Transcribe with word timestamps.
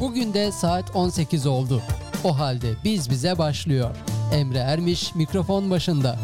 Bugün 0.00 0.34
de 0.34 0.52
saat 0.52 0.96
18 0.96 1.46
oldu. 1.46 1.82
O 2.24 2.38
halde 2.38 2.68
biz 2.84 3.10
bize 3.10 3.38
başlıyor. 3.38 3.96
Emre 4.34 4.58
Ermiş 4.58 5.14
mikrofon 5.14 5.70
başında. 5.70 6.16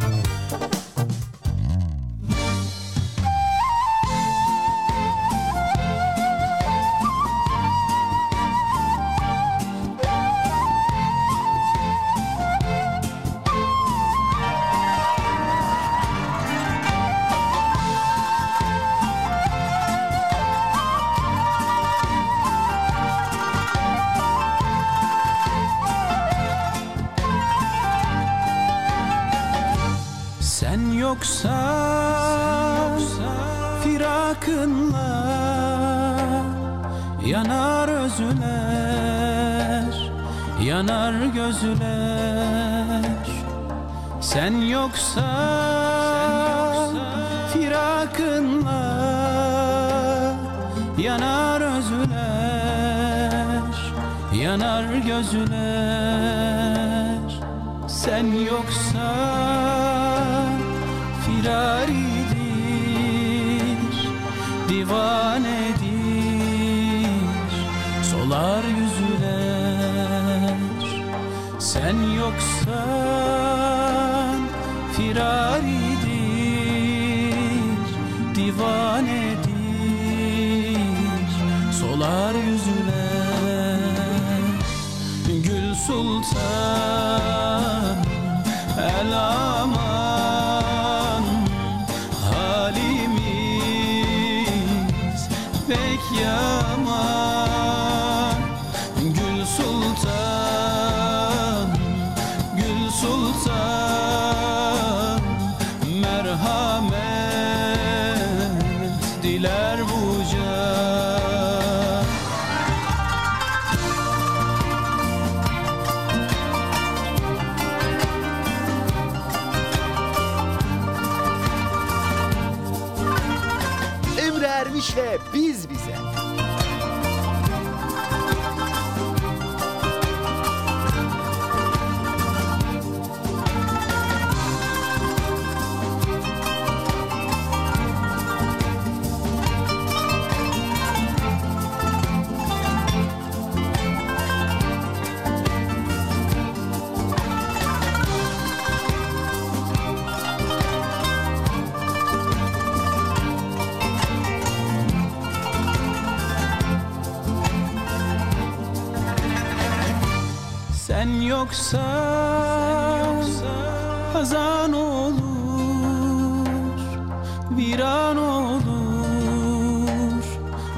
Viran 167.56 168.16
olur, 168.16 168.62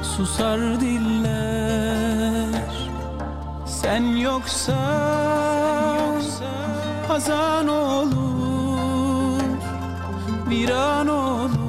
susar 0.03 0.59
diller. 0.81 2.59
Sen 3.65 4.03
yoksa 4.03 4.77
hazan 7.07 7.67
olur, 7.67 9.41
viran 10.49 11.07
olur, 11.07 11.59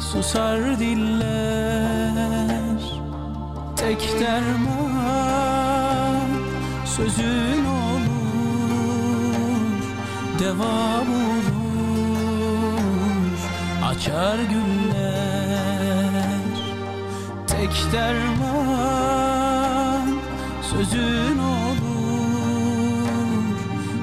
susar 0.00 0.78
diller. 0.78 1.42
Tek 3.76 4.20
derman 4.20 5.42
sözün 6.86 7.64
olur 7.64 8.12
Deva 10.38 11.06
bulur 11.06 11.41
açar 13.96 14.38
güller. 14.38 16.12
Tek 17.46 17.92
derman 17.92 19.28
sözün 20.62 21.38
olur 21.38 21.82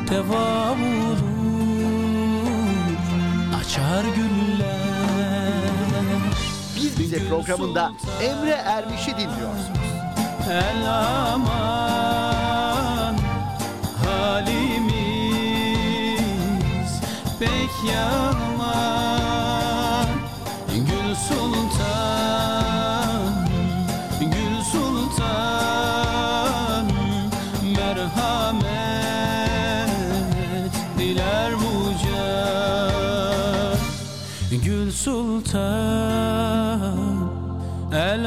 Deva 0.10 0.76
bulur 0.78 1.20
açar 3.60 4.04
güller. 4.04 4.70
Biz 6.76 7.00
Bize 7.00 7.30
programında 7.30 7.92
Emre 8.22 8.52
Ermiş'i 8.52 9.12
dinliyorsunuz. 9.12 9.80
El 10.52 10.90
aman 11.34 13.16
halimiz 14.06 15.00
pek 17.40 17.70
Gül 17.84 18.59
Gül 24.20 24.62
Sultan 24.72 25.26
merhamet 27.76 28.74
diler 30.98 31.52
bu 31.54 31.74
Gül 34.66 34.92
Sultan 34.92 35.60
El 37.92 38.26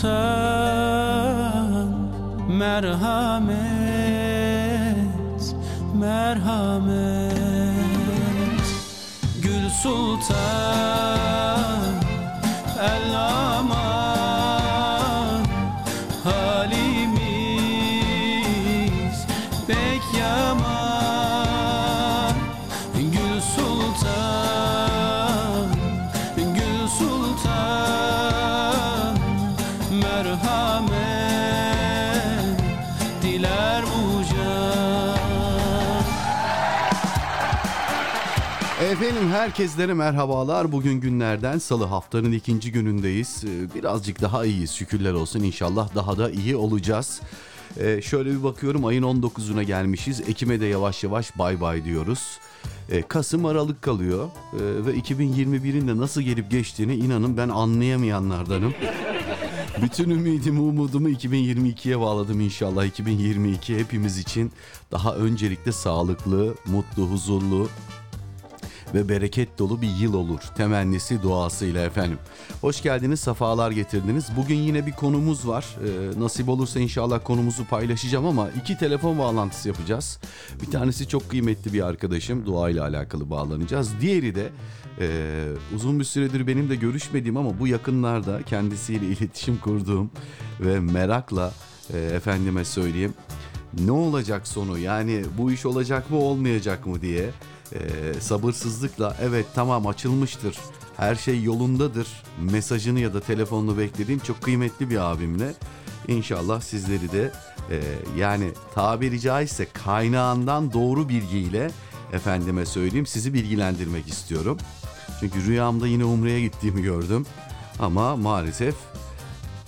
Sultan 0.00 1.90
merhamet 2.48 3.29
Efendim 39.10 39.30
herkeslere 39.30 39.94
merhabalar. 39.94 40.72
Bugün 40.72 41.00
günlerden 41.00 41.58
salı 41.58 41.84
haftanın 41.84 42.32
ikinci 42.32 42.72
günündeyiz. 42.72 43.44
Ee, 43.44 43.74
Birazcık 43.74 44.22
daha 44.22 44.44
iyiyiz 44.44 44.70
şükürler 44.70 45.12
olsun. 45.12 45.40
İnşallah 45.40 45.94
daha 45.94 46.18
da 46.18 46.30
iyi 46.30 46.56
olacağız. 46.56 47.20
Ee, 47.80 48.02
şöyle 48.02 48.30
bir 48.30 48.42
bakıyorum 48.42 48.84
ayın 48.84 49.02
19'una 49.02 49.62
gelmişiz. 49.62 50.20
Ekim'e 50.20 50.60
de 50.60 50.66
yavaş 50.66 51.04
yavaş 51.04 51.38
bay 51.38 51.60
bay 51.60 51.84
diyoruz. 51.84 52.38
Ee, 52.90 53.02
Kasım 53.02 53.46
Aralık 53.46 53.82
kalıyor. 53.82 54.28
Ee, 54.54 54.86
ve 54.86 54.94
2021'in 54.94 55.88
de 55.88 55.96
nasıl 55.96 56.22
gelip 56.22 56.50
geçtiğini 56.50 56.94
inanın 56.94 57.36
ben 57.36 57.48
anlayamayanlardanım. 57.48 58.74
Bütün 59.82 60.10
ümidimi, 60.10 60.60
umudumu 60.60 61.10
2022'ye 61.10 62.00
bağladım 62.00 62.40
inşallah. 62.40 62.84
2022 62.84 63.78
hepimiz 63.78 64.18
için 64.18 64.52
daha 64.92 65.14
öncelikle 65.14 65.72
sağlıklı, 65.72 66.54
mutlu, 66.66 67.06
huzurlu, 67.06 67.68
ve 68.94 69.08
bereket 69.08 69.58
dolu 69.58 69.82
bir 69.82 69.96
yıl 70.00 70.14
olur. 70.14 70.40
Temennisi 70.56 71.22
duasıyla 71.22 71.84
efendim. 71.84 72.18
Hoş 72.60 72.82
geldiniz, 72.82 73.20
sefalar 73.20 73.70
getirdiniz. 73.70 74.28
Bugün 74.36 74.54
yine 74.54 74.86
bir 74.86 74.92
konumuz 74.92 75.48
var. 75.48 75.76
Ee, 75.84 76.20
nasip 76.20 76.48
olursa 76.48 76.80
inşallah 76.80 77.20
konumuzu 77.24 77.64
paylaşacağım 77.66 78.26
ama 78.26 78.48
iki 78.50 78.78
telefon 78.78 79.18
bağlantısı 79.18 79.68
yapacağız. 79.68 80.20
Bir 80.62 80.70
tanesi 80.70 81.08
çok 81.08 81.30
kıymetli 81.30 81.72
bir 81.72 81.86
arkadaşım. 81.86 82.46
Dua 82.46 82.70
ile 82.70 82.82
alakalı 82.82 83.30
bağlanacağız. 83.30 83.90
Diğeri 84.00 84.34
de 84.34 84.48
e, 85.00 85.46
uzun 85.74 85.98
bir 85.98 86.04
süredir 86.04 86.46
benim 86.46 86.70
de 86.70 86.76
görüşmediğim 86.76 87.36
ama 87.36 87.58
bu 87.60 87.66
yakınlarda 87.66 88.42
kendisiyle 88.42 89.06
iletişim 89.06 89.58
kurduğum 89.58 90.10
ve 90.60 90.80
merakla 90.80 91.52
e, 91.92 91.98
efendime 91.98 92.64
söyleyeyim 92.64 93.14
ne 93.78 93.92
olacak 93.92 94.48
sonu 94.48 94.78
yani 94.78 95.22
bu 95.38 95.52
iş 95.52 95.66
olacak 95.66 96.10
mı 96.10 96.16
olmayacak 96.16 96.86
mı 96.86 97.02
diye 97.02 97.30
e, 97.72 98.20
sabırsızlıkla 98.20 99.16
evet 99.22 99.46
tamam 99.54 99.86
açılmıştır 99.86 100.56
her 100.96 101.14
şey 101.14 101.42
yolundadır 101.42 102.08
mesajını 102.38 103.00
ya 103.00 103.14
da 103.14 103.20
telefonunu 103.20 103.78
beklediğim 103.78 104.20
çok 104.20 104.42
kıymetli 104.42 104.90
bir 104.90 105.12
abimle 105.12 105.54
İnşallah 106.08 106.60
sizleri 106.60 107.12
de 107.12 107.32
e, 107.70 107.80
yani 108.16 108.50
tabiri 108.74 109.20
caizse 109.20 109.66
kaynağından 109.72 110.72
doğru 110.72 111.08
bilgiyle 111.08 111.70
efendime 112.12 112.66
söyleyeyim 112.66 113.06
sizi 113.06 113.34
bilgilendirmek 113.34 114.08
istiyorum. 114.08 114.58
Çünkü 115.20 115.46
rüyamda 115.46 115.86
yine 115.86 116.04
Umre'ye 116.04 116.40
gittiğimi 116.40 116.82
gördüm 116.82 117.26
ama 117.78 118.16
maalesef 118.16 118.74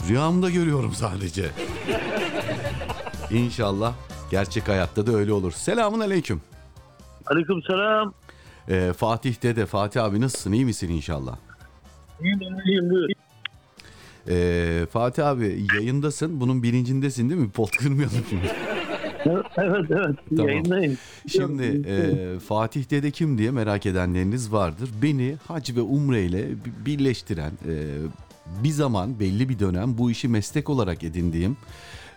rüyamda 0.08 0.50
görüyorum 0.50 0.94
sadece. 0.94 1.50
İnşallah 3.31 3.94
gerçek 4.31 4.69
hayatta 4.69 5.06
da 5.06 5.12
öyle 5.12 5.32
olur. 5.32 5.52
Selamun 5.52 6.00
aleyküm. 6.00 6.40
Aleyküm 7.26 7.62
selam. 7.62 8.14
Ee, 8.69 8.92
Fatih 8.96 9.42
dede, 9.42 9.66
Fatih 9.66 10.04
abi 10.04 10.20
nasılsın? 10.20 10.52
İyi 10.52 10.64
misin 10.64 10.88
inşallah? 10.90 11.36
İyiyim, 12.20 12.40
iyiyim, 12.66 12.90
buyur. 12.90 13.08
Ee, 14.28 14.86
Fatih 14.92 15.26
abi 15.28 15.66
yayındasın. 15.74 16.40
Bunun 16.40 16.62
bilincindesin 16.62 17.30
değil 17.30 17.40
mi? 17.40 17.50
Pot 17.54 17.70
kırmayalım 17.76 18.24
şimdi. 18.30 18.50
Evet, 19.26 19.46
evet. 19.90 20.16
Tamam. 20.36 20.48
Yayındayım. 20.48 20.98
Şimdi 21.28 21.88
e, 21.88 22.38
Fatih 22.38 22.90
dede 22.90 23.10
kim 23.10 23.38
diye 23.38 23.50
merak 23.50 23.86
edenleriniz 23.86 24.52
vardır. 24.52 24.90
Beni 25.02 25.36
hac 25.48 25.70
ve 25.76 25.80
umre 25.80 26.25
ile 26.25 26.48
bi- 26.50 26.86
birleştiren 26.86 27.50
e, 27.68 27.75
bir 28.64 28.70
zaman 28.70 29.20
belli 29.20 29.48
bir 29.48 29.58
dönem 29.58 29.98
bu 29.98 30.10
işi 30.10 30.28
meslek 30.28 30.70
olarak 30.70 31.04
edindiğim 31.04 31.56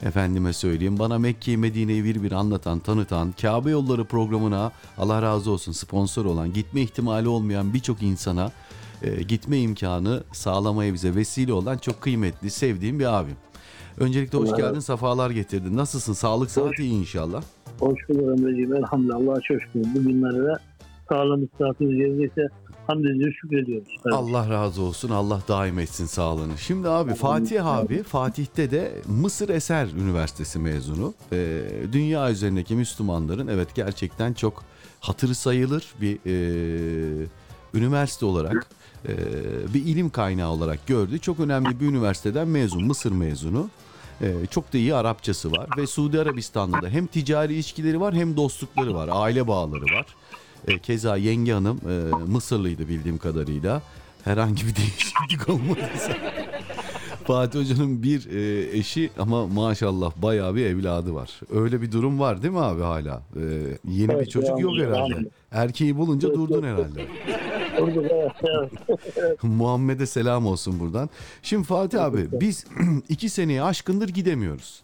efendime 0.03 0.53
söyleyeyim 0.53 0.99
bana 0.99 1.19
Mekke'yi 1.19 1.57
Medine'yi 1.57 2.03
bir 2.03 2.23
bir 2.23 2.31
anlatan 2.31 2.79
tanıtan 2.79 3.31
Kabe 3.41 3.69
yolları 3.69 4.05
programına 4.05 4.71
Allah 4.97 5.21
razı 5.21 5.51
olsun 5.51 5.71
sponsor 5.71 6.25
olan 6.25 6.53
gitme 6.53 6.81
ihtimali 6.81 7.27
olmayan 7.27 7.73
birçok 7.73 8.03
insana 8.03 8.51
e, 9.03 9.23
gitme 9.23 9.59
imkanı 9.59 10.23
sağlamaya 10.31 10.93
bize 10.93 11.15
vesile 11.15 11.53
olan 11.53 11.77
çok 11.77 12.01
kıymetli 12.01 12.49
sevdiğim 12.49 12.99
bir 12.99 13.19
abim. 13.19 13.35
Öncelikle 13.99 14.37
hoş 14.37 14.55
geldin, 14.57 14.79
safalar 14.79 15.29
getirdin. 15.31 15.77
Nasılsın? 15.77 16.13
Sağlık, 16.13 16.51
sıhhat 16.51 16.79
iyi 16.79 16.93
inşallah. 16.93 17.43
Hoş 17.79 18.09
bulduk 18.09 18.39
Emre'ciğim. 18.39 18.75
Elhamdülillah. 18.75 19.15
Allah'a 19.15 19.41
şükür. 19.41 19.59
Bugünlere 19.75 20.43
de 20.43 20.53
sağlığımız, 21.09 21.49
sıhhatimiz 21.57 21.99
yerindeyse 21.99 22.47
hamdülillah 22.87 23.33
şükrediyoruz. 23.41 23.87
Evet. 24.05 24.15
Allah 24.15 24.49
razı 24.49 24.81
olsun. 24.81 25.09
Allah 25.09 25.41
daim 25.47 25.79
etsin 25.79 26.05
sağlığını. 26.05 26.57
Şimdi 26.57 26.89
abi 26.89 27.13
Fatih 27.13 27.65
abi 27.65 28.03
Fatih'te 28.03 28.71
de 28.71 28.91
Mısır 29.07 29.49
Eser 29.49 29.87
Üniversitesi 29.87 30.59
mezunu. 30.59 31.13
Ee, 31.31 31.61
dünya 31.91 32.31
üzerindeki 32.31 32.75
Müslümanların 32.75 33.47
evet 33.47 33.75
gerçekten 33.75 34.33
çok 34.33 34.63
hatırı 34.99 35.35
sayılır 35.35 35.93
bir 36.01 36.17
e, 36.25 37.27
üniversite 37.73 38.25
olarak 38.25 38.67
e, 39.07 39.13
bir 39.73 39.85
ilim 39.85 40.09
kaynağı 40.09 40.49
olarak 40.49 40.87
gördü. 40.87 41.19
Çok 41.19 41.39
önemli 41.39 41.79
bir 41.79 41.85
üniversiteden 41.85 42.47
mezun, 42.47 42.83
Mısır 42.83 43.11
mezunu. 43.11 43.69
Ee, 44.21 44.33
çok 44.51 44.73
da 44.73 44.77
iyi 44.77 44.95
Arapçası 44.95 45.51
var 45.51 45.69
ve 45.77 45.87
Suudi 45.87 46.19
Arabistan'da 46.19 46.81
da 46.81 46.89
hem 46.89 47.07
ticari 47.07 47.53
ilişkileri 47.53 47.99
var 47.99 48.13
hem 48.15 48.37
dostlukları 48.37 48.95
var, 48.95 49.09
aile 49.11 49.47
bağları 49.47 49.83
var. 49.83 50.05
Ee, 50.67 50.79
keza 50.79 51.17
yenge 51.17 51.53
hanım 51.53 51.79
e, 51.89 52.15
Mısırlıydı 52.31 52.87
bildiğim 52.87 53.17
kadarıyla. 53.17 53.81
Herhangi 54.23 54.67
bir 54.67 54.75
değişiklik 54.75 55.49
olmadıysa. 55.49 56.13
Fatih 57.23 57.59
Hoca'nın 57.59 58.03
bir 58.03 58.25
e, 58.31 58.77
eşi 58.77 59.09
ama 59.19 59.47
maşallah 59.47 60.11
bayağı 60.15 60.55
bir 60.55 60.65
evladı 60.65 61.13
var. 61.13 61.39
Öyle 61.53 61.81
bir 61.81 61.91
durum 61.91 62.19
var 62.19 62.41
değil 62.43 62.53
mi 62.53 62.59
abi 62.59 62.81
hala? 62.81 63.21
Ee, 63.35 63.41
yeni 63.89 64.09
bir 64.09 64.13
Evet, 64.13 64.31
çocuk 64.31 64.49
devam 64.49 64.59
yok 64.61 64.77
herhalde. 64.77 65.29
Erkeği 65.51 65.97
bulunca 65.97 66.33
durdun 66.33 66.63
herhalde. 66.63 67.05
Muhammed'e 69.43 70.05
selam 70.05 70.45
olsun 70.45 70.79
buradan. 70.79 71.09
Şimdi 71.41 71.67
Fatih 71.67 72.03
abi 72.03 72.27
biz 72.31 72.65
iki 73.09 73.29
seneye 73.29 73.63
aşkındır 73.63 74.09
gidemiyoruz. 74.09 74.81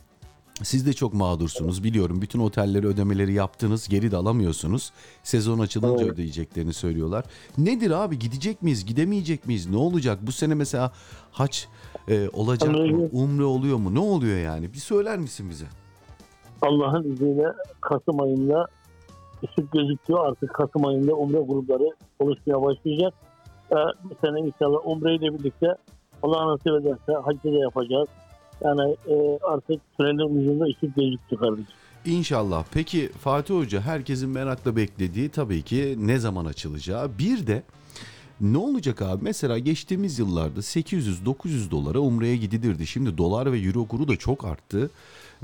Siz 0.63 0.85
de 0.85 0.93
çok 0.93 1.13
mağdursunuz 1.13 1.83
biliyorum. 1.83 2.21
Bütün 2.21 2.39
otelleri 2.39 2.87
ödemeleri 2.87 3.33
yaptınız 3.33 3.87
geri 3.87 4.11
de 4.11 4.17
alamıyorsunuz. 4.17 4.91
Sezon 5.23 5.59
açılınca 5.59 6.03
Evet. 6.03 6.13
ödeyeceklerini 6.13 6.73
söylüyorlar. 6.73 7.25
Nedir 7.57 7.91
abi 7.91 8.19
gidecek 8.19 8.61
miyiz 8.61 8.85
gidemeyecek 8.85 9.47
miyiz 9.47 9.69
ne 9.69 9.77
olacak? 9.77 10.19
Bu 10.21 10.31
sene 10.31 10.53
mesela 10.53 10.91
haç 11.31 11.67
e, 12.09 12.29
olacak 12.29 12.71
mı? 12.71 13.09
Umre 13.11 13.43
oluyor 13.43 13.77
mu? 13.77 13.95
Ne 13.95 13.99
oluyor 13.99 14.37
yani? 14.37 14.73
Bir 14.73 14.77
söyler 14.77 15.19
misin 15.19 15.49
bize? 15.49 15.65
Allah'ın 16.61 17.03
izniyle 17.13 17.47
Kasım 17.81 18.21
ayında 18.21 18.67
ışık 19.43 19.71
gözüküyor. 19.71 20.27
Artık 20.27 20.53
Kasım 20.53 20.85
ayında 20.85 21.13
umre 21.13 21.39
grupları 21.39 21.89
oluşmaya 22.19 22.61
başlayacak. 22.61 23.13
Ee, 23.71 23.75
bu 24.03 24.15
sene 24.25 24.39
inşallah 24.39 24.79
umre 24.85 25.15
ile 25.15 25.39
birlikte 25.39 25.67
Allah 26.23 26.47
nasip 26.47 26.67
ederse 26.67 27.13
hacı 27.25 27.43
da 27.43 27.59
yapacağız. 27.59 28.07
Yani 28.63 28.95
e, 29.07 29.39
artık 29.43 29.81
tünelin 29.97 30.39
ucunda 30.39 30.65
ışık 30.65 30.95
gözüktü 30.95 31.35
kardeşim. 31.35 31.73
İnşallah. 32.05 32.65
Peki 32.73 33.09
Fatih 33.09 33.55
Hoca 33.55 33.81
herkesin 33.81 34.29
merakla 34.29 34.75
beklediği 34.75 35.29
tabii 35.29 35.61
ki 35.61 35.95
ne 35.99 36.19
zaman 36.19 36.45
açılacağı. 36.45 37.09
Bir 37.19 37.47
de 37.47 37.63
ne 38.41 38.57
olacak 38.57 39.01
abi? 39.01 39.23
Mesela 39.23 39.57
geçtiğimiz 39.59 40.19
yıllarda 40.19 40.59
800-900 40.59 41.71
dolara 41.71 41.99
Umre'ye 41.99 42.37
gidilirdi. 42.37 42.87
Şimdi 42.87 43.17
dolar 43.17 43.51
ve 43.51 43.59
euro 43.59 43.85
kuru 43.87 44.07
da 44.07 44.15
çok 44.15 44.45
arttı. 44.45 44.89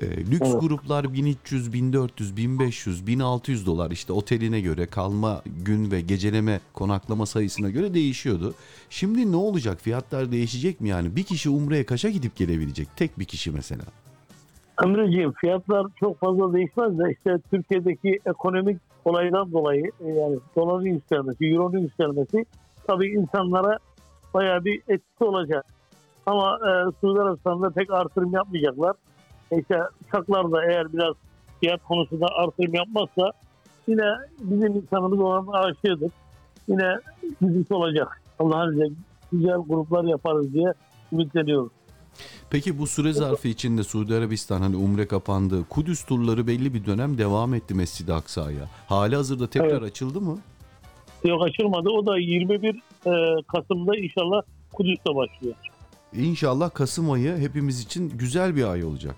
Ee, 0.02 0.18
lüks 0.32 0.50
Evet. 0.52 0.62
gruplar 0.62 1.14
1300, 1.14 1.74
1400, 1.74 2.38
1500, 2.38 3.08
1600 3.08 3.66
dolar 3.66 3.92
işte 3.92 4.14
oteline 4.14 4.62
göre 4.62 4.86
kalma 4.86 5.42
gün 5.66 5.92
ve 5.92 6.02
geceleme 6.02 6.60
konaklama 6.74 7.26
sayısına 7.26 7.70
göre 7.70 7.94
değişiyordu. 7.94 8.54
Şimdi 8.90 9.32
ne 9.32 9.36
olacak? 9.36 9.82
Fiyatlar 9.82 10.32
değişecek 10.32 10.82
mi 10.82 10.90
yani? 10.90 11.16
Bir 11.16 11.24
kişi 11.24 11.50
Umre'ye 11.50 11.86
kaça 11.86 12.10
gidip 12.10 12.36
gelebilecek? 12.36 12.88
Tek 12.96 13.20
bir 13.20 13.26
kişi 13.26 13.52
mesela. 13.52 13.84
Emreciğim 14.84 15.32
fiyatlar 15.32 15.88
çok 16.00 16.20
fazla 16.20 16.54
değişmez 16.54 17.00
de 17.00 17.04
işte 17.12 17.38
Türkiye'deki 17.52 18.20
ekonomik 18.26 18.78
olaydan 19.06 19.52
dolayı 19.52 19.92
e, 20.00 20.08
yani 20.08 20.38
doların 20.56 20.86
yükselmesi, 20.86 21.46
euronun 21.46 21.80
yükselmesi 21.80 22.46
tabii 22.88 23.08
insanlara 23.08 23.78
bayağı 24.34 24.66
bir 24.66 24.82
etkisi 24.88 25.24
olacak. 25.24 25.66
Ama 26.26 26.56
e, 26.56 26.70
Suudi 27.02 27.22
Arabistan'da 27.22 27.70
pek 27.70 27.92
artırım 27.92 28.34
yapmayacaklar. 28.34 28.94
İşte 29.52 29.80
uçaklar 30.08 30.52
da 30.52 30.66
eğer 30.66 30.94
biraz 30.94 31.14
fiyat 31.60 31.84
konusunda 31.84 32.26
artırım 32.28 32.74
yapmazsa 32.74 33.32
yine 33.88 34.04
bizim 34.40 34.76
insanımız 34.76 35.20
olan 35.20 35.48
aşığıdır. 35.48 36.12
Yine 36.68 37.00
gidişi 37.42 37.74
olacak. 37.74 38.22
Allah'ın 38.40 38.72
izniyle 38.72 38.94
güzel 39.32 39.58
gruplar 39.58 40.04
yaparız 40.04 40.54
diye 40.54 40.74
ümitleniyoruz. 41.14 41.72
Peki 42.50 42.80
bu 42.80 42.88
süre 42.88 43.14
zarfı 43.14 43.48
içinde 43.48 43.84
Suudi 43.84 44.16
Arabistan 44.16 44.62
hani 44.62 44.76
umre 44.76 45.08
kapandı. 45.08 45.64
Kudüs 45.70 46.06
turları 46.06 46.48
belli 46.48 46.74
bir 46.74 46.86
dönem 46.86 47.18
devam 47.18 47.54
etti 47.54 47.74
Mescid-i 47.74 48.14
Aksa'ya. 48.14 48.70
Hali 48.88 49.16
hazırda 49.16 49.48
tekrar 49.48 49.70
Evet. 49.70 49.84
açıldı 49.84 50.22
mı? 50.22 50.38
Yok 51.24 51.44
açılmadı. 51.46 51.90
O 51.90 52.06
da 52.06 52.20
21 52.20 52.70
e, 52.70 53.42
Kasım'da 53.48 53.98
inşallah 53.98 54.42
Kudüs'te 54.74 55.16
başlıyor. 55.16 55.56
İnşallah 56.14 56.74
Kasım 56.74 57.12
ayı 57.12 57.38
hepimiz 57.38 57.82
için 57.82 58.10
güzel 58.10 58.56
bir 58.56 58.64
ay 58.64 58.84
olacak. 58.84 59.16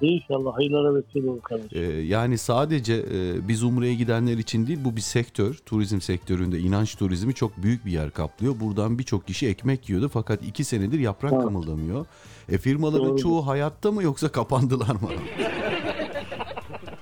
İnşallah 0.00 0.56
hayırlara 0.56 0.94
vesile 0.94 1.30
olur 1.30 1.40
kardeşim. 1.42 1.78
Ee, 1.78 2.00
yani 2.00 2.38
sadece 2.38 2.94
e, 2.94 3.48
biz 3.48 3.62
Umre'ye 3.62 3.94
gidenler 3.94 4.38
için 4.38 4.66
değil 4.66 4.78
bu 4.84 4.96
bir 4.96 5.00
sektör. 5.00 5.54
Turizm 5.66 6.00
sektöründe 6.00 6.58
inanç 6.58 6.96
turizmi 6.96 7.34
çok 7.34 7.56
büyük 7.56 7.86
bir 7.86 7.90
yer 7.90 8.10
kaplıyor. 8.10 8.60
Buradan 8.60 8.98
birçok 8.98 9.26
kişi 9.26 9.48
ekmek 9.48 9.88
yiyordu 9.88 10.08
fakat 10.12 10.42
iki 10.42 10.64
senedir 10.64 10.98
yaprak 10.98 11.32
Evet. 11.32 11.44
kımıldamıyor. 11.44 12.06
E 12.48 12.58
firmaların 12.58 13.08
Doğru. 13.08 13.18
çoğu 13.18 13.46
hayatta 13.46 13.92
mı 13.92 14.02
yoksa 14.02 14.28
kapandılar 14.32 14.94
mı? 14.94 15.08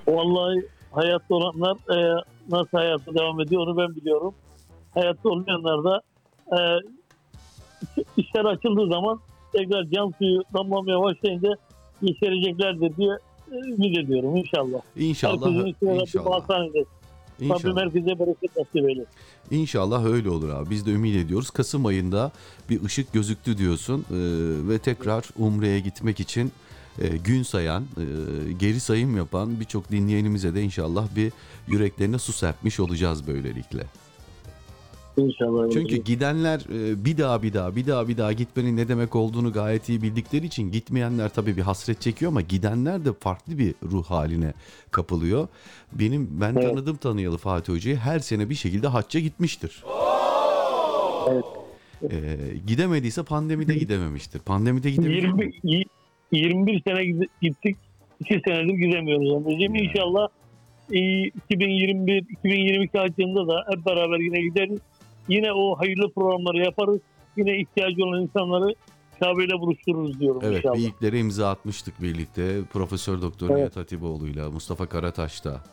Vallahi 0.07 0.65
hayatta 0.91 1.35
olanlar 1.35 1.77
e, 1.97 2.23
nasıl 2.49 2.77
hayatta 2.77 3.13
devam 3.15 3.41
ediyor 3.41 3.67
onu 3.67 3.77
ben 3.77 3.95
biliyorum. 3.95 4.33
Hayatta 4.93 5.29
olmayanlar 5.29 5.83
da 5.83 6.01
e, 6.51 6.59
işler 8.17 8.45
açıldığı 8.45 8.87
zaman 8.87 9.19
tekrar 9.53 9.83
can 9.83 10.13
suyu 10.17 10.41
damlamaya 10.53 11.01
başlayınca 11.01 11.49
yeşereceklerdir 12.01 12.97
diye 12.97 13.11
e, 13.51 13.55
ümit 13.71 13.97
ediyorum 13.97 14.35
inşallah. 14.35 14.79
İnşallah. 14.97 15.47
Herkesin 15.47 15.87
Rabbim 15.87 15.99
İnşallah. 15.99 16.31
hastanede. 16.41 16.79
Rabbim 17.41 17.51
İnşallah. 17.51 17.81
herkese 17.81 18.19
bereket 18.19 18.57
nasip 18.57 18.75
eylesin. 18.75 19.07
İnşallah 19.51 20.05
öyle 20.05 20.29
olur 20.29 20.49
abi. 20.49 20.69
Biz 20.69 20.85
de 20.85 20.91
ümit 20.91 21.15
ediyoruz. 21.15 21.49
Kasım 21.49 21.85
ayında 21.85 22.31
bir 22.69 22.83
ışık 22.83 23.13
gözüktü 23.13 23.57
diyorsun 23.57 24.05
Ee, 24.11 24.15
ve 24.69 24.79
tekrar 24.79 25.23
Umre'ye 25.37 25.79
gitmek 25.79 26.19
için 26.19 26.51
e, 27.01 27.07
gün 27.17 27.43
sayan, 27.43 27.83
e, 27.83 28.03
geri 28.53 28.79
sayım 28.79 29.17
yapan 29.17 29.59
birçok 29.59 29.91
dinleyenimize 29.91 30.55
de 30.55 30.61
inşallah 30.61 31.07
bir 31.15 31.31
yüreklerine 31.67 32.19
su 32.19 32.33
serpmiş 32.33 32.79
olacağız 32.79 33.27
böylelikle. 33.27 33.83
İnşallah. 35.17 35.71
Çünkü 35.73 35.95
gidenler 35.95 36.59
e, 36.59 37.05
bir 37.05 37.17
daha 37.17 37.43
bir 37.43 37.53
daha 37.53 37.75
bir 37.75 37.87
daha 37.87 38.07
bir 38.07 38.17
daha 38.17 38.33
gitmenin 38.33 38.77
ne 38.77 38.87
demek 38.87 39.15
olduğunu 39.15 39.53
gayet 39.53 39.89
iyi 39.89 40.01
bildikleri 40.01 40.45
için 40.45 40.71
gitmeyenler 40.71 41.29
tabii 41.29 41.57
bir 41.57 41.61
hasret 41.61 42.01
çekiyor 42.01 42.31
ama 42.31 42.41
gidenler 42.41 43.05
de 43.05 43.13
farklı 43.13 43.57
bir 43.57 43.75
ruh 43.83 44.05
haline 44.05 44.53
kapılıyor. 44.91 45.47
Benim 45.93 46.27
ben 46.41 46.53
Evet. 46.53 46.63
tanıdım 46.69 46.95
tanıyalı 46.97 47.37
Fatih 47.37 47.73
Hoca'yı 47.73 47.95
her 47.97 48.19
sene 48.19 48.49
bir 48.49 48.55
şekilde 48.55 48.87
hacca 48.87 49.19
gitmiştir. 49.19 49.83
Evet. 51.29 51.45
E, 52.11 52.37
gidemediyse 52.67 53.23
pandemide 53.23 53.75
gidememiştir. 53.75 54.39
Pandemide 54.39 54.91
gidememiş. 54.91 55.55
20, 55.63 55.75
y- 55.75 55.83
21 56.31 56.81
sene 56.87 57.27
gittik. 57.41 57.77
2 58.19 58.41
senedir 58.47 58.73
gidemiyoruz 58.73 59.33
anneciğim. 59.33 59.75
Yani. 59.75 59.87
İnşallah 59.87 60.27
e, 60.93 60.99
2021 61.23 62.17
2022 62.17 62.97
hacında 62.97 63.47
da 63.47 63.65
hep 63.71 63.85
beraber 63.85 64.19
yine 64.19 64.41
gideriz. 64.41 64.79
Yine 65.29 65.53
o 65.53 65.75
hayırlı 65.79 66.13
programları 66.13 66.57
yaparız. 66.57 66.99
Yine 67.37 67.57
ihtiyacı 67.59 68.03
olan 68.05 68.21
insanları 68.21 68.75
Kabe 69.19 69.45
ile 69.45 69.59
buluştururuz 69.59 70.19
diyorum 70.19 70.41
Evet 70.43 70.57
inşallah. 70.57 70.75
bir 70.75 70.79
ilklere 70.87 71.19
imza 71.19 71.49
atmıştık 71.49 72.01
birlikte. 72.01 72.61
Profesör 72.73 73.21
Doktor 73.21 73.49
Evet. 73.49 73.57
Nihat 73.57 73.75
Hatipoğlu'yla, 73.75 74.51
Mustafa 74.51 74.85
Karataş'ta, 74.85 75.63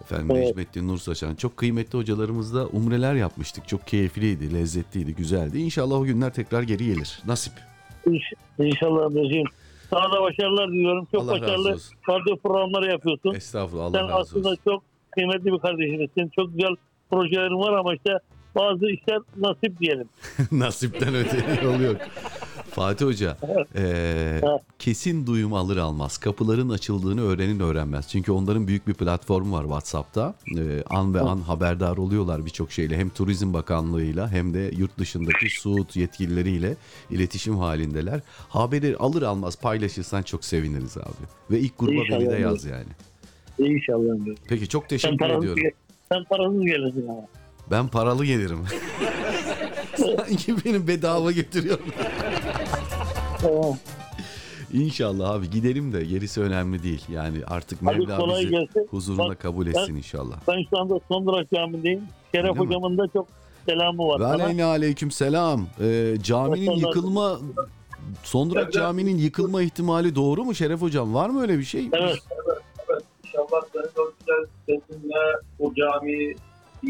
efendim 0.00 0.36
Evet. 0.36 0.46
Necmettin 0.46 0.88
Nur 0.88 0.98
Saçan. 0.98 1.34
Çok 1.34 1.56
kıymetli 1.56 1.98
hocalarımızla 1.98 2.66
umreler 2.66 3.14
yapmıştık. 3.14 3.68
Çok 3.68 3.86
keyifliydi, 3.86 4.54
lezzetliydi, 4.54 5.14
güzeldi. 5.14 5.58
İnşallah 5.58 5.96
o 6.00 6.04
günler 6.04 6.32
tekrar 6.34 6.62
geri 6.62 6.84
gelir. 6.86 7.22
Nasip. 7.26 7.52
İnş- 8.06 8.34
İnşallah. 8.58 9.10
Sana 9.90 10.12
da 10.12 10.22
başarılar 10.22 10.68
diliyorum. 10.72 11.06
Çok 11.12 11.22
Allah 11.22 11.32
razı 11.32 11.42
başarılı 11.42 11.78
radyo 12.08 12.36
programları 12.36 12.90
yapıyorsun. 12.90 13.34
Estağfurullah 13.34 13.90
Sen 13.92 13.98
Allah 13.98 14.08
razı 14.08 14.20
aslında 14.20 14.48
olsun. 14.48 14.60
çok 14.64 14.82
kıymetli 15.10 15.52
bir 15.52 15.58
kardeşimizsin. 15.58 16.28
Çok 16.36 16.54
güzel 16.54 16.76
projelerin 17.10 17.58
var 17.58 17.72
ama 17.72 17.94
işte 17.94 18.10
bazı 18.54 18.86
işler 18.90 19.18
nasip 19.36 19.80
diyelim. 19.80 20.08
Nasipten 20.52 21.14
öte 21.14 21.44
yol 21.64 21.80
yok. 21.80 21.96
Fatih 22.70 23.06
Hoca, 23.06 23.36
Evet. 23.74 24.44
kesin 24.78 25.26
duyum 25.26 25.52
alır 25.54 25.76
almaz. 25.76 26.18
Kapıların 26.18 26.68
açıldığını 26.68 27.22
öğrenin 27.22 27.60
öğrenmez. 27.60 28.08
Çünkü 28.08 28.32
onların 28.32 28.66
büyük 28.68 28.86
bir 28.88 28.94
platformu 28.94 29.56
var 29.56 29.62
WhatsApp'ta. 29.62 30.34
Eee, 30.56 30.82
an 30.90 31.14
ve 31.14 31.20
an 31.20 31.36
haberdar 31.40 31.96
oluyorlar 31.96 32.44
birçok 32.46 32.72
şeyle. 32.72 32.96
Hem 32.96 33.08
Turizm 33.10 33.52
Bakanlığı'yla 33.54 34.30
hem 34.30 34.54
de 34.54 34.70
yurt 34.76 34.98
dışındaki 34.98 35.50
Suud 35.60 35.94
yetkilileriyle 35.96 36.76
iletişim 37.10 37.56
halindeler. 37.58 38.20
Haberi 38.48 38.96
alır 38.96 39.22
almaz 39.22 39.60
paylaşırsan 39.60 40.22
çok 40.22 40.44
seviniriz 40.44 40.96
abi. 40.98 41.24
Ve 41.50 41.58
ilk 41.60 41.78
gruba 41.78 41.92
İnşallah. 41.92 42.20
beni 42.20 42.30
de 42.30 42.36
yaz 42.36 42.64
yani. 42.64 42.88
İnşallah. 43.58 44.14
Peki 44.48 44.68
çok 44.68 44.88
teşekkür 44.88 45.24
ediyorum. 45.30 45.62
sen 46.12 46.24
parasız 46.24 46.60
gelirsin 46.60 47.06
ama. 47.08 47.20
Ben 47.70 47.88
paralı 47.88 48.24
gelirim. 48.24 48.58
Sanki 49.96 50.64
benim 50.64 50.88
bedava 50.88 51.32
getiriyorum. 51.32 51.84
Tamam. 53.40 53.76
İnşallah 54.72 55.30
abi 55.30 55.50
gidelim 55.50 55.92
de 55.92 56.04
gerisi 56.04 56.40
önemli 56.40 56.82
değil. 56.82 57.04
Yani 57.12 57.38
artık 57.46 57.78
Hadi 57.84 57.98
Mevla 57.98 58.16
kolay 58.16 58.40
bizi 58.42 58.50
gelsin. 58.50 58.86
huzuruna 58.90 59.28
Bak, 59.28 59.40
kabul 59.40 59.66
ben- 59.66 59.70
etsin 59.70 59.94
inşallah. 59.96 60.36
Ben 60.48 60.62
şu 60.70 60.78
anda 60.80 61.00
Sondrak 61.12 61.50
Camii'ndeyim. 61.50 62.02
Şeref 62.34 62.44
Öyle 62.50 62.52
mi? 62.52 62.66
hocamın 62.66 62.98
da 62.98 63.08
çok 63.12 63.26
selamı 63.68 64.08
var 64.08 64.20
Ve 64.20 64.24
sana. 64.24 64.44
aleyna 64.44 64.66
aleyküm 64.66 65.10
selam. 65.10 65.66
Ee, 65.80 66.14
caminin 66.22 66.66
Maşallah. 66.66 66.86
yıkılma 66.96 67.38
Sondurak 68.22 68.72
Camii'nin 68.72 69.16
yıkılma 69.18 69.62
ihtimali 69.62 70.14
doğru 70.14 70.44
mu 70.44 70.54
Şeref 70.54 70.80
Hocam? 70.82 71.14
Var 71.14 71.28
mı 71.28 71.42
öyle 71.42 71.58
bir 71.58 71.64
şey? 71.64 71.88
Evet. 71.92 72.18
İnşallah 73.24 73.62
senin 73.72 73.84
o 74.06 74.12
güzel 74.20 74.46
sesinle 74.66 75.18
o 75.60 75.74
camiyi 75.74 76.36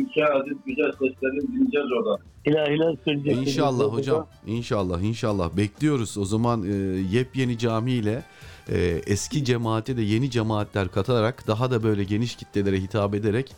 inşa 0.01 0.45
edip 0.45 0.67
güzel 0.67 0.93
seslerini 0.93 1.49
dinleyeceğiz 1.49 1.93
oradan. 1.93 2.19
İlahiler 2.45 2.97
söyleyecek. 3.05 3.49
İnşallah 3.49 3.85
hocam. 3.85 4.27
İnşallah 4.47 5.03
inşallah. 5.03 5.57
Bekliyoruz. 5.57 6.19
O 6.19 6.25
zaman 6.25 6.63
e, 6.63 6.73
yepyeni 7.17 7.59
camiyle 7.59 8.23
e, 8.69 9.03
eski 9.07 9.45
cemaate 9.45 9.97
de 9.97 10.03
yeni 10.03 10.31
cemaatler 10.31 10.89
katarak 10.89 11.47
daha 11.47 11.71
da 11.71 11.83
böyle 11.83 12.05
geniş 12.05 12.37
kitlelere 12.37 12.81
hitap 12.81 13.15
ederek 13.15 13.53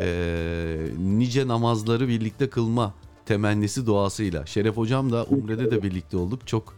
e, 0.00 0.06
nice 0.98 1.48
namazları 1.48 2.08
birlikte 2.08 2.50
kılma 2.50 2.94
temennisi 3.26 3.86
duasıyla. 3.86 4.46
Şeref 4.46 4.76
hocam 4.76 5.12
da 5.12 5.24
Umre'de 5.24 5.70
de 5.70 5.82
birlikte 5.82 6.16
olduk. 6.16 6.46
Çok 6.46 6.74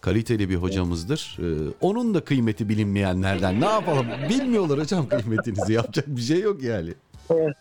kaliteli 0.00 0.50
bir 0.50 0.56
hocamızdır. 0.56 1.38
E, 1.40 1.46
onun 1.80 2.14
da 2.14 2.20
kıymeti 2.20 2.68
bilinmeyenlerden. 2.68 3.60
Ne 3.60 3.66
yapalım? 3.66 4.06
Bilmiyorlar 4.28 4.78
hocam 4.78 5.08
kıymetinizi. 5.08 5.72
Yapacak 5.72 6.06
bir 6.08 6.22
şey 6.22 6.40
yok 6.40 6.62
yani. 6.62 6.94
Evet. 7.30 7.56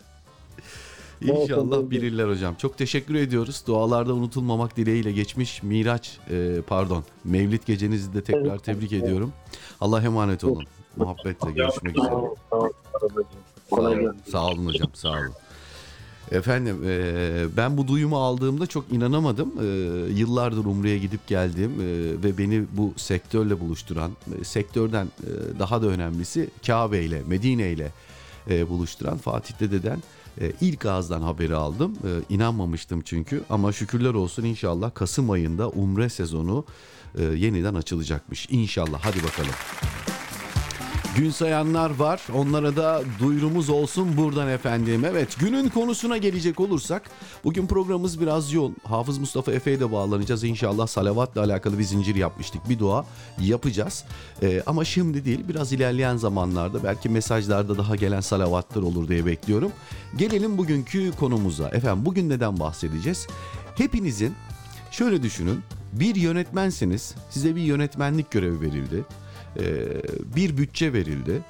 İnşallah 1.22 1.90
bilirler 1.90 2.30
hocam. 2.30 2.56
Çok 2.56 2.78
teşekkür 2.78 3.16
ediyoruz. 3.16 3.64
Dualarda 3.68 4.14
unutulmamak 4.14 4.78
dileğiyle 4.78 5.12
geçmiş 5.12 5.64
Miraç 5.64 6.18
e, 6.30 6.62
pardon 6.68 7.04
Mevlid 7.24 7.62
gecenizi 7.66 8.14
de 8.14 8.24
tekrar 8.24 8.58
tebrik 8.58 8.94
ediyorum. 8.94 9.34
Allah 9.82 10.02
emanet 10.02 10.44
olun. 10.44 10.66
Muhabbetle 10.96 11.52
görüşmek 11.52 11.98
üzere. 11.98 12.14
Sağ 13.70 13.80
olun, 13.80 14.16
sağ 14.32 14.48
olun 14.48 14.66
hocam 14.66 14.90
sağ 14.94 15.12
olun. 15.12 15.34
Efendim 16.32 16.84
e, 16.86 17.46
ben 17.58 17.78
bu 17.78 17.88
duyumu 17.88 18.18
aldığımda 18.18 18.68
çok 18.68 18.92
inanamadım. 18.92 19.52
E, 19.62 19.66
yıllardır 20.14 20.66
Umre'ye 20.66 20.98
gidip 20.98 21.28
geldim 21.28 21.72
e, 21.82 21.86
ve 22.24 22.38
beni 22.38 22.66
bu 22.72 22.94
sektörle 22.96 23.60
buluşturan, 23.60 24.12
e, 24.40 24.44
sektörden 24.44 25.06
e, 25.06 25.60
daha 25.60 25.82
da 25.82 25.88
önemlisi 25.88 26.50
Kabe 26.68 27.04
ile, 27.04 27.22
Medine 27.28 27.72
ile 27.72 27.92
e, 28.50 28.70
buluşturan 28.70 29.18
Fatih 29.18 29.60
Dede'den 29.60 30.00
e, 30.42 30.52
ilk 30.62 30.86
ağızdan 30.86 31.22
haberi 31.22 31.56
aldım. 31.56 31.94
E, 31.94 32.34
inanmamıştım 32.34 33.02
çünkü 33.02 33.44
ama 33.50 33.72
şükürler 33.72 34.14
olsun 34.14 34.44
inşallah 34.44 34.94
Kasım 34.94 35.30
ayında 35.30 35.70
Umre 35.70 36.10
sezonu 36.10 36.66
e, 37.18 37.24
yeniden 37.24 37.74
açılacakmış. 37.74 38.48
İnşallah 38.50 39.00
hadi 39.02 39.24
bakalım. 39.24 39.54
Gün 41.16 41.30
sayanlar 41.30 41.90
var. 41.90 42.22
Onlara 42.34 42.76
da 42.76 43.02
duyurumuz 43.20 43.70
olsun 43.70 44.18
buradan 44.18 44.48
efendim. 44.48 45.06
Evet 45.06 45.40
günün 45.40 45.70
konusuna 45.70 46.18
gelecek 46.18 46.60
olursak 46.60 47.02
bugün 47.44 47.68
programımız 47.68 48.22
biraz 48.22 48.54
yoğun. 48.54 48.76
Hafız 48.84 49.18
Mustafa 49.18 49.52
Efe'ye 49.52 49.80
de 49.80 49.92
bağlanacağız. 49.92 50.44
İnşallah 50.44 50.88
salavatla 50.88 51.42
alakalı 51.42 51.80
bir 51.80 51.84
zincir 51.84 52.16
yapmıştık. 52.16 52.70
Bir 52.70 52.80
dua 52.80 53.06
yapacağız. 53.40 54.04
Ee, 54.42 54.64
ama 54.66 54.86
şimdi 54.86 55.26
değil 55.26 55.40
biraz 55.48 55.74
ilerleyen 55.74 56.18
zamanlarda 56.18 56.84
belki 56.84 57.10
mesajlarda 57.10 57.78
daha 57.78 57.96
gelen 57.96 58.22
salavattır 58.22 58.84
olur 58.84 59.08
diye 59.08 59.26
bekliyorum. 59.26 59.72
Gelelim 60.18 60.58
bugünkü 60.58 61.12
konumuza. 61.12 61.70
Efendim 61.70 62.06
bugün 62.06 62.30
neden 62.30 62.60
bahsedeceğiz? 62.60 63.28
Hepinizin 63.76 64.34
şöyle 64.92 65.24
düşünün. 65.24 65.60
Bir 65.94 66.16
yönetmensiniz. 66.16 67.16
Size 67.30 67.56
bir 67.56 67.62
yönetmenlik 67.62 68.32
görevi 68.32 68.62
verildi 68.62 69.06
e, 69.60 69.64
bir 70.36 70.58
bütçe 70.58 70.94
verildi 70.94 71.42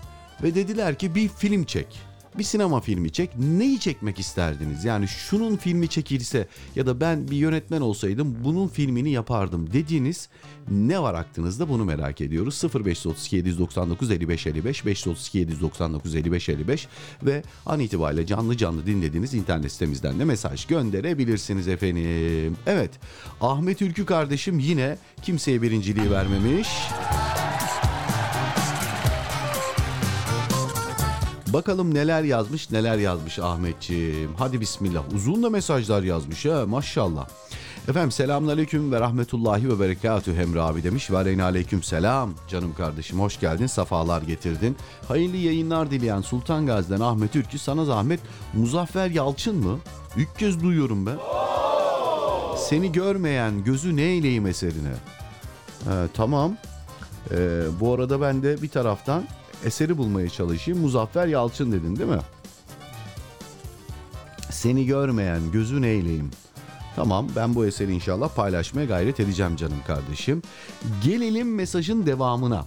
ve 0.43 0.55
dediler 0.55 0.97
ki 0.97 1.15
bir 1.15 1.27
film 1.27 1.63
çek. 1.63 2.07
Bir 2.37 2.43
sinema 2.43 2.81
filmi 2.81 3.11
çek. 3.11 3.29
Neyi 3.37 3.79
çekmek 3.79 4.19
isterdiniz? 4.19 4.85
Yani 4.85 5.07
şunun 5.07 5.55
filmi 5.57 5.87
çekilse 5.87 6.47
ya 6.75 6.85
da 6.85 6.99
ben 6.99 7.27
bir 7.27 7.37
yönetmen 7.37 7.81
olsaydım 7.81 8.37
bunun 8.43 8.67
filmini 8.67 9.09
yapardım 9.09 9.73
dediğiniz 9.73 10.29
ne 10.71 11.01
var 11.01 11.13
aklınızda 11.13 11.69
bunu 11.69 11.85
merak 11.85 12.21
ediyoruz. 12.21 12.63
0532 12.63 13.35
799 13.35 14.11
55 14.11 14.47
55 14.47 14.85
532 14.85 15.37
799 15.37 16.15
55 16.15 16.49
55 16.49 16.87
ve 17.23 17.43
an 17.65 17.79
itibariyle 17.79 18.25
canlı 18.25 18.57
canlı 18.57 18.85
dinlediğiniz 18.85 19.33
internet 19.33 19.71
sitemizden 19.71 20.19
de 20.19 20.25
mesaj 20.25 20.65
gönderebilirsiniz 20.65 21.67
efendim. 21.67 22.57
Evet 22.67 22.91
Ahmet 23.41 23.81
Ülkü 23.81 24.05
kardeşim 24.05 24.59
yine 24.59 24.97
kimseye 25.21 25.61
birinciliği 25.61 26.11
vermemiş. 26.11 26.67
Bakalım 31.53 31.93
neler 31.93 32.23
yazmış 32.23 32.71
neler 32.71 32.97
yazmış 32.97 33.39
Ahmetciğim. 33.39 34.33
Hadi 34.37 34.61
bismillah. 34.61 35.03
Uzun 35.15 35.43
da 35.43 35.49
mesajlar 35.49 36.03
yazmış 36.03 36.45
ha 36.45 36.65
maşallah. 36.67 37.27
Efendim 37.87 38.11
selamünaleyküm 38.11 38.91
ve 38.91 38.99
rahmetullahi 38.99 39.69
ve 39.69 39.79
berekatühü 39.79 40.41
Emre 40.41 40.61
abi 40.61 40.83
demiş. 40.83 41.11
Ve 41.11 41.17
aleyna 41.17 41.43
aleyküm 41.43 41.83
selam 41.83 42.33
canım 42.47 42.73
kardeşim 42.73 43.19
hoş 43.19 43.39
geldin 43.39 43.67
safalar 43.67 44.21
getirdin. 44.21 44.77
Hayırlı 45.07 45.37
yayınlar 45.37 45.91
dileyen 45.91 46.21
Sultan 46.21 46.65
Gazi'den 46.65 46.99
Ahmet 46.99 47.35
Ürkü 47.35 47.59
sana 47.59 47.85
zahmet 47.85 48.19
Muzaffer 48.53 49.09
Yalçın 49.09 49.55
mı? 49.55 49.79
İlk 50.17 50.39
kez 50.39 50.63
duyuyorum 50.63 51.05
ben. 51.05 51.17
Seni 52.57 52.91
görmeyen 52.91 53.63
gözü 53.63 53.95
ne 53.95 54.01
eyleyim 54.01 54.47
eserine. 54.47 54.93
Ee, 55.85 55.91
tamam. 56.13 56.57
Ee, 57.31 57.61
bu 57.79 57.93
arada 57.93 58.21
ben 58.21 58.43
de 58.43 58.61
bir 58.61 58.69
taraftan 58.69 59.23
eseri 59.65 59.97
bulmaya 59.97 60.29
çalışayım. 60.29 60.81
Muzaffer 60.81 61.27
Yalçın 61.27 61.71
dedin 61.71 61.95
değil 61.95 62.09
mi? 62.09 62.21
Seni 64.49 64.85
görmeyen 64.85 65.51
gözün 65.51 65.83
eyleyim. 65.83 66.31
Tamam 66.95 67.27
ben 67.35 67.55
bu 67.55 67.65
eseri 67.65 67.93
inşallah 67.93 68.35
paylaşmaya 68.35 68.85
gayret 68.85 69.19
edeceğim 69.19 69.55
canım 69.55 69.77
kardeşim. 69.87 70.41
Gelelim 71.03 71.55
mesajın 71.55 72.05
devamına. 72.05 72.65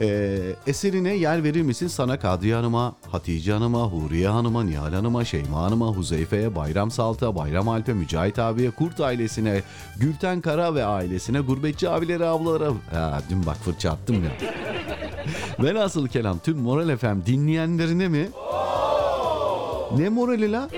Ee, 0.00 0.38
eserine 0.66 1.14
yer 1.14 1.44
verir 1.44 1.62
misin 1.62 1.88
sana 1.88 2.18
Kadriye 2.18 2.54
Hanım'a, 2.54 2.94
Hatice 3.10 3.52
Hanım'a, 3.52 3.82
Huriye 3.82 4.28
Hanım'a, 4.28 4.64
Nihal 4.64 4.92
Hanım'a, 4.92 5.24
Şeyma 5.24 5.62
Hanım'a, 5.62 5.86
Huzeyfe'ye, 5.86 6.54
Bayram 6.54 6.90
Salt'a, 6.90 7.36
Bayram 7.36 7.68
Alp'e, 7.68 7.92
Mücahit 7.92 8.38
abiye, 8.38 8.70
Kurt 8.70 9.00
ailesine, 9.00 9.62
Gülten 9.96 10.40
Kara 10.40 10.74
ve 10.74 10.84
ailesine, 10.84 11.40
gurbetçi 11.40 11.88
abilere, 11.88 12.26
ablalara... 12.26 12.70
Ha, 12.92 13.22
dün 13.30 13.46
bak 13.46 13.56
fırça 13.56 13.90
attım 13.90 14.24
ya. 14.24 14.30
Velhasıl 15.64 16.08
kelam 16.08 16.38
tüm 16.38 16.58
Moral 16.58 16.96
FM 16.96 17.26
dinleyenlerine 17.26 18.08
mi? 18.08 18.28
Ne 19.96 20.08
morali 20.08 20.52
la? 20.52 20.68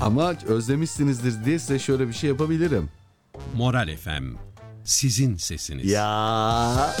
Ama 0.00 0.34
özlemişsinizdir 0.46 1.44
diye 1.44 1.58
size 1.58 1.78
şöyle 1.78 2.08
bir 2.08 2.12
şey 2.12 2.30
yapabilirim. 2.30 2.88
Moral 3.56 3.96
FM. 3.96 4.47
Sizin 4.88 5.36
sesiniz. 5.36 5.90
Ya. 5.90 6.96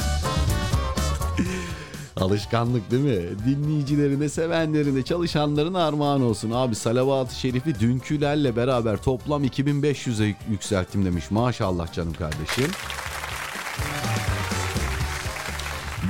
Alışkanlık 2.16 2.90
değil 2.90 3.02
mi? 3.02 3.22
Dinleyicilerine, 3.46 4.28
sevenlerine, 4.28 5.02
çalışanlarına 5.02 5.84
armağan 5.86 6.22
olsun. 6.22 6.50
Abi 6.50 6.74
salavat-ı 6.74 7.34
şerifi 7.34 7.80
dünkülerle 7.80 8.56
beraber 8.56 8.96
toplam 8.96 9.44
2500'e 9.44 10.26
yük- 10.26 10.36
yükselttim 10.50 11.04
demiş. 11.04 11.24
Maşallah 11.30 11.92
canım 11.92 12.12
kardeşim. 12.14 12.70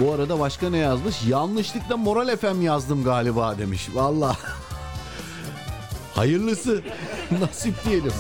Bu 0.00 0.12
arada 0.12 0.40
başka 0.40 0.70
ne 0.70 0.78
yazmış? 0.78 1.16
Yanlışlıkla 1.28 1.97
Moral 1.97 2.37
FM 2.37 2.62
yazdım 2.62 3.04
galiba 3.04 3.58
demiş. 3.58 3.88
Valla. 3.94 4.37
Hayırlısı. 6.14 6.82
Nasip 7.40 7.85
diyelim. 7.85 8.12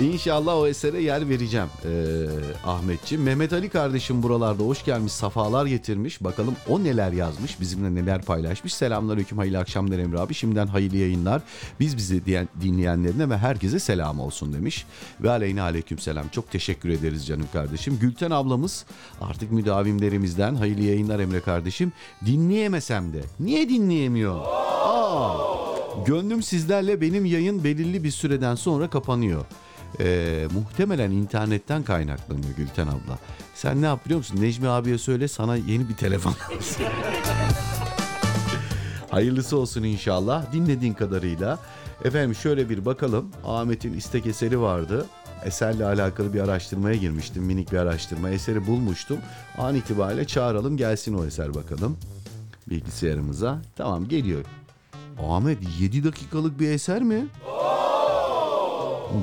İnşallah 0.00 0.56
o 0.56 0.66
esere 0.66 1.02
yer 1.02 1.28
vereceğim 1.28 1.66
ee, 1.84 2.26
Ahmetciğim. 2.66 3.24
Mehmet 3.24 3.52
Ali 3.52 3.68
kardeşim 3.68 4.22
buralarda 4.22 4.62
hoş 4.62 4.84
gelmiş, 4.84 5.12
safalar 5.12 5.66
getirmiş. 5.66 6.24
Bakalım 6.24 6.56
o 6.68 6.84
neler 6.84 7.12
yazmış, 7.12 7.60
bizimle 7.60 7.94
neler 7.94 8.22
paylaşmış. 8.22 8.74
Selamünaleyküm, 8.74 9.38
hayırlı 9.38 9.58
akşamlar 9.58 9.98
Emre 9.98 10.18
abi. 10.18 10.34
Şimdiden 10.34 10.66
hayırlı 10.66 10.96
yayınlar. 10.96 11.42
Biz 11.80 11.96
bizi 11.96 12.24
diyen, 12.26 12.48
dinleyenlerine 12.60 13.30
ve 13.30 13.38
herkese 13.38 13.78
selam 13.78 14.20
olsun 14.20 14.52
demiş. 14.52 14.86
Ve 15.20 15.30
aleyhine 15.30 15.62
aleyküm 15.62 15.98
selam. 15.98 16.28
Çok 16.28 16.50
teşekkür 16.50 16.88
ederiz 16.88 17.26
canım 17.26 17.46
kardeşim. 17.52 17.98
Gülten 18.00 18.30
ablamız 18.30 18.86
artık 19.20 19.52
müdavimlerimizden 19.52 20.54
hayırlı 20.54 20.82
yayınlar 20.82 21.20
Emre 21.20 21.40
kardeşim. 21.40 21.92
Dinleyemesem 22.26 23.12
de. 23.12 23.20
Niye 23.40 23.68
dinleyemiyor? 23.68 24.40
Aa, 24.44 25.36
gönlüm 26.06 26.42
sizlerle 26.42 27.00
benim 27.00 27.24
yayın 27.24 27.64
belirli 27.64 28.04
bir 28.04 28.10
süreden 28.10 28.54
sonra 28.54 28.90
kapanıyor. 28.90 29.44
Ee, 30.00 30.48
muhtemelen 30.54 31.10
internetten 31.10 31.82
kaynaklanıyor 31.82 32.56
Gülten 32.56 32.86
abla. 32.86 33.18
Sen 33.54 33.82
ne 33.82 33.86
yap 33.86 34.04
biliyor 34.04 34.18
musun? 34.18 34.36
Necmi 34.40 34.68
abiye 34.68 34.98
söyle 34.98 35.28
sana 35.28 35.56
yeni 35.56 35.88
bir 35.88 35.94
telefon. 35.96 36.34
Hayırlısı 39.10 39.56
olsun 39.56 39.82
inşallah. 39.82 40.52
Dinlediğin 40.52 40.94
kadarıyla. 40.94 41.58
Efendim 42.04 42.34
şöyle 42.34 42.68
bir 42.68 42.84
bakalım. 42.84 43.30
Ahmet'in 43.46 43.92
istek 43.94 44.26
eseri 44.26 44.60
vardı. 44.60 45.06
Eserle 45.44 45.84
alakalı 45.84 46.34
bir 46.34 46.40
araştırmaya 46.40 46.96
girmiştim. 46.96 47.42
Minik 47.42 47.72
bir 47.72 47.78
araştırma. 47.78 48.30
Eseri 48.30 48.66
bulmuştum. 48.66 49.18
An 49.58 49.74
itibariyle 49.74 50.24
çağıralım 50.26 50.76
gelsin 50.76 51.14
o 51.14 51.24
eser 51.24 51.54
bakalım. 51.54 51.96
Bilgisayarımıza. 52.70 53.62
Tamam 53.76 54.08
geliyor. 54.08 54.44
Ahmet 55.28 55.58
7 55.80 56.04
dakikalık 56.04 56.60
bir 56.60 56.70
eser 56.70 57.02
mi? 57.02 57.26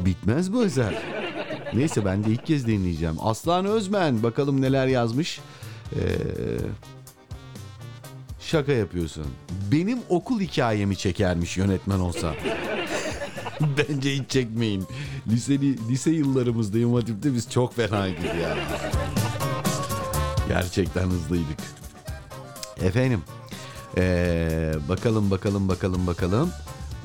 Bitmez 0.05 0.53
bu 0.53 0.65
eser. 0.65 0.93
Neyse 1.73 2.05
ben 2.05 2.23
de 2.23 2.29
ilk 2.29 2.45
kez 2.45 2.67
dinleyeceğim. 2.67 3.15
Aslan 3.21 3.65
Özmen 3.65 4.23
bakalım 4.23 4.61
neler 4.61 4.87
yazmış. 4.87 5.39
Ee, 5.95 5.99
şaka 8.39 8.71
yapıyorsun. 8.71 9.25
Benim 9.71 9.99
okul 10.09 10.39
hikayemi 10.41 10.97
çekermiş 10.97 11.57
yönetmen 11.57 11.99
olsa. 11.99 12.35
Bence 13.77 14.15
hiç 14.15 14.29
çekmeyin. 14.29 14.85
Liseli, 15.27 15.89
lise 15.89 16.11
yıllarımızda 16.11 16.79
İmam 16.79 16.93
Hatip'te 16.93 17.33
biz 17.33 17.51
çok 17.51 17.75
fenaydık 17.75 18.25
ya. 18.25 18.57
Gerçekten 20.47 21.07
hızlıydık. 21.07 21.57
Efendim. 22.81 23.21
ee, 23.97 24.73
bakalım 24.89 25.31
bakalım 25.31 25.69
bakalım 25.69 26.07
bakalım. 26.07 26.51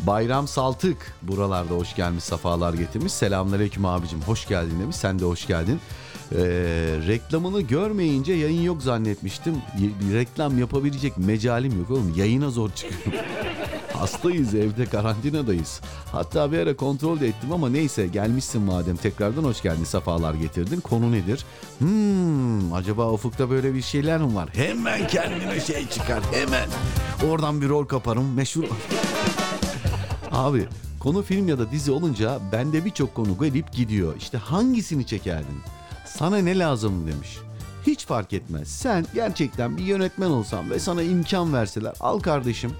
Bayram 0.07 0.49
Saltık 0.49 1.15
buralarda 1.23 1.75
hoş 1.75 1.95
gelmiş 1.97 2.25
safalar 2.25 2.75
getirmiş. 2.75 3.13
Selamünaleyküm 3.13 3.85
abicim 3.85 4.21
hoş 4.23 4.49
geldin 4.49 4.81
demiş. 4.81 4.97
Sen 4.97 5.19
de 5.19 5.25
hoş 5.25 5.47
geldin. 5.47 5.81
Ee, 6.33 6.39
reklamını 7.07 7.61
görmeyince 7.61 8.33
yayın 8.33 8.63
yok 8.63 8.83
zannetmiştim. 8.83 9.55
Y- 9.79 10.19
reklam 10.19 10.59
yapabilecek 10.59 11.19
mecalim 11.19 11.79
yok 11.79 11.91
oğlum. 11.91 12.15
Yayına 12.17 12.51
zor 12.51 12.71
çıkıyorum. 12.71 13.13
Hastayız 13.93 14.55
evde 14.55 14.87
karantinadayız. 14.87 15.81
Hatta 16.13 16.53
bir 16.53 16.59
ara 16.59 16.77
kontrol 16.77 17.21
de 17.21 17.29
ettim 17.29 17.53
ama 17.53 17.69
neyse 17.69 18.07
gelmişsin 18.07 18.63
madem 18.63 18.97
tekrardan 18.97 19.45
hoş 19.45 19.63
geldin 19.63 19.85
safalar 19.85 20.35
getirdin. 20.35 20.81
Konu 20.81 21.13
nedir? 21.13 21.45
Hmm, 21.79 22.73
acaba 22.73 23.11
ufukta 23.13 23.51
böyle 23.51 23.75
bir 23.75 23.83
şeyler 23.83 24.19
mi 24.21 24.35
var? 24.35 24.49
Hemen 24.53 25.07
kendime 25.07 25.61
şey 25.61 25.89
çıkar 25.89 26.21
hemen. 26.33 26.69
Oradan 27.31 27.61
bir 27.61 27.69
rol 27.69 27.85
kaparım 27.85 28.35
meşhur. 28.35 28.65
Abi 30.33 30.69
konu 31.01 31.23
film 31.23 31.49
ya 31.49 31.59
da 31.59 31.71
dizi 31.71 31.91
olunca 31.91 32.39
bende 32.53 32.85
birçok 32.85 33.15
konu 33.15 33.39
gelip 33.41 33.73
gidiyor. 33.73 34.15
İşte 34.19 34.39
hangisini 34.39 35.07
çekerdin? 35.07 35.61
Sana 36.07 36.37
ne 36.37 36.59
lazım 36.59 37.07
demiş. 37.07 37.39
Hiç 37.87 38.07
fark 38.07 38.33
etmez. 38.33 38.69
Sen 38.69 39.07
gerçekten 39.15 39.77
bir 39.77 39.83
yönetmen 39.83 40.31
olsan 40.31 40.71
ve 40.71 40.79
sana 40.79 41.03
imkan 41.03 41.53
verseler 41.55 41.93
al 42.01 42.19
kardeşim 42.19 42.73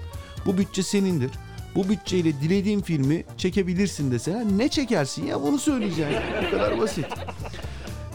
bu 0.45 0.57
bütçe 0.57 0.83
senindir. 0.83 1.31
Bu 1.75 1.89
bütçeyle 1.89 2.33
dilediğin 2.41 2.81
filmi 2.81 3.23
çekebilirsin 3.37 4.11
deseler 4.11 4.45
ne 4.45 4.69
çekersin 4.69 5.25
ya 5.25 5.41
bunu 5.41 5.59
söyleyeceğim. 5.59 6.13
Bu 6.47 6.51
kadar 6.51 6.79
basit. 6.79 7.05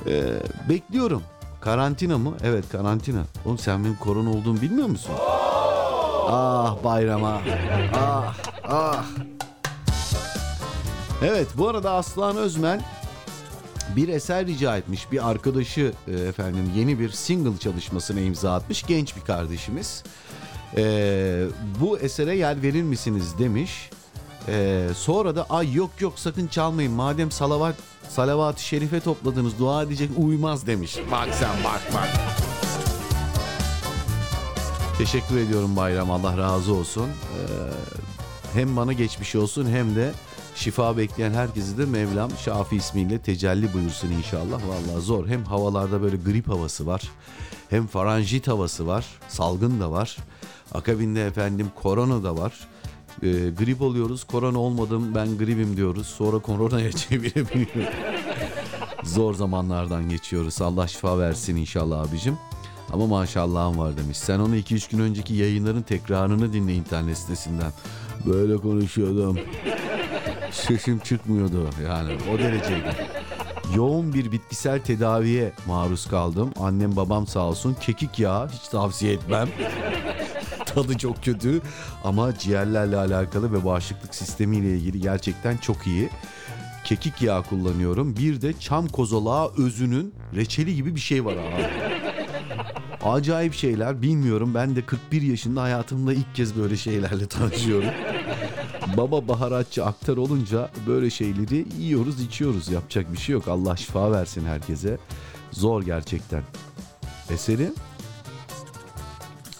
Ee, 0.06 0.22
bekliyorum. 0.68 1.22
Karantina 1.60 2.18
mı? 2.18 2.34
Evet 2.44 2.64
karantina. 2.72 3.22
Oğlum 3.44 3.58
sen 3.58 3.84
benim 3.84 3.96
korona 3.96 4.30
olduğumu 4.30 4.60
bilmiyor 4.60 4.88
musun? 4.88 5.12
Ah 6.30 6.84
bayrama. 6.84 7.40
Ah 7.94 8.34
ah. 8.64 9.04
Evet 11.22 11.48
bu 11.56 11.68
arada 11.68 11.92
Aslan 11.92 12.36
Özmen 12.36 12.82
bir 13.96 14.08
eser 14.08 14.46
rica 14.46 14.76
etmiş. 14.76 15.12
Bir 15.12 15.30
arkadaşı 15.30 15.92
e, 16.08 16.12
efendim 16.12 16.72
yeni 16.76 16.98
bir 16.98 17.10
single 17.10 17.58
çalışmasına 17.58 18.20
imza 18.20 18.54
atmış. 18.54 18.82
Genç 18.82 19.16
bir 19.16 19.20
kardeşimiz. 19.20 20.04
E, 20.76 20.82
bu 21.80 21.98
esere 21.98 22.36
yer 22.36 22.62
verir 22.62 22.82
misiniz 22.82 23.38
demiş. 23.38 23.90
E, 24.48 24.88
sonra 24.96 25.36
da 25.36 25.46
ay 25.50 25.74
yok 25.74 25.90
yok 26.00 26.18
sakın 26.18 26.46
çalmayın. 26.46 26.92
Madem 26.92 27.30
salavat 27.30 27.74
salavat-ı 28.08 28.62
şerife 28.62 29.00
topladınız 29.00 29.58
dua 29.58 29.82
edecek 29.82 30.10
uymaz 30.16 30.66
demiş. 30.66 30.98
Bak 31.10 31.28
sen 31.32 31.64
bak 31.64 31.82
bak. 31.94 32.08
Teşekkür 34.98 35.36
ediyorum 35.36 35.76
Bayram. 35.76 36.10
Allah 36.10 36.38
razı 36.38 36.74
olsun. 36.74 37.06
Ee, 37.06 37.42
hem 38.52 38.76
bana 38.76 38.92
geçmiş 38.92 39.36
olsun 39.36 39.66
hem 39.66 39.96
de 39.96 40.12
şifa 40.54 40.96
bekleyen 40.96 41.30
herkesi 41.32 41.78
de 41.78 41.84
Mevlam 41.86 42.30
Şafi 42.44 42.76
ismiyle 42.76 43.18
tecelli 43.18 43.74
buyursun 43.74 44.10
inşallah. 44.10 44.60
Vallahi 44.68 45.02
zor. 45.02 45.26
Hem 45.26 45.44
havalarda 45.44 46.02
böyle 46.02 46.16
grip 46.16 46.48
havası 46.48 46.86
var. 46.86 47.02
Hem 47.70 47.86
faranjit 47.86 48.48
havası 48.48 48.86
var. 48.86 49.06
Salgın 49.28 49.80
da 49.80 49.90
var. 49.90 50.16
Akabinde 50.74 51.26
efendim 51.26 51.66
korona 51.82 52.22
da 52.22 52.36
var. 52.36 52.52
Ee, 53.22 53.28
grip 53.58 53.82
oluyoruz. 53.82 54.24
Korona 54.24 54.58
olmadım 54.58 55.14
ben 55.14 55.38
gripim 55.38 55.76
diyoruz. 55.76 56.06
Sonra 56.06 56.38
koronaya 56.38 56.92
çevirebiliyor. 57.08 57.92
Zor 59.02 59.34
zamanlardan 59.34 60.08
geçiyoruz. 60.08 60.62
Allah 60.62 60.88
şifa 60.88 61.18
versin 61.18 61.56
inşallah 61.56 62.00
abicim. 62.00 62.38
Ama 62.92 63.06
maşallahım 63.06 63.78
var 63.78 63.96
demiş. 63.96 64.18
Sen 64.18 64.38
onu 64.38 64.56
2-3 64.56 64.90
gün 64.90 64.98
önceki 64.98 65.34
yayınların 65.34 65.82
tekrarını 65.82 66.52
dinle 66.52 66.74
internet 66.74 67.18
sitesinden. 67.18 67.72
Böyle 68.26 68.56
konuşuyordum. 68.56 69.38
Sesim 70.50 70.98
çıkmıyordu 70.98 71.68
yani 71.86 72.12
o 72.34 72.38
dereceydi. 72.38 72.96
Yoğun 73.76 74.14
bir 74.14 74.32
bitkisel 74.32 74.80
tedaviye 74.80 75.52
maruz 75.66 76.06
kaldım. 76.06 76.50
Annem 76.60 76.96
babam 76.96 77.26
sağ 77.26 77.40
olsun 77.40 77.76
kekik 77.80 78.18
yağı 78.18 78.48
hiç 78.48 78.68
tavsiye 78.68 79.12
etmem. 79.12 79.48
Tadı 80.66 80.98
çok 80.98 81.24
kötü 81.24 81.60
ama 82.04 82.38
ciğerlerle 82.38 82.96
alakalı 82.96 83.52
ve 83.52 83.64
bağışıklık 83.64 84.14
sistemiyle 84.14 84.70
ilgili 84.76 85.00
gerçekten 85.00 85.56
çok 85.56 85.86
iyi. 85.86 86.08
Kekik 86.84 87.22
yağı 87.22 87.42
kullanıyorum. 87.42 88.16
Bir 88.16 88.40
de 88.40 88.52
çam 88.60 88.88
kozolağı 88.88 89.52
özünün 89.58 90.14
reçeli 90.34 90.74
gibi 90.74 90.94
bir 90.94 91.00
şey 91.00 91.24
var 91.24 91.32
abi. 91.32 91.66
Acayip 93.04 93.54
şeyler 93.54 94.02
bilmiyorum. 94.02 94.54
Ben 94.54 94.76
de 94.76 94.86
41 94.86 95.22
yaşında 95.22 95.62
hayatımda 95.62 96.12
ilk 96.12 96.34
kez 96.34 96.56
böyle 96.56 96.76
şeylerle 96.76 97.26
tanışıyorum. 97.26 97.90
Baba 98.96 99.28
baharatçı 99.28 99.84
aktar 99.84 100.16
olunca 100.16 100.70
böyle 100.86 101.10
şeyleri 101.10 101.66
yiyoruz 101.78 102.20
içiyoruz. 102.20 102.68
Yapacak 102.68 103.12
bir 103.12 103.18
şey 103.18 103.32
yok. 103.32 103.48
Allah 103.48 103.76
şifa 103.76 104.12
versin 104.12 104.46
herkese. 104.46 104.98
Zor 105.52 105.82
gerçekten. 105.82 106.42
Eseri? 107.30 107.72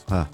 Ha. 0.08 0.28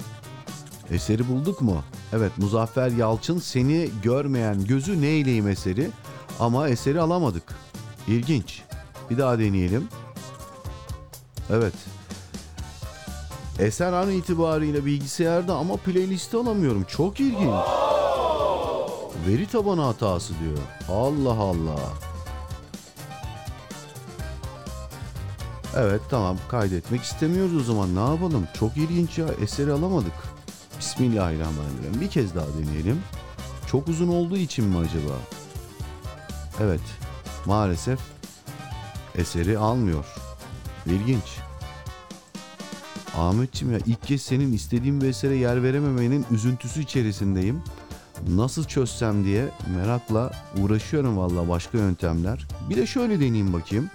Eseri 0.90 1.28
bulduk 1.28 1.60
mu? 1.60 1.84
Evet 2.12 2.38
Muzaffer 2.38 2.90
Yalçın 2.90 3.38
seni 3.38 3.90
görmeyen 4.02 4.64
gözü 4.64 5.02
neyleyim 5.02 5.48
eseri 5.48 5.90
ama 6.40 6.68
eseri 6.68 7.00
alamadık. 7.00 7.54
İlginç. 8.08 8.62
Bir 9.10 9.18
daha 9.18 9.38
deneyelim. 9.38 9.88
Evet. 11.50 11.74
Eser 13.58 13.92
an 13.92 14.10
itibariyle 14.10 14.84
bilgisayarda 14.84 15.54
ama 15.54 15.76
playlisti 15.76 16.36
alamıyorum. 16.36 16.84
Çok 16.84 17.20
ilginç. 17.20 17.54
Veri 19.28 19.46
tabanı 19.46 19.80
hatası 19.80 20.34
diyor. 20.40 20.58
Allah 20.88 21.42
Allah. 21.42 21.80
Evet 25.76 26.00
tamam 26.10 26.36
kaydetmek 26.48 27.02
istemiyoruz 27.02 27.56
o 27.56 27.60
zaman 27.60 27.96
ne 27.96 28.12
yapalım? 28.12 28.48
Çok 28.58 28.76
ilginç 28.76 29.18
ya 29.18 29.26
eseri 29.42 29.72
alamadık. 29.72 30.12
Bismillahirrahmanirrahim. 30.78 32.00
Bir 32.00 32.08
kez 32.08 32.34
daha 32.34 32.46
deneyelim. 32.58 33.02
Çok 33.66 33.88
uzun 33.88 34.08
olduğu 34.08 34.36
için 34.36 34.64
mi 34.64 34.78
acaba? 34.78 35.14
Evet 36.60 36.80
maalesef 37.46 37.98
eseri 39.14 39.58
almıyor. 39.58 40.04
İlginç. 40.86 41.43
Ahmetçim 43.18 43.72
ya 43.72 43.78
ilk 43.86 44.02
kez 44.02 44.22
senin 44.22 44.52
istediğim 44.52 45.00
bir 45.00 45.06
esere 45.06 45.36
yer 45.36 45.62
verememenin 45.62 46.26
üzüntüsü 46.30 46.82
içerisindeyim. 46.82 47.62
Nasıl 48.28 48.64
çözsem 48.64 49.24
diye 49.24 49.50
merakla 49.76 50.30
uğraşıyorum 50.62 51.18
valla 51.18 51.48
başka 51.48 51.78
yöntemler. 51.78 52.48
Bir 52.70 52.76
de 52.76 52.86
şöyle 52.86 53.14
deneyeyim 53.14 53.52
bakayım. 53.52 53.90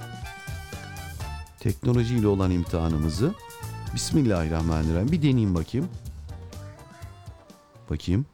Teknolojiyle 1.59 2.27
olan 2.27 2.51
imtihanımızı. 2.51 3.33
Bismillahirrahmanirrahim. 3.95 5.11
Bir 5.11 5.21
deneyeyim 5.21 5.55
bakayım. 5.55 5.89
Bakayım. 7.89 8.25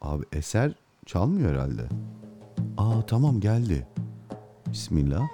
Abi 0.00 0.24
eser 0.32 0.72
çalmıyor 1.06 1.52
herhalde. 1.52 1.82
Aa 2.78 3.06
tamam 3.06 3.40
geldi. 3.40 3.86
Bismillah. 4.66 5.28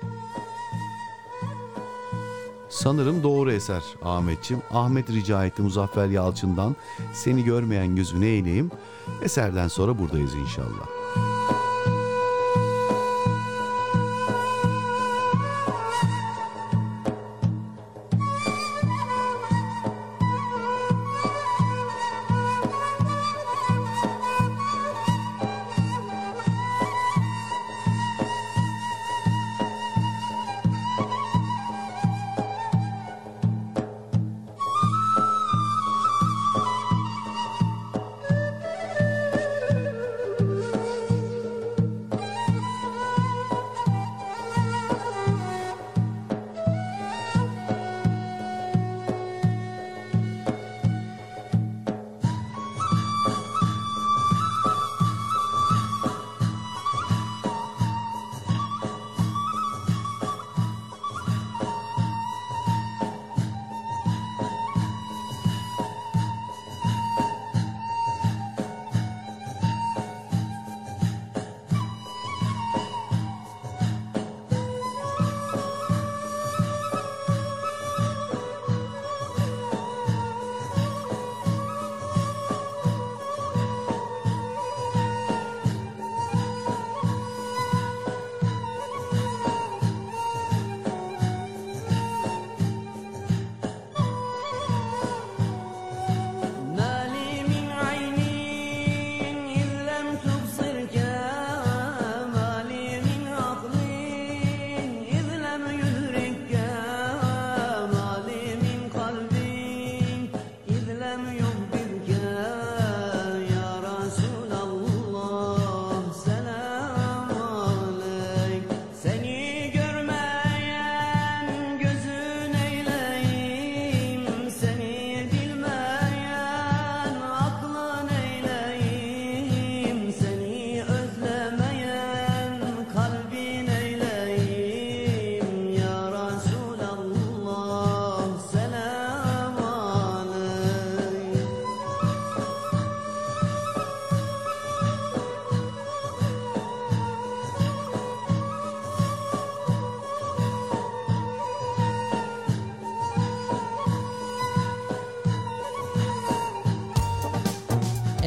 Sanırım 2.69 3.23
doğru 3.23 3.53
eser 3.53 3.83
Ahmetçim. 4.03 4.63
Ahmet 4.71 5.11
rica 5.11 5.45
etti 5.45 5.63
Muzaffer 5.63 6.07
Yalçın'dan. 6.07 6.77
Seni 7.13 7.45
görmeyen 7.45 7.97
gözünü 7.97 8.27
eğleyim. 8.27 8.71
Eserden 9.23 9.69
sonra 9.69 9.99
buradayız 9.99 10.35
inşallah. 10.35 10.98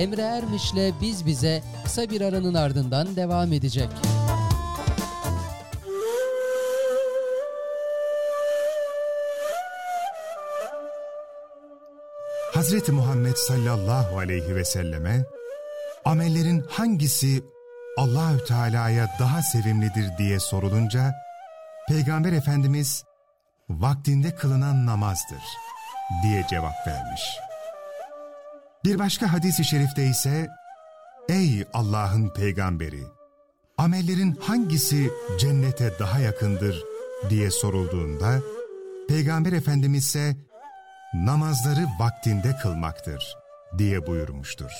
Emre 0.02 0.22
Ermiş'le 0.22 1.02
Biz 1.02 1.26
Bize 1.26 1.64
kısa 1.84 2.10
bir 2.10 2.22
aranın 2.22 2.54
ardından 2.54 3.16
devam 3.16 3.54
edecek. 3.54 3.90
Hazreti 12.54 12.92
Muhammed 12.92 13.36
sallallahu 13.36 14.18
aleyhi 14.18 14.56
ve 14.56 14.66
selleme 14.66 15.26
amellerin 16.06 16.66
hangisi 16.70 17.44
Allahü 17.98 18.46
Teala'ya 18.46 19.08
daha 19.20 19.42
sevimlidir 19.42 20.18
diye 20.18 20.40
sorulunca 20.40 21.14
Peygamber 21.88 22.34
Efendimiz 22.34 23.04
vaktinde 23.70 24.36
kılınan 24.36 24.86
namazdır 24.86 25.44
diye 26.24 26.46
cevap 26.50 26.88
vermiş. 26.88 27.51
Bir 28.86 29.00
başka 29.00 29.34
hadis-i 29.34 29.66
şerifte 29.66 30.08
ise 30.08 30.50
Ey 31.30 31.66
Allah'ın 31.74 32.30
peygamberi! 32.30 33.04
Amellerin 33.78 34.36
hangisi 34.42 35.12
cennete 35.40 36.00
daha 36.00 36.20
yakındır 36.20 36.84
diye 37.30 37.52
sorulduğunda 37.52 38.40
Peygamber 39.08 39.54
Efendimiz 39.54 40.06
ise 40.06 40.36
namazları 41.14 41.86
vaktinde 42.00 42.58
kılmaktır 42.62 43.38
diye 43.78 44.08
buyurmuştur. 44.08 44.72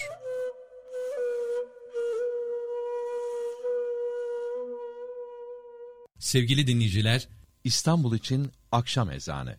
Sevgili 6.20 6.68
dinleyiciler, 6.68 7.28
İstanbul 7.64 8.16
için 8.16 8.52
akşam 8.72 9.12
ezanı. 9.12 9.58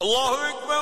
Allahu 0.00 0.46
Ekber, 0.46 0.81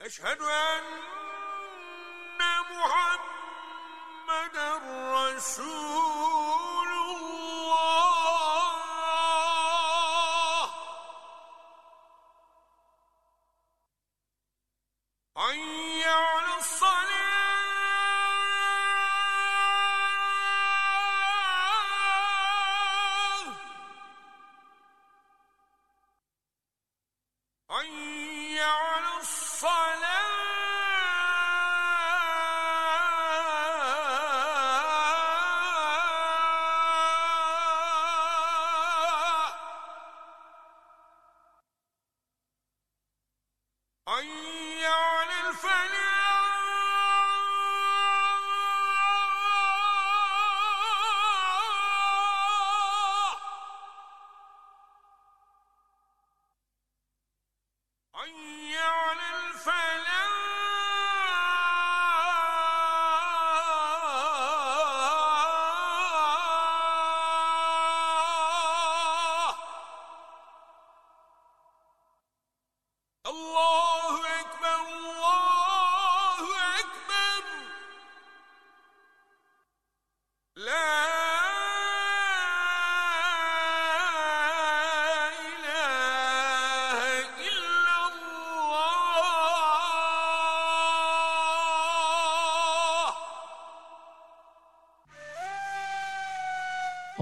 Eşhedü 0.00 0.44
enne 0.44 0.73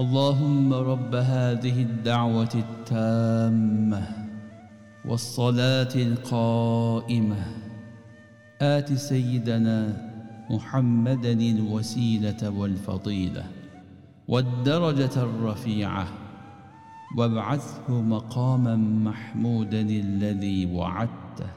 اللهم 0.03 0.73
رب 0.73 1.15
هذه 1.15 1.81
الدعوة 1.81 2.53
التامة 2.55 4.07
والصلاة 5.05 5.95
القائمة. 5.95 7.45
آت 8.61 8.93
سيدنا 8.93 9.77
محمدا 10.49 11.31
الوسيلة 11.31 12.49
والفضيلة 12.49 13.45
والدرجة 14.27 15.15
الرفيعة 15.17 16.07
وابعثه 17.17 18.01
مقاما 18.01 18.75
محمودا 18.75 19.81
الذي 19.81 20.65
وعدته. 20.65 21.49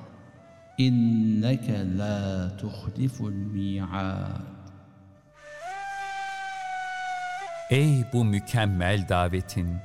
إنك 0.81 1.71
لا 1.71 2.49
تخلف 2.49 3.23
الميعاد. 3.23 4.56
Ey 7.71 8.05
bu 8.13 8.25
mükemmel 8.25 9.09
davetin 9.09 9.77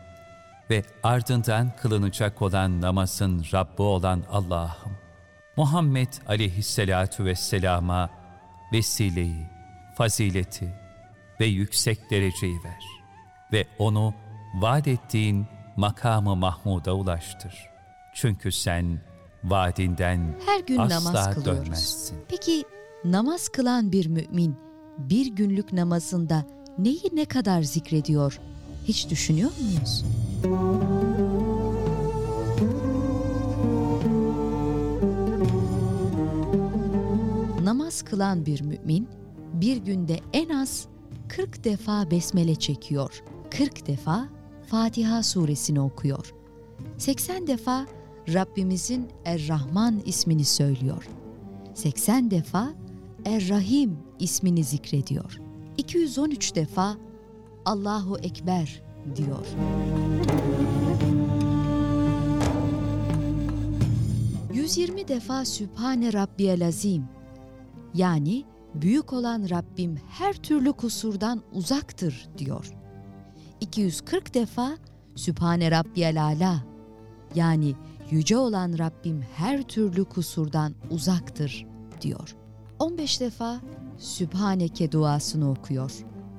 ve 0.70 0.84
ardından 1.04 1.72
kılınacak 1.82 2.42
olan 2.42 2.82
namazın 2.82 3.46
Rabbi 3.54 3.82
olan 3.82 4.24
Allah'ım, 4.32 4.92
Muhammed 5.58 6.08
aleyhisselatu 6.28 7.26
vesselama 7.26 8.10
vesileyi, 8.74 9.50
fazileti 9.96 10.74
ve 11.40 11.46
yüksek 11.46 12.12
dereceyi 12.12 12.58
ver 12.64 12.84
ve 13.54 13.68
onu 13.80 14.14
vaat 14.56 14.88
ettiğin 14.88 15.48
makamı 15.76 16.36
Mahmud'a 16.36 16.94
ulaştır. 16.94 17.70
Çünkü 18.14 18.52
sen 18.52 19.02
vaadinden 19.44 20.36
Her 20.46 20.60
gün 20.60 20.80
asla 20.80 20.96
namaz 20.96 21.34
kılıyoruz. 21.34 21.66
dönmezsin. 21.66 22.18
Peki 22.30 22.64
namaz 23.06 23.50
kılan 23.50 23.92
bir 23.92 24.08
mümin 24.08 24.56
bir 24.98 25.26
günlük 25.26 25.74
namazında 25.74 26.46
neyi 26.78 27.04
ne 27.14 27.26
kadar 27.26 27.62
zikrediyor? 27.62 28.40
Hiç 28.86 29.10
düşünüyor 29.10 29.52
muyuz? 29.62 30.06
Namaz 37.64 38.02
kılan 38.02 38.46
bir 38.46 38.62
mümin 38.62 39.08
bir 39.54 39.78
günde 39.78 40.20
en 40.34 40.50
az 40.50 40.88
40 41.28 41.64
defa 41.64 42.12
besmele 42.12 42.56
çekiyor. 42.56 43.24
40 43.52 43.88
defa 43.88 44.28
Fatiha 44.68 45.24
suresini 45.24 45.80
okuyor. 45.80 46.34
80 46.98 47.48
defa 47.48 47.86
Rabbimizin 48.34 49.08
Er-Rahman 49.26 50.02
ismini 50.06 50.46
söylüyor. 50.46 51.08
80 51.74 52.32
defa 52.32 52.74
Er-Rahim 53.26 53.98
ismini 54.20 54.64
zikrediyor. 54.64 55.51
213 55.82 56.56
defa 56.56 56.98
Allahu 57.66 58.18
Ekber 58.18 58.82
diyor. 59.16 59.46
...120 64.54 65.08
defa 65.08 65.46
Sübhane 65.46 66.14
Rabbiyel 66.14 66.68
Azim... 66.68 67.06
...yani 67.94 68.46
büyük 68.76 69.14
olan 69.14 69.50
Rabbim 69.50 69.98
her 70.10 70.34
türlü 70.34 70.74
kusurdan 70.74 71.42
uzaktır 71.54 72.30
diyor. 72.38 72.74
240 73.62 74.34
defa 74.34 74.78
Sübhane 75.16 75.72
Rabbiyel 75.72 76.24
Ala... 76.24 76.64
...yani 77.36 77.76
yüce 78.12 78.38
olan 78.38 78.78
Rabbim 78.78 79.22
her 79.36 79.64
türlü 79.64 80.06
kusurdan 80.06 80.76
uzaktır 80.90 81.66
diyor. 82.02 82.36
15 82.80 83.20
defa 83.22 83.62
Sübhaneke 84.02 84.92
duasını 84.92 85.52
okuyor. 85.52 85.92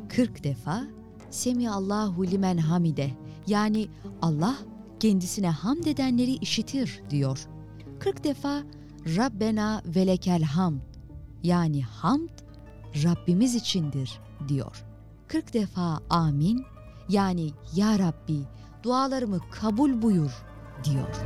40 0.09 0.45
defa 0.45 0.83
Semi 1.31 1.71
Allahu 1.71 2.27
limen 2.27 2.57
hamide 2.57 3.11
yani 3.47 3.89
Allah 4.23 4.57
kendisine 5.01 5.51
hamd 5.51 5.85
edenleri 5.85 6.33
işitir 6.33 7.03
diyor. 7.11 7.47
40 8.01 8.25
defa 8.25 8.63
Rabbena 9.17 9.83
velekel 9.87 10.43
hamd 10.43 10.81
yani 11.43 11.83
hamd 11.83 12.31
Rabbimiz 13.05 13.55
içindir 13.55 14.21
diyor. 14.49 14.85
40 15.29 15.55
defa 15.55 16.01
amin 16.11 16.65
yani 17.09 17.51
ya 17.75 17.99
Rabbi 17.99 18.39
dualarımı 18.83 19.41
kabul 19.51 20.03
buyur 20.03 20.45
diyor. 20.85 21.17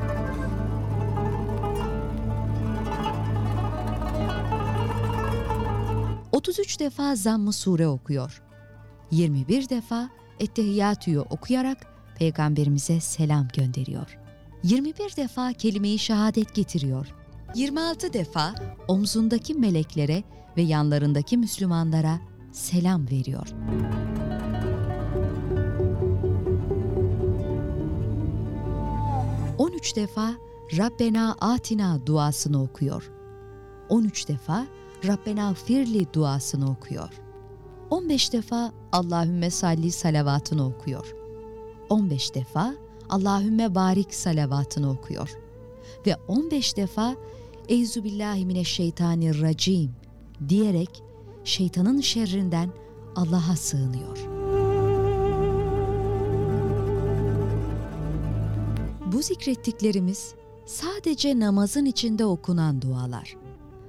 ...33 6.46 6.78
defa 6.78 7.16
zamm-ı 7.16 7.52
sure 7.52 7.88
okuyor. 7.88 8.42
21 9.10 9.68
defa 9.68 10.10
Ettehiyyatü'yü 10.40 11.20
okuyarak 11.20 11.86
Peygamberimize 12.18 13.00
selam 13.00 13.48
gönderiyor. 13.48 14.18
21 14.62 15.16
defa 15.16 15.52
kelime-i 15.52 15.98
şehadet 15.98 16.54
getiriyor. 16.54 17.06
26 17.54 18.12
defa 18.12 18.54
omzundaki 18.88 19.54
meleklere 19.54 20.22
ve 20.56 20.62
yanlarındaki 20.62 21.36
Müslümanlara 21.36 22.20
selam 22.52 23.10
veriyor. 23.10 23.46
...13 29.58 29.96
defa 29.96 30.34
Rabbena 30.78 31.36
Atina 31.40 32.06
duasını 32.06 32.62
okuyor. 32.62 33.10
13 33.88 34.28
defa 34.28 34.66
Rabbena 35.04 35.54
Firli 35.54 36.12
duasını 36.12 36.70
okuyor. 36.70 37.10
15 37.90 38.32
defa 38.32 38.72
Allahümme 38.92 39.50
salli 39.50 39.92
salavatını 39.92 40.66
okuyor. 40.66 41.14
15 41.90 42.34
defa 42.34 42.74
Allahümme 43.08 43.74
barik 43.74 44.14
salavatını 44.14 44.90
okuyor. 44.90 45.30
Ve 46.06 46.16
15 46.28 46.76
defa 46.76 47.16
Eyzubillahimineşşeytanirracim 47.68 49.90
diyerek 50.48 51.02
şeytanın 51.44 52.00
şerrinden 52.00 52.70
Allah'a 53.16 53.56
sığınıyor. 53.56 54.18
Bu 59.12 59.22
zikrettiklerimiz 59.22 60.34
sadece 60.66 61.38
namazın 61.38 61.84
içinde 61.84 62.24
okunan 62.24 62.82
dualar. 62.82 63.36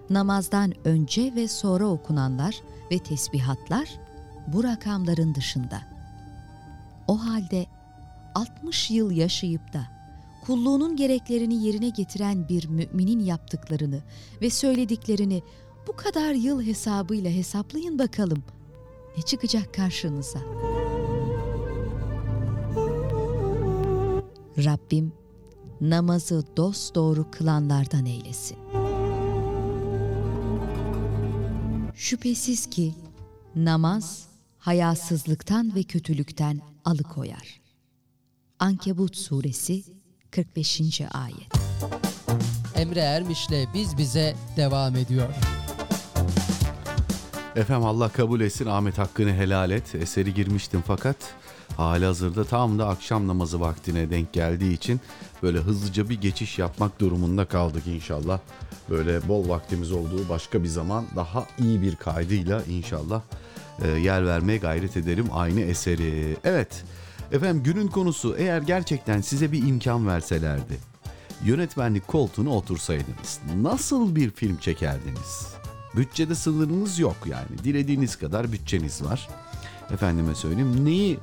Namazdan 0.09 0.73
önce 0.87 1.35
ve 1.35 1.47
sonra 1.47 1.87
okunanlar 1.87 2.61
ve 2.91 2.99
tesbihatlar 2.99 3.89
bu 4.47 4.63
rakamların 4.63 5.35
dışında. 5.35 5.81
O 7.07 7.25
halde 7.25 7.65
60 8.35 8.91
yıl 8.91 9.11
yaşayıp 9.11 9.73
da 9.73 9.87
kulluğunun 10.45 10.95
gereklerini 10.95 11.63
yerine 11.65 11.89
getiren 11.89 12.49
bir 12.49 12.67
müminin 12.67 13.19
yaptıklarını 13.19 13.99
ve 14.41 14.49
söylediklerini 14.49 15.43
bu 15.87 15.95
kadar 15.95 16.33
yıl 16.33 16.61
hesabıyla 16.61 17.31
hesaplayın 17.31 17.99
bakalım. 17.99 18.43
Ne 19.17 19.23
çıkacak 19.23 19.73
karşınıza? 19.73 20.39
Rabbim 24.57 25.13
namazı 25.81 26.43
dosdoğru 26.57 27.31
kılanlardan 27.31 28.05
eylesin. 28.05 28.57
Şüphesiz 31.97 32.69
ki 32.69 32.93
namaz 33.55 34.27
hayasızlıktan 34.57 35.75
ve 35.75 35.83
kötülükten 35.83 36.61
alıkoyar. 36.85 37.61
Ankebut 38.59 39.15
suresi 39.17 39.83
45. 40.31 40.81
ayet. 41.11 41.51
Emre 42.75 42.99
Ermiş'le 42.99 43.73
Biz 43.73 43.97
Bize 43.97 44.35
devam 44.57 44.95
ediyor. 44.95 45.33
Efendim 47.55 47.85
Allah 47.87 48.09
kabul 48.09 48.41
etsin 48.41 48.65
Ahmet 48.65 48.97
hakkını 48.97 49.33
helal 49.33 49.71
et. 49.71 49.95
Eseri 49.95 50.33
girmiştim 50.33 50.83
fakat 50.87 51.15
hali 51.77 52.05
hazırda 52.05 52.43
tam 52.43 52.79
da 52.79 52.87
akşam 52.87 53.27
namazı 53.27 53.59
vaktine 53.59 54.09
denk 54.09 54.33
geldiği 54.33 54.73
için 54.73 55.01
böyle 55.43 55.57
hızlıca 55.57 56.09
bir 56.09 56.21
geçiş 56.21 56.59
yapmak 56.59 56.99
durumunda 56.99 57.45
kaldık 57.45 57.87
inşallah. 57.87 58.39
Böyle 58.89 59.27
bol 59.27 59.49
vaktimiz 59.49 59.91
olduğu 59.91 60.29
başka 60.29 60.63
bir 60.63 60.67
zaman 60.67 61.05
daha 61.15 61.45
iyi 61.59 61.81
bir 61.81 61.95
kaydıyla 61.95 62.63
inşallah 62.63 63.21
e, 63.81 63.87
yer 63.87 64.25
vermeye 64.25 64.57
gayret 64.57 64.97
ederim 64.97 65.27
aynı 65.33 65.61
eseri. 65.61 66.37
Evet 66.43 66.83
efendim 67.31 67.63
günün 67.63 67.87
konusu 67.87 68.35
eğer 68.37 68.61
gerçekten 68.61 69.21
size 69.21 69.51
bir 69.51 69.67
imkan 69.67 70.07
verselerdi 70.07 70.77
yönetmenlik 71.43 72.07
koltuğuna 72.07 72.49
otursaydınız 72.49 73.39
nasıl 73.61 74.15
bir 74.15 74.31
film 74.31 74.57
çekerdiniz? 74.57 75.47
Bütçede 75.95 76.35
sınırınız 76.35 76.99
yok 76.99 77.15
yani. 77.25 77.63
Dilediğiniz 77.63 78.15
kadar 78.15 78.51
bütçeniz 78.51 79.03
var. 79.03 79.29
Efendime 79.91 80.35
söyleyeyim 80.35 80.85
neyi 80.85 81.19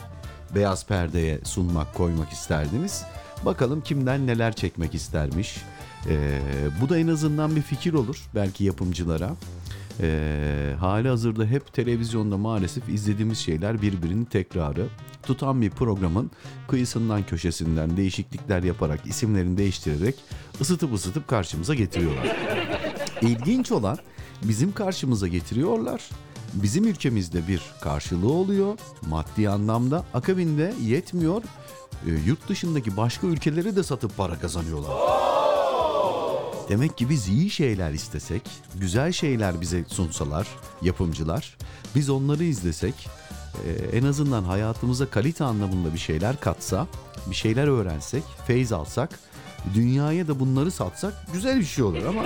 beyaz 0.55 0.87
perdeye 0.87 1.41
sunmak, 1.45 1.95
koymak 1.95 2.33
isterdiniz? 2.33 3.05
Bakalım 3.45 3.81
kimden 3.81 4.27
neler 4.27 4.53
çekmek 4.53 4.95
istermiş. 4.95 5.57
Ee, 6.09 6.41
bu 6.81 6.89
da 6.89 6.99
en 6.99 7.09
azından 7.09 7.57
bir 7.57 7.63
fikir 7.63 7.93
olur 7.93 8.23
belki 8.35 8.65
yapımcılara. 8.65 9.31
Ee, 10.01 10.75
hali 10.81 11.09
hazırda 11.09 11.45
hep 11.45 11.73
televizyonda 11.73 12.37
maalesef 12.37 12.89
izlediğimiz 12.89 13.39
şeyler 13.39 13.83
birbirinin 13.83 14.25
tekrarı. 14.25 14.87
Tutan 15.23 15.63
bir 15.63 15.71
programın 15.71 16.31
kıyısından 16.69 17.27
köşesinden 17.27 17.97
değişiklikler 17.97 18.63
yaparak 18.63 19.07
isimlerini 19.07 19.59
değiştirerek 19.59 20.15
ısıtıp 20.61 20.95
ısıtıp 20.95 21.29
karşımıza 21.29 21.75
getiriyorlar. 21.75 22.37
İlginç 23.23 23.73
olan 23.73 23.99
bizim 24.43 24.73
karşımıza 24.73 25.29
getiriyorlar. 25.29 26.11
Bizim 26.55 26.85
ülkemizde 26.85 27.49
bir 27.49 27.63
karşılığı 27.81 28.33
oluyor 28.33 28.79
maddi 29.07 29.49
anlamda. 29.49 30.05
Akabinde 30.15 30.75
yetmiyor. 30.83 31.43
E, 32.07 32.11
yurt 32.27 32.49
dışındaki 32.49 32.97
başka 32.97 33.27
ülkelere 33.27 33.77
de 33.77 33.83
satıp 33.83 34.17
para 34.17 34.39
kazanıyorlar. 34.39 34.93
Demek 36.69 36.99
ki 36.99 37.11
biz 37.11 37.29
iyi 37.29 37.51
şeyler 37.51 37.93
istesek, 37.93 38.43
güzel 38.75 39.13
şeyler 39.13 39.61
bize 39.61 39.85
sunsalar 39.89 40.49
yapımcılar, 40.83 41.57
biz 41.95 42.11
onları 42.11 42.45
izlesek, 42.45 43.09
e, 43.67 43.97
en 43.97 44.05
azından 44.05 44.45
hayatımıza 44.45 45.07
kalite 45.07 45.45
anlamında 45.45 45.95
bir 45.95 45.99
şeyler 45.99 46.41
katsa, 46.41 46.87
bir 47.31 47.35
şeyler 47.35 47.67
öğrensek, 47.67 48.23
feyz 48.47 48.73
alsak, 48.73 49.19
dünyaya 49.75 50.29
da 50.29 50.41
bunları 50.41 50.71
satsak 50.71 51.15
güzel 51.33 51.59
bir 51.59 51.65
şey 51.65 51.85
olur 51.85 52.05
ama 52.09 52.23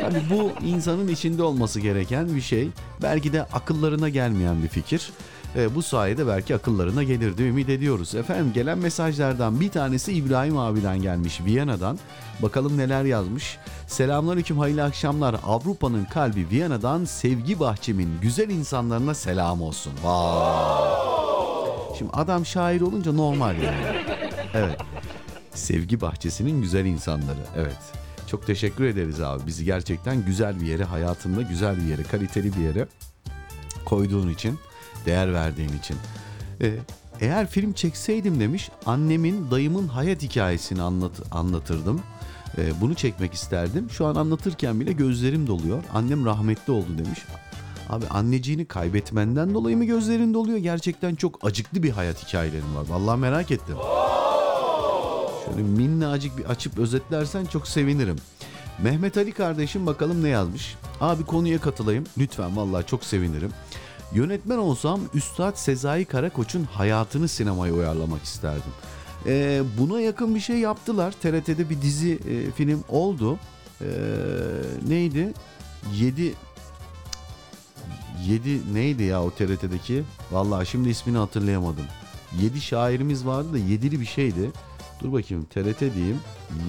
tabii 0.00 0.22
bu 0.30 0.66
insanın 0.66 1.08
içinde 1.08 1.42
olması 1.42 1.80
gereken 1.80 2.36
bir 2.36 2.40
şey. 2.40 2.68
Belki 3.02 3.32
de 3.32 3.42
akıllarına 3.42 4.08
gelmeyen 4.08 4.62
bir 4.62 4.68
fikir. 4.68 5.10
E, 5.56 5.74
bu 5.74 5.82
sayede 5.82 6.26
belki 6.26 6.54
akıllarına 6.54 7.02
gelir 7.02 7.38
diye 7.38 7.48
ümit 7.48 7.68
ediyoruz. 7.68 8.14
Efendim 8.14 8.52
gelen 8.54 8.78
mesajlardan 8.78 9.60
bir 9.60 9.68
tanesi 9.68 10.12
İbrahim 10.12 10.58
abiden 10.58 11.02
gelmiş 11.02 11.40
Viyana'dan. 11.44 11.98
Bakalım 12.42 12.78
neler 12.78 13.04
yazmış. 13.04 13.58
Selamünaleyküm 13.86 14.58
hayırlı 14.58 14.84
akşamlar. 14.84 15.36
Avrupa'nın 15.46 16.04
kalbi 16.04 16.46
Viyana'dan 16.50 17.04
sevgi 17.04 17.60
bahçemin 17.60 18.08
güzel 18.22 18.50
insanlarına 18.50 19.14
selam 19.14 19.62
olsun. 19.62 19.92
Vay. 20.04 21.18
Şimdi 21.98 22.10
adam 22.12 22.46
şair 22.46 22.80
olunca 22.80 23.12
normal 23.12 23.54
yani. 23.62 23.96
Evet. 24.54 24.78
Sevgi 25.58 26.00
bahçesinin 26.00 26.62
güzel 26.62 26.84
insanları. 26.84 27.40
Evet. 27.56 27.78
Çok 28.26 28.46
teşekkür 28.46 28.84
ederiz 28.84 29.20
abi. 29.20 29.46
Bizi 29.46 29.64
gerçekten 29.64 30.24
güzel 30.26 30.60
bir 30.60 30.66
yere, 30.66 30.84
hayatında 30.84 31.42
güzel 31.42 31.76
bir 31.76 31.82
yere, 31.82 32.02
kaliteli 32.02 32.56
bir 32.56 32.60
yere 32.60 32.86
koyduğun 33.84 34.28
için, 34.28 34.58
değer 35.06 35.34
verdiğin 35.34 35.78
için. 35.78 35.96
Ee, 36.60 36.74
eğer 37.20 37.46
film 37.46 37.72
çekseydim 37.72 38.40
demiş, 38.40 38.70
annemin, 38.86 39.50
dayımın 39.50 39.88
hayat 39.88 40.22
hikayesini 40.22 40.82
anlat, 40.82 41.12
anlatırdım. 41.30 42.00
Ee, 42.58 42.80
bunu 42.80 42.94
çekmek 42.94 43.34
isterdim. 43.34 43.90
Şu 43.90 44.06
an 44.06 44.14
anlatırken 44.14 44.80
bile 44.80 44.92
gözlerim 44.92 45.46
doluyor. 45.46 45.82
Annem 45.94 46.26
rahmetli 46.26 46.72
oldu 46.72 46.88
demiş. 46.98 47.18
Abi 47.88 48.06
anneciğini 48.06 48.66
kaybetmenden 48.66 49.54
dolayı 49.54 49.76
mı 49.76 49.84
gözlerin 49.84 50.34
doluyor? 50.34 50.58
Gerçekten 50.58 51.14
çok 51.14 51.46
acıklı 51.46 51.82
bir 51.82 51.90
hayat 51.90 52.26
hikayelerim 52.26 52.76
var. 52.76 52.84
Vallahi 52.88 53.20
merak 53.20 53.50
ettim. 53.50 53.76
Şöyle 55.48 55.62
minnacık 55.62 56.38
bir 56.38 56.44
açıp 56.44 56.78
özetlersen 56.78 57.44
çok 57.44 57.68
sevinirim. 57.68 58.16
Mehmet 58.82 59.16
Ali 59.16 59.32
kardeşim 59.32 59.86
bakalım 59.86 60.24
ne 60.24 60.28
yazmış. 60.28 60.76
Abi 61.00 61.24
konuya 61.24 61.60
katılayım. 61.60 62.04
Lütfen 62.18 62.56
vallahi 62.56 62.86
çok 62.86 63.04
sevinirim. 63.04 63.50
Yönetmen 64.12 64.58
olsam 64.58 65.00
Üstad 65.14 65.56
Sezai 65.56 66.04
Karakoç'un 66.04 66.64
hayatını 66.64 67.28
sinemaya 67.28 67.72
uyarlamak 67.72 68.22
isterdim. 68.22 68.72
Ee, 69.26 69.62
buna 69.78 70.00
yakın 70.00 70.34
bir 70.34 70.40
şey 70.40 70.58
yaptılar. 70.58 71.12
TRT'de 71.12 71.70
bir 71.70 71.82
dizi 71.82 72.12
e, 72.12 72.50
film 72.50 72.84
oldu. 72.88 73.38
Ee, 73.80 73.86
neydi? 74.88 75.32
7 75.94 76.34
7 78.26 78.74
neydi 78.74 79.02
ya 79.02 79.22
o 79.22 79.30
TRT'deki? 79.30 80.04
Vallahi 80.30 80.66
şimdi 80.66 80.88
ismini 80.88 81.18
hatırlayamadım. 81.18 81.84
7 82.40 82.60
şairimiz 82.60 83.26
vardı 83.26 83.52
da 83.52 83.58
yedili 83.58 84.00
bir 84.00 84.06
şeydi. 84.06 84.50
Dur 85.00 85.12
bakayım 85.12 85.44
TRT 85.44 85.80
diyeyim. 85.80 86.20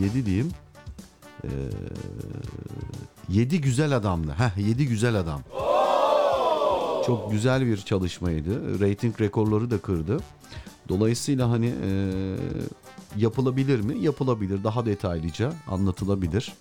7 0.02 0.26
diyeyim. 0.26 0.52
Ee, 1.44 1.48
7 3.30 3.62
güzel 3.62 3.96
adamdı. 3.96 4.32
Heh 4.38 4.58
7 4.68 4.88
güzel 4.88 5.16
adam. 5.16 5.42
Çok 7.06 7.32
güzel 7.32 7.66
bir 7.66 7.78
çalışmaydı. 7.78 8.80
Rating 8.80 9.22
rekorları 9.22 9.72
da 9.72 9.78
kırdı. 9.78 10.18
Dolayısıyla 10.90 11.50
hani 11.50 11.74
e, 11.84 11.92
yapılabilir 13.18 13.80
mi? 13.80 14.00
Yapılabilir. 14.00 14.64
Daha 14.64 14.86
detaylıca 14.86 15.54
anlatılabilir. 15.68 16.54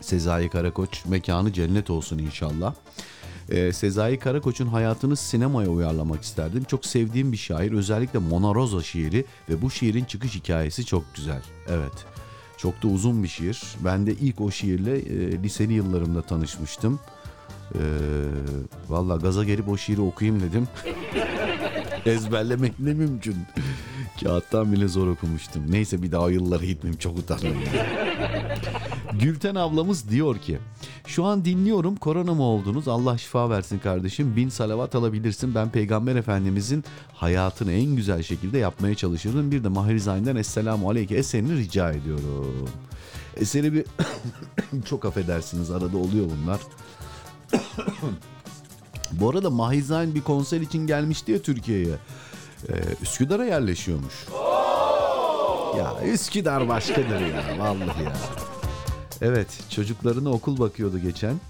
Sezai 0.00 0.48
Karakoç 0.48 1.04
mekanı 1.06 1.52
cennet 1.52 1.90
olsun 1.90 2.18
inşallah. 2.18 2.74
Ee, 3.50 3.72
Sezai 3.72 4.18
Karakoç'un 4.18 4.66
hayatını 4.66 5.16
sinemaya 5.16 5.68
uyarlamak 5.68 6.22
isterdim. 6.22 6.64
Çok 6.64 6.86
sevdiğim 6.86 7.32
bir 7.32 7.36
şair. 7.36 7.72
Özellikle 7.72 8.18
Mona 8.18 8.54
Rosa 8.54 8.82
şiiri 8.82 9.24
ve 9.48 9.62
bu 9.62 9.70
şiirin 9.70 10.04
çıkış 10.04 10.34
hikayesi 10.34 10.86
çok 10.86 11.14
güzel. 11.14 11.42
Evet. 11.68 11.92
Çok 12.56 12.82
da 12.82 12.88
uzun 12.88 13.22
bir 13.22 13.28
şiir. 13.28 13.62
Ben 13.84 14.06
de 14.06 14.12
ilk 14.12 14.40
o 14.40 14.50
şiirle 14.50 14.98
e, 14.98 15.42
liseli 15.42 15.72
yıllarımda 15.72 16.22
tanışmıştım. 16.22 17.00
Ee, 17.74 17.78
Valla 18.88 19.16
gaza 19.16 19.44
gelip 19.44 19.68
o 19.68 19.76
şiiri 19.76 20.00
okuyayım 20.00 20.42
dedim. 20.42 20.68
Ezberlemek 22.06 22.80
ne 22.80 22.94
mümkün. 22.94 23.36
Kağıttan 24.20 24.72
bile 24.72 24.88
zor 24.88 25.06
okumuştum. 25.06 25.72
Neyse 25.72 26.02
bir 26.02 26.12
daha 26.12 26.22
o 26.22 26.28
yıllara 26.28 26.64
gitmeyeyim 26.64 26.98
çok 26.98 27.18
utandım. 27.18 27.54
Gülten 29.20 29.54
ablamız 29.54 30.08
diyor 30.10 30.38
ki 30.38 30.58
şu 31.06 31.24
an 31.24 31.44
dinliyorum 31.44 31.96
korona 31.96 32.34
mı 32.34 32.42
oldunuz? 32.42 32.88
Allah 32.88 33.18
şifa 33.18 33.50
versin 33.50 33.78
kardeşim. 33.78 34.36
Bin 34.36 34.48
salavat 34.48 34.94
alabilirsin. 34.94 35.54
Ben 35.54 35.70
peygamber 35.70 36.16
efendimizin 36.16 36.84
hayatını 37.14 37.72
en 37.72 37.96
güzel 37.96 38.22
şekilde 38.22 38.58
yapmaya 38.58 38.94
çalışırdım 38.94 39.50
bir 39.50 39.64
de 39.64 39.68
Mahir 39.68 39.98
Zayn'den 39.98 40.36
Esselamu 40.36 40.90
Aleyke 40.90 41.14
eserini 41.14 41.56
rica 41.56 41.92
ediyorum. 41.92 42.68
Eseri 43.36 43.72
bir 43.72 43.84
çok 44.84 45.04
affedersiniz 45.04 45.70
arada 45.70 45.98
oluyor 45.98 46.26
bunlar. 46.36 46.60
Bu 49.12 49.30
arada 49.30 49.50
Mahir 49.50 49.82
Zayn 49.82 50.14
bir 50.14 50.20
konser 50.20 50.60
için 50.60 50.86
gelmişti 50.86 51.32
ya 51.32 51.38
Türkiye'ye 51.42 51.96
ee, 52.68 52.72
Üsküdar'a 53.02 53.44
yerleşiyormuş 53.44 54.14
ya 55.78 55.94
Üsküdar 56.04 56.68
başkadır 56.68 57.20
ya 57.20 57.58
vallahi 57.58 58.04
ya 58.04 58.12
Evet 59.22 59.48
çocuklarına 59.70 60.30
okul 60.30 60.58
bakıyordu 60.58 60.98
geçen. 60.98 61.40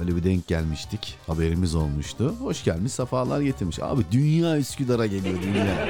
Öyle 0.00 0.16
bir 0.16 0.24
denk 0.24 0.46
gelmiştik. 0.46 1.18
Haberimiz 1.26 1.74
olmuştu. 1.74 2.34
Hoş 2.40 2.64
gelmiş 2.64 2.92
sefalar 2.92 3.40
getirmiş. 3.40 3.78
Abi 3.82 4.02
dünya 4.12 4.58
Üsküdar'a 4.58 5.06
geliyor 5.06 5.42
dünya. 5.42 5.88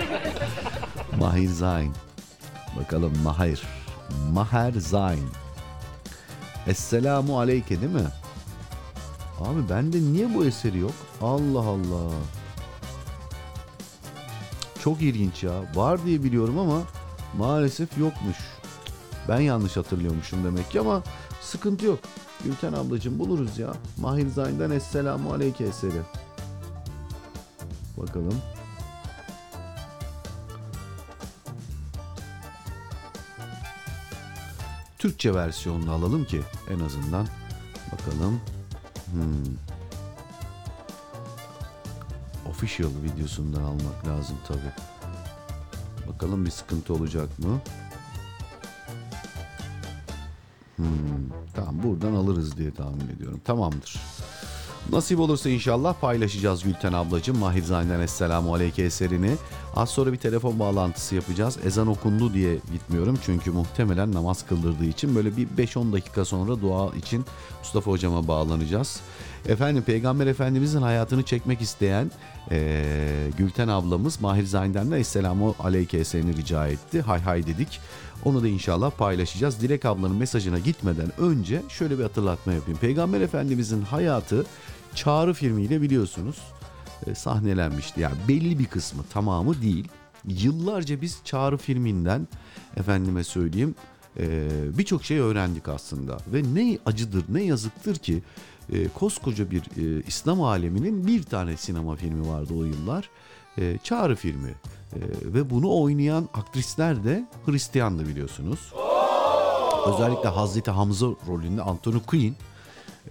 Mahir 1.21 1.49
Zayn. 1.49 1.93
Bakalım 2.81 3.13
Mahir. 3.25 3.63
Maher 4.33 4.73
Zayn. 4.73 5.29
Esselamu 6.67 7.41
aleyke 7.41 7.81
değil 7.81 7.93
mi? 7.93 8.09
Abi 9.41 9.69
bende 9.71 10.01
niye 10.01 10.35
bu 10.35 10.45
eseri 10.45 10.79
yok? 10.79 10.95
Allah 11.23 11.61
Allah. 11.61 12.11
Çok 14.85 15.03
ilginç 15.03 15.43
ya. 15.43 15.53
Var 15.75 16.05
diye 16.05 16.23
biliyorum 16.23 16.59
ama 16.59 16.83
maalesef 17.39 17.99
yokmuş. 17.99 18.37
Ben 19.29 19.41
yanlış 19.41 19.77
hatırlıyormuşum 19.77 20.45
demek 20.45 20.71
ki 20.71 20.81
ama 20.81 21.03
sıkıntı 21.41 21.87
yok. 21.87 21.99
Gülten 22.45 22.73
ablacığım 22.73 23.19
buluruz 23.19 23.59
ya. 23.59 23.73
Mahir 24.01 24.29
Zayn'den 24.29 24.71
Esselamu 24.71 25.33
Aleyke 25.33 25.65
eseri. 25.65 26.03
Bakalım. 27.97 28.35
Türkçe 34.99 35.35
versiyonunu 35.35 35.93
alalım 35.93 36.25
ki 36.25 36.41
en 36.71 36.81
azından. 36.81 37.27
Bakalım. 37.93 38.41
Hmm. 39.13 39.68
Official 42.59 42.91
videosundan 43.03 43.63
almak 43.63 44.07
lazım 44.07 44.37
tabi. 44.49 44.73
Bakalım 46.09 46.47
bir 46.47 46.51
sıkıntı 46.51 46.95
olacak 46.95 47.39
mı? 47.39 47.61
Hmm, 50.77 50.87
tamam 51.55 51.83
buradan 51.83 52.15
alırız 52.15 52.57
diye 52.57 52.75
tahmin 52.75 53.09
ediyorum. 53.09 53.41
Tamamdır. 53.45 54.01
Nasip 54.93 55.21
olursa 55.21 55.51
inşallah 55.51 55.95
paylaşacağız 56.01 56.63
Gülten 56.63 56.93
ablacığım. 56.93 57.39
Mahir 57.39 57.63
Zayn'den 57.63 58.01
Esselamu 58.01 58.55
Aleyke 58.55 58.83
eserini. 58.83 59.37
Az 59.77 59.91
sonra 59.91 60.13
bir 60.13 60.19
telefon 60.19 60.59
bağlantısı 60.59 61.15
yapacağız. 61.15 61.59
Ezan 61.65 61.87
okundu 61.87 62.35
diye 62.35 62.55
gitmiyorum. 62.73 63.19
Çünkü 63.25 63.51
muhtemelen 63.51 64.13
namaz 64.13 64.47
kıldırdığı 64.47 64.85
için 64.85 65.15
böyle 65.15 65.37
bir 65.37 65.49
5-10 65.49 65.93
dakika 65.93 66.25
sonra 66.25 66.61
dua 66.61 66.97
için 66.97 67.25
Mustafa 67.59 67.91
hocama 67.91 68.29
bağlanacağız. 68.29 69.01
Efendim 69.49 69.83
Peygamber 69.83 70.27
Efendimizin 70.27 70.83
hayatını 70.83 71.23
çekmek 71.23 71.61
isteyen 71.61 72.11
ee, 72.51 73.31
Gülten 73.39 73.69
ablamız 73.69 74.21
Mahir 74.21 74.45
Zayn'den 74.45 74.91
de 74.91 74.99
Esselamu 74.99 75.55
Aleyke 75.59 75.99
rica 75.99 76.69
etti. 76.69 77.01
Hay 77.01 77.21
hay 77.21 77.47
dedik. 77.47 77.81
Onu 78.25 78.43
da 78.43 78.49
inşallah 78.49 78.91
paylaşacağız. 78.91 79.61
Dilek 79.61 79.85
ablanın 79.85 80.17
mesajına 80.17 80.59
gitmeden 80.59 81.21
önce 81.21 81.63
şöyle 81.69 81.99
bir 81.99 82.03
hatırlatma 82.03 82.53
yapayım. 82.53 82.79
Peygamber 82.81 83.21
Efendimizin 83.21 83.83
hayatı 83.83 84.47
Çağrı 84.95 85.35
filmiyle 85.35 85.83
biliyorsunuz 85.83 86.39
e, 87.07 87.15
sahnelenmişti. 87.15 88.01
Yani 88.01 88.17
belli 88.29 88.59
bir 88.59 88.67
kısmı 88.67 89.03
tamamı 89.13 89.63
değil. 89.63 89.89
Yıllarca 90.25 91.01
biz 91.01 91.19
Çağrı 91.25 91.57
filminden 91.57 92.29
efendime 92.77 93.25
söyleyeyim 93.25 93.75
e, 94.19 94.49
birçok 94.79 95.05
şey 95.05 95.19
öğrendik 95.19 95.69
aslında. 95.69 96.19
Ve 96.33 96.43
ne 96.55 96.79
acıdır 96.87 97.25
ne 97.29 97.43
yazıktır 97.43 97.97
ki 97.97 98.23
e, 98.73 98.89
koskoca 98.89 99.51
bir 99.51 99.61
e, 99.61 100.03
İslam 100.07 100.43
aleminin 100.43 101.07
bir 101.07 101.23
tane 101.23 101.57
sinema 101.57 101.97
filmi 101.97 102.29
vardı 102.29 102.55
o 102.59 102.65
yıllar. 102.65 103.11
E, 103.59 103.79
Çağrı 103.83 104.17
filmi. 104.17 104.55
E, 104.93 105.01
ve 105.25 105.51
bunu 105.51 105.81
oynayan 105.81 106.29
aktrisler 106.35 107.05
de 107.05 107.29
Hristiyandı 107.47 108.09
biliyorsunuz. 108.09 108.73
Özellikle 109.87 110.29
Hazreti 110.29 110.71
Hamza 110.71 111.07
rolünde 111.07 111.63
Anthony 111.63 112.01
Quinn 112.07 112.37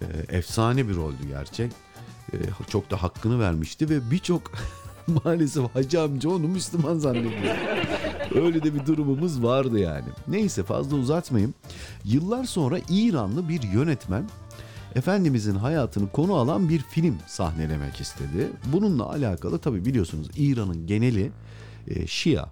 e, 0.01 0.38
efsane 0.38 0.88
bir 0.88 0.95
roldü 0.95 1.28
gerçek. 1.28 1.72
E, 2.34 2.38
çok 2.70 2.91
da 2.91 3.03
hakkını 3.03 3.39
vermişti 3.39 3.89
ve 3.89 4.12
birçok 4.12 4.51
maalesef 5.26 5.76
hacı 5.76 6.01
amca 6.01 6.30
onu 6.30 6.47
Müslüman 6.47 6.97
zannediyor. 6.97 7.55
Öyle 8.36 8.64
de 8.64 8.74
bir 8.74 8.86
durumumuz 8.86 9.43
vardı 9.43 9.80
yani. 9.80 10.08
Neyse 10.28 10.64
fazla 10.64 10.97
uzatmayayım. 10.97 11.53
Yıllar 12.03 12.43
sonra 12.43 12.80
İranlı 12.89 13.49
bir 13.49 13.64
yönetmen 13.64 14.30
Efendimizin 14.97 15.55
hayatını 15.55 16.11
konu 16.11 16.35
alan 16.35 16.69
bir 16.69 16.79
film 16.79 17.15
sahnelemek 17.27 18.01
istedi. 18.01 18.49
Bununla 18.73 19.09
alakalı 19.09 19.59
tabi 19.59 19.85
biliyorsunuz 19.85 20.27
İran'ın 20.37 20.87
geneli 20.87 21.31
e, 21.87 22.07
Şia. 22.07 22.45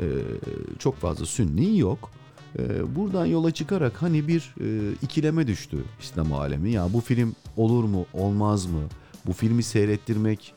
E, 0.00 0.06
çok 0.78 0.96
fazla 0.96 1.26
Sünni 1.26 1.78
yok. 1.78 2.10
E, 2.58 2.94
buradan 2.96 3.26
yola 3.26 3.50
çıkarak 3.50 4.02
hani 4.02 4.28
bir 4.28 4.54
e, 4.60 4.92
ikileme 5.02 5.46
düştü 5.46 5.84
İslam 6.00 6.32
alemi. 6.32 6.72
Ya 6.72 6.92
bu 6.92 7.00
film 7.00 7.34
olur 7.56 7.84
mu 7.84 8.06
olmaz 8.12 8.66
mı? 8.66 8.82
Bu 9.26 9.32
filmi 9.32 9.62
seyrettirmek 9.62 10.54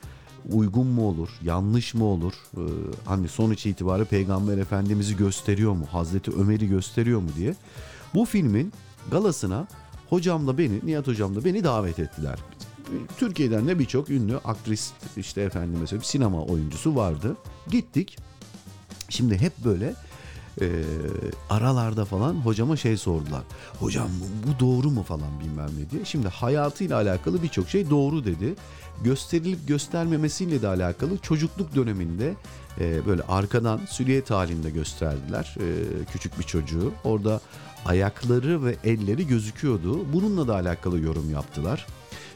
uygun 0.51 0.87
mu 0.87 1.07
olur, 1.07 1.29
yanlış 1.43 1.93
mı 1.93 2.05
olur? 2.05 2.33
Ee, 2.57 2.61
hani 3.05 3.27
sonuç 3.27 3.65
itibariyle 3.65 4.09
Peygamber 4.09 4.57
Efendimiz'i 4.57 5.17
gösteriyor 5.17 5.73
mu, 5.73 5.85
Hazreti 5.91 6.31
Ömer'i 6.31 6.67
gösteriyor 6.67 7.21
mu 7.21 7.29
diye. 7.37 7.55
Bu 8.13 8.25
filmin 8.25 8.73
galasına 9.11 9.67
hocamla 10.09 10.57
beni, 10.57 10.79
Nihat 10.83 11.07
hocamla 11.07 11.45
beni 11.45 11.63
davet 11.63 11.99
ettiler. 11.99 12.39
Türkiye'den 13.17 13.67
de 13.67 13.79
birçok 13.79 14.09
ünlü 14.09 14.37
aktris, 14.37 14.91
işte 15.17 15.41
efendim 15.41 15.77
mesela 15.81 16.01
sinema 16.01 16.43
oyuncusu 16.43 16.95
vardı. 16.95 17.37
Gittik. 17.67 18.17
Şimdi 19.09 19.37
hep 19.37 19.53
böyle 19.65 19.93
e, 20.61 20.83
aralarda 21.49 22.05
falan 22.05 22.33
hocama 22.33 22.77
şey 22.77 22.97
sordular. 22.97 23.41
Hocam 23.79 24.07
bu, 24.19 24.47
bu 24.47 24.59
doğru 24.59 24.89
mu 24.89 25.03
falan 25.03 25.39
bilmem 25.39 25.69
ne 25.79 25.89
diye. 25.89 26.05
Şimdi 26.05 26.27
hayatıyla 26.27 26.95
alakalı 26.97 27.43
birçok 27.43 27.69
şey 27.69 27.89
doğru 27.89 28.25
dedi. 28.25 28.55
Gösterilip 29.03 29.67
göstermemesiyle 29.67 30.61
de 30.61 30.67
alakalı 30.67 31.17
çocukluk 31.17 31.75
döneminde 31.75 32.33
e, 32.79 33.05
böyle 33.05 33.21
arkadan 33.21 33.81
süliyet 33.89 34.31
halinde 34.31 34.69
gösterdiler 34.69 35.55
e, 35.57 36.05
küçük 36.11 36.39
bir 36.39 36.43
çocuğu. 36.43 36.93
Orada 37.03 37.41
ayakları 37.87 38.65
ve 38.65 38.75
elleri 38.83 39.27
gözüküyordu. 39.27 40.13
Bununla 40.13 40.47
da 40.47 40.55
alakalı 40.55 40.99
yorum 40.99 41.29
yaptılar. 41.29 41.87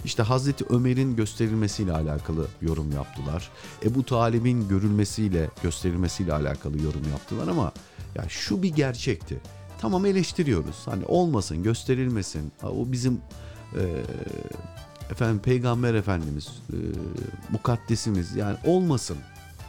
İşte 0.05 0.23
Hazreti 0.23 0.65
Ömer'in 0.69 1.15
gösterilmesiyle 1.15 1.91
alakalı 1.91 2.47
yorum 2.61 2.91
yaptılar. 2.91 3.49
Ebu 3.83 4.05
Talib'in 4.05 4.67
görülmesiyle 4.67 5.49
gösterilmesiyle 5.63 6.33
alakalı 6.33 6.81
yorum 6.81 7.03
yaptılar 7.11 7.47
ama 7.47 7.71
ya 8.15 8.25
şu 8.29 8.63
bir 8.63 8.75
gerçekti. 8.75 9.39
Tamam 9.81 10.05
eleştiriyoruz. 10.05 10.75
Hani 10.85 11.05
olmasın, 11.05 11.63
gösterilmesin. 11.63 12.51
O 12.63 12.91
bizim 12.91 13.21
e, 13.75 13.83
efendim 15.11 15.39
Peygamber 15.39 15.93
Efendimiz, 15.93 16.47
e, 16.47 16.77
mukaddesimiz 17.49 18.35
yani 18.35 18.57
olmasın. 18.65 19.17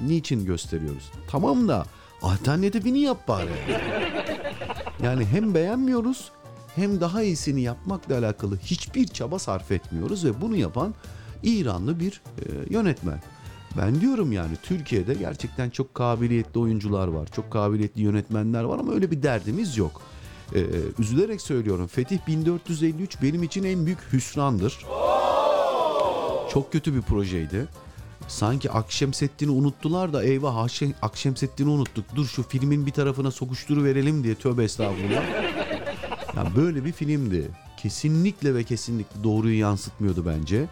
Niçin 0.01 0.45
gösteriyoruz? 0.45 1.11
Tamam 1.31 1.69
da 1.69 1.87
Alternatifini 2.23 2.99
yap 3.01 3.29
bari. 3.29 3.49
Yani 5.03 5.25
hem 5.25 5.55
beğenmiyoruz 5.55 6.33
hem 6.75 7.01
daha 7.01 7.23
iyisini 7.23 7.61
yapmakla 7.61 8.19
alakalı 8.19 8.59
hiçbir 8.59 9.07
çaba 9.07 9.39
sarf 9.39 9.73
etmiyoruz 9.73 10.25
ve 10.25 10.41
bunu 10.41 10.57
yapan 10.57 10.95
İranlı 11.43 12.01
bir 12.01 12.23
e, 12.39 12.45
yönetmen. 12.71 13.23
Ben 13.77 14.01
diyorum 14.01 14.33
yani 14.33 14.57
Türkiye'de 14.63 15.15
gerçekten 15.15 15.71
çok 15.71 15.95
kabiliyetli 15.95 16.61
oyuncular 16.61 17.09
var, 17.09 17.29
çok 17.33 17.51
kabiliyetli 17.51 18.03
yönetmenler 18.03 18.65
var 18.65 18.79
ama 18.79 18.93
öyle 18.95 19.11
bir 19.11 19.23
derdimiz 19.23 19.77
yok. 19.77 20.03
Ee, 20.55 20.67
üzülerek 20.99 21.41
söylüyorum 21.41 21.87
Fetih 21.87 22.19
1453 22.27 23.23
benim 23.23 23.43
için 23.43 23.65
en 23.65 23.87
büyük 23.87 23.99
hüsrandır. 24.13 24.79
Çok 26.51 26.73
kötü 26.73 26.95
bir 26.95 27.03
projeydi. 27.03 27.69
Sanki 28.33 28.71
Akşemseddin'i 28.71 29.51
unuttular 29.51 30.13
da 30.13 30.25
eyvah 30.25 30.57
Akşem- 30.57 30.95
Akşemseddin'i 31.03 31.71
unuttuk. 31.71 32.05
Dur 32.17 32.27
şu 32.27 32.43
filmin 32.43 32.87
bir 32.87 32.91
tarafına 32.91 33.31
sokuşturu 33.31 33.85
verelim 33.85 34.25
diye 34.25 34.35
tövbe 34.35 34.65
estağfurullah. 34.65 35.23
Yani 36.37 36.57
böyle 36.57 36.85
bir 36.85 36.93
filmdi. 36.93 37.51
Kesinlikle 37.77 38.55
ve 38.55 38.65
kesinlikle 38.65 39.25
doğruyu 39.25 39.59
yansıtmıyordu 39.59 40.27
bence. 40.27 40.67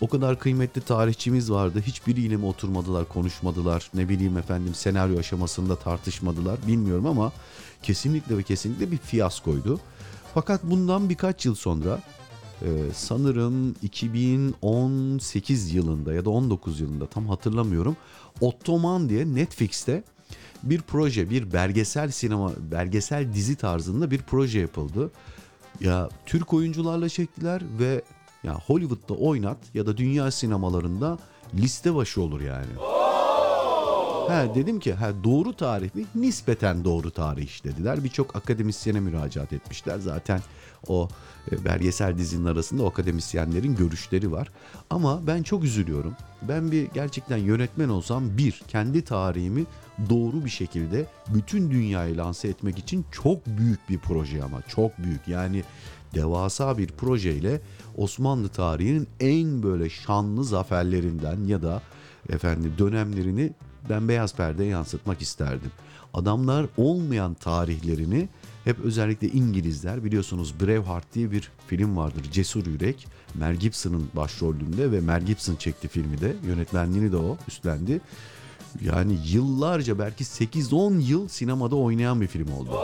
O 0.00 0.08
kadar 0.08 0.38
kıymetli 0.38 0.80
tarihçimiz 0.80 1.50
vardı. 1.50 1.80
Hiçbiriyle 1.86 2.36
mi 2.36 2.46
oturmadılar, 2.46 3.08
konuşmadılar. 3.08 3.90
Ne 3.94 4.08
bileyim 4.08 4.38
efendim 4.38 4.74
senaryo 4.74 5.18
aşamasında 5.18 5.76
tartışmadılar. 5.76 6.58
Bilmiyorum 6.66 7.06
ama 7.06 7.32
kesinlikle 7.82 8.38
ve 8.38 8.42
kesinlikle 8.42 8.90
bir 8.90 8.98
fiyaskoydu. 8.98 9.80
Fakat 10.34 10.60
bundan 10.64 11.08
birkaç 11.08 11.46
yıl 11.46 11.54
sonra 11.54 11.98
e, 12.64 12.68
sanırım 12.94 13.74
2018 13.82 15.74
yılında 15.74 16.14
ya 16.14 16.24
da 16.24 16.30
19 16.30 16.80
yılında 16.80 17.06
tam 17.06 17.26
hatırlamıyorum. 17.26 17.96
Ottoman 18.40 19.08
diye 19.08 19.34
Netflix'te 19.34 20.02
bir 20.62 20.80
proje, 20.80 21.30
bir 21.30 21.52
belgesel 21.52 22.10
sinema, 22.10 22.52
belgesel 22.70 23.34
dizi 23.34 23.56
tarzında 23.56 24.10
bir 24.10 24.18
proje 24.18 24.60
yapıldı. 24.60 25.10
Ya 25.80 26.08
Türk 26.26 26.54
oyuncularla 26.54 27.08
çektiler 27.08 27.62
ve 27.78 28.02
ya 28.44 28.54
Hollywood'da 28.54 29.14
oynat 29.14 29.58
ya 29.74 29.86
da 29.86 29.96
dünya 29.96 30.30
sinemalarında 30.30 31.18
liste 31.54 31.94
başı 31.94 32.22
olur 32.22 32.40
yani. 32.40 32.66
Ha 34.28 34.54
dedim 34.54 34.80
ki 34.80 34.94
ha 34.94 35.10
doğru 35.24 35.56
tarih 35.56 35.94
mi? 35.94 36.04
Nispeten 36.14 36.84
doğru 36.84 37.10
tarih 37.10 37.44
işlediler. 37.44 38.04
Birçok 38.04 38.36
akademisyene 38.36 39.00
müracaat 39.00 39.52
etmişler. 39.52 39.98
Zaten 39.98 40.40
o 40.88 41.08
e, 41.52 41.64
belgesel 41.64 42.18
dizinin 42.18 42.44
arasında 42.44 42.82
o 42.82 42.88
akademisyenlerin 42.88 43.76
görüşleri 43.76 44.32
var. 44.32 44.48
Ama 44.90 45.26
ben 45.26 45.42
çok 45.42 45.64
üzülüyorum. 45.64 46.14
Ben 46.42 46.72
bir 46.72 46.88
gerçekten 46.94 47.36
yönetmen 47.36 47.88
olsam 47.88 48.38
bir 48.38 48.62
kendi 48.68 49.04
tarihimi 49.04 49.64
doğru 50.10 50.44
bir 50.44 50.50
şekilde 50.50 51.06
bütün 51.34 51.70
dünyaya 51.70 52.16
lanse 52.16 52.48
etmek 52.48 52.78
için 52.78 53.04
çok 53.12 53.46
büyük 53.46 53.88
bir 53.88 53.98
proje 53.98 54.44
ama 54.44 54.62
çok 54.62 54.98
büyük. 54.98 55.28
Yani 55.28 55.64
devasa 56.14 56.78
bir 56.78 56.88
projeyle 56.88 57.60
Osmanlı 57.96 58.48
tarihinin 58.48 59.08
en 59.20 59.62
böyle 59.62 59.90
şanlı 59.90 60.44
zaferlerinden 60.44 61.44
ya 61.46 61.62
da 61.62 61.82
efendim 62.28 62.74
dönemlerini 62.78 63.52
ben 63.90 64.08
beyaz 64.08 64.34
perdeye 64.34 64.70
yansıtmak 64.70 65.22
isterdim. 65.22 65.70
Adamlar 66.14 66.66
olmayan 66.76 67.34
tarihlerini 67.34 68.28
hep 68.64 68.80
özellikle 68.80 69.28
İngilizler 69.28 70.04
biliyorsunuz 70.04 70.54
Braveheart 70.60 71.14
diye 71.14 71.30
bir 71.30 71.50
film 71.66 71.96
vardır. 71.96 72.22
Cesur 72.32 72.66
Yürek. 72.66 73.06
Mel 73.34 73.56
Gibson'ın 73.56 74.08
başrolünde 74.16 74.92
ve 74.92 75.00
Mel 75.00 75.22
Gibson 75.22 75.56
çekti 75.56 75.88
filmi 75.88 76.20
de. 76.20 76.36
Yönetmenliğini 76.46 77.12
de 77.12 77.16
o 77.16 77.36
üstlendi. 77.48 78.00
Yani 78.84 79.18
yıllarca 79.26 79.98
belki 79.98 80.24
8-10 80.24 81.00
yıl 81.00 81.28
sinemada 81.28 81.76
oynayan 81.76 82.20
bir 82.20 82.26
film 82.26 82.52
oldu. 82.52 82.80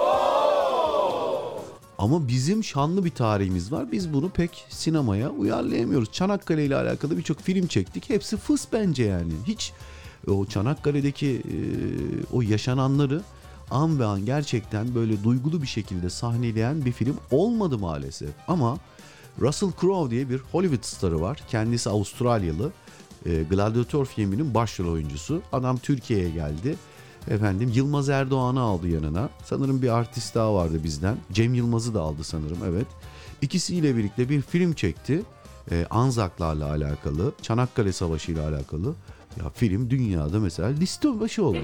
Ama 1.98 2.28
bizim 2.28 2.64
şanlı 2.64 3.04
bir 3.04 3.10
tarihimiz 3.10 3.72
var. 3.72 3.92
Biz 3.92 4.12
bunu 4.12 4.30
pek 4.30 4.64
sinemaya 4.68 5.30
uyarlayamıyoruz. 5.30 6.12
Çanakkale 6.12 6.64
ile 6.64 6.76
alakalı 6.76 7.18
birçok 7.18 7.40
film 7.40 7.66
çektik. 7.66 8.10
Hepsi 8.10 8.36
fıs 8.36 8.66
bence 8.72 9.04
yani. 9.04 9.32
Hiç 9.46 9.72
o 10.26 10.46
Çanakkale'deki 10.46 11.28
e, 11.28 11.56
o 12.32 12.42
yaşananları 12.42 13.22
an 13.70 13.98
ve 13.98 14.04
an 14.04 14.26
gerçekten 14.26 14.94
böyle 14.94 15.24
duygulu 15.24 15.62
bir 15.62 15.66
şekilde 15.66 16.10
sahneleyen 16.10 16.84
bir 16.84 16.92
film 16.92 17.16
olmadı 17.30 17.78
maalesef. 17.78 18.30
Ama 18.48 18.78
Russell 19.40 19.70
Crowe 19.80 20.10
diye 20.10 20.30
bir 20.30 20.40
Hollywood 20.52 20.84
starı 20.84 21.20
var. 21.20 21.40
Kendisi 21.48 21.90
Avustralyalı. 21.90 22.72
E, 23.26 23.42
Gladiator 23.42 24.06
filminin 24.06 24.54
başrol 24.54 24.92
oyuncusu. 24.92 25.42
Adam 25.52 25.78
Türkiye'ye 25.78 26.30
geldi. 26.30 26.76
Efendim 27.30 27.70
Yılmaz 27.74 28.08
Erdoğan'ı 28.08 28.60
aldı 28.60 28.88
yanına. 28.88 29.28
Sanırım 29.44 29.82
bir 29.82 29.88
artist 29.88 30.34
daha 30.34 30.54
vardı 30.54 30.84
bizden. 30.84 31.16
Cem 31.32 31.54
Yılmaz'ı 31.54 31.94
da 31.94 32.00
aldı 32.00 32.24
sanırım 32.24 32.58
evet. 32.68 32.86
İkisiyle 33.42 33.96
birlikte 33.96 34.28
bir 34.28 34.42
film 34.42 34.72
çekti. 34.72 35.22
Ee, 35.70 35.86
Anzaklarla 35.90 36.70
alakalı, 36.70 37.32
Çanakkale 37.42 37.92
Savaşı 37.92 38.32
ile 38.32 38.40
alakalı. 38.40 38.94
Ya 39.42 39.50
film 39.50 39.90
dünyada 39.90 40.40
mesela 40.40 40.68
liste 40.68 41.20
başı 41.20 41.44
oldu. 41.44 41.62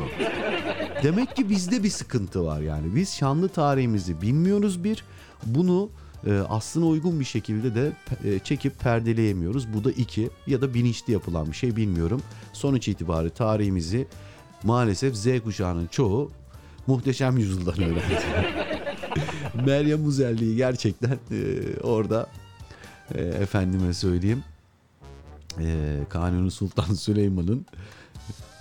Demek 1.05 1.36
ki 1.36 1.50
bizde 1.50 1.82
bir 1.82 1.90
sıkıntı 1.90 2.44
var 2.44 2.61
yani. 2.61 2.94
Biz 2.94 3.14
şanlı 3.14 3.48
tarihimizi 3.48 4.22
bilmiyoruz 4.22 4.84
bir. 4.84 5.05
Bunu 5.46 5.90
e, 6.26 6.32
aslına 6.48 6.86
uygun 6.86 7.20
bir 7.20 7.24
şekilde 7.24 7.74
de 7.74 7.92
e, 8.24 8.38
çekip 8.38 8.80
perdeleyemiyoruz. 8.80 9.74
Bu 9.74 9.84
da 9.84 9.90
iki 9.90 10.30
ya 10.46 10.62
da 10.62 10.74
bilinçli 10.74 11.12
yapılan 11.12 11.46
bir 11.46 11.57
şey 11.57 11.76
bilmiyorum. 11.76 12.22
Sonuç 12.52 12.88
itibariyle 12.88 13.34
tarihimizi 13.34 14.07
maalesef 14.62 15.14
Z 15.14 15.26
kuşağının 15.44 15.86
çoğu 15.86 16.30
muhteşem 16.86 17.38
yüzyıldan 17.38 17.82
öğrendi. 17.82 18.20
Meryem 19.66 20.07
Uzelli'yi 20.07 20.57
gerçekten 20.57 21.18
e, 21.30 21.61
orada 21.82 22.26
e, 23.14 23.22
efendime 23.22 23.94
söyleyeyim 23.94 24.44
e, 25.61 25.98
Kanuni 26.09 26.50
Sultan 26.50 26.94
Süleyman'ın 26.94 27.66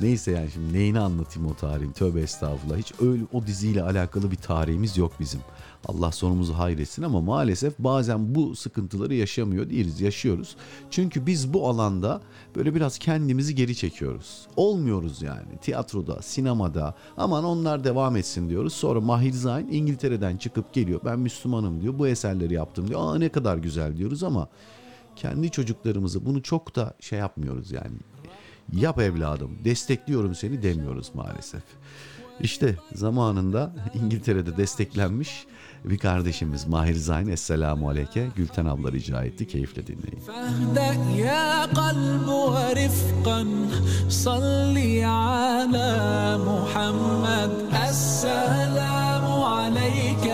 neyse 0.02 0.32
yani 0.32 0.52
şimdi 0.52 0.74
neyini 0.74 1.00
anlatayım 1.00 1.50
o 1.50 1.54
tarihin 1.54 1.92
tövbe 1.92 2.22
estağfurullah 2.22 2.78
hiç 2.78 2.94
öyle 3.02 3.24
o 3.34 3.48
diziyle 3.48 3.84
alakalı 3.84 4.32
bir 4.32 4.36
tarihimiz 4.36 4.98
yok 4.98 5.12
bizim. 5.20 5.40
Allah 5.86 6.12
sonumuzu 6.12 6.54
hayretsin 6.54 7.04
ama 7.04 7.22
maalesef 7.22 7.80
bazen 7.80 8.36
bu 8.36 8.56
sıkıntıları 8.56 9.14
yaşamıyor 9.14 9.70
değiliz, 9.70 10.02
yaşıyoruz. 10.02 10.56
Çünkü 10.92 11.26
biz 11.26 11.54
bu 11.54 11.70
alanda 11.70 12.22
böyle 12.56 12.76
biraz 12.76 12.98
kendimizi 12.98 13.56
geri 13.56 13.76
çekiyoruz. 13.76 14.48
Olmuyoruz 14.56 15.22
yani 15.22 15.58
tiyatroda, 15.62 16.22
sinemada 16.22 16.96
aman 17.18 17.44
onlar 17.44 17.84
devam 17.84 18.16
etsin 18.16 18.50
diyoruz. 18.50 18.74
Sonra 18.74 19.02
Mahir 19.02 19.34
Zayn 19.34 19.68
İngiltere'den 19.68 20.38
çıkıp 20.38 20.74
geliyor 20.74 21.00
ben 21.06 21.20
Müslümanım 21.20 21.82
diyor 21.82 22.00
bu 22.00 22.08
eserleri 22.08 22.54
yaptım 22.54 22.88
diyor. 22.88 23.00
Aa 23.04 23.18
ne 23.18 23.30
kadar 23.30 23.58
güzel 23.58 23.98
diyoruz 23.98 24.24
ama 24.24 24.48
kendi 25.16 25.52
çocuklarımızı 25.52 26.26
bunu 26.26 26.44
çok 26.44 26.76
da 26.76 26.94
şey 27.00 27.20
yapmıyoruz 27.20 27.72
yani. 27.72 27.98
Yap 28.73 28.99
evladım 28.99 29.59
destekliyorum 29.65 30.35
seni 30.35 30.63
demiyoruz 30.63 31.11
maalesef. 31.15 31.63
İşte 32.41 32.75
zamanında 32.95 33.73
İngiltere'de 33.95 34.57
desteklenmiş 34.57 35.47
bir 35.85 35.99
kardeşimiz 35.99 36.67
Mahir 36.67 36.95
Zayn 36.95 37.29
Esselamu 37.29 37.89
Aleyke 37.89 38.29
Gülten 38.37 38.67
abla 38.67 38.93
rica 38.93 39.25
etti. 39.25 39.47
Keyifle 39.49 39.87
dinleyin. 39.87 40.21
فاهدأ 40.29 40.91
يا 41.27 41.49
قلب 41.81 42.29
ورفقا 42.55 43.41
صلي 44.25 44.95
على 45.05 45.93
محمد 46.51 47.53
السلام 47.89 49.27
عليك 49.55 50.27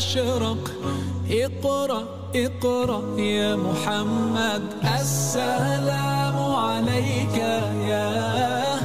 فأشرق 0.00 0.70
اقرأ 1.30 2.04
اقرأ 2.34 3.20
يا 3.20 3.56
محمد. 3.56 4.62
السلام 5.00 6.36
عليك 6.54 7.36
يا 7.84 8.79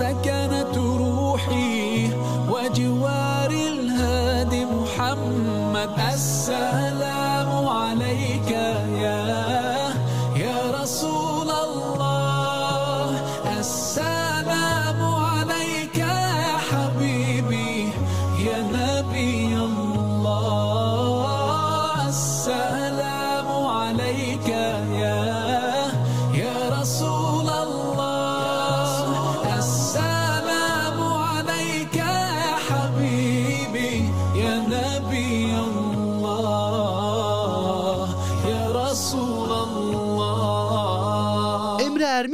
سكنت 0.00 0.76
روحي 0.76 2.10
وجوار 2.48 3.50
الهادي 3.50 4.64
محمد 4.64 5.98
السلام. 6.12 6.89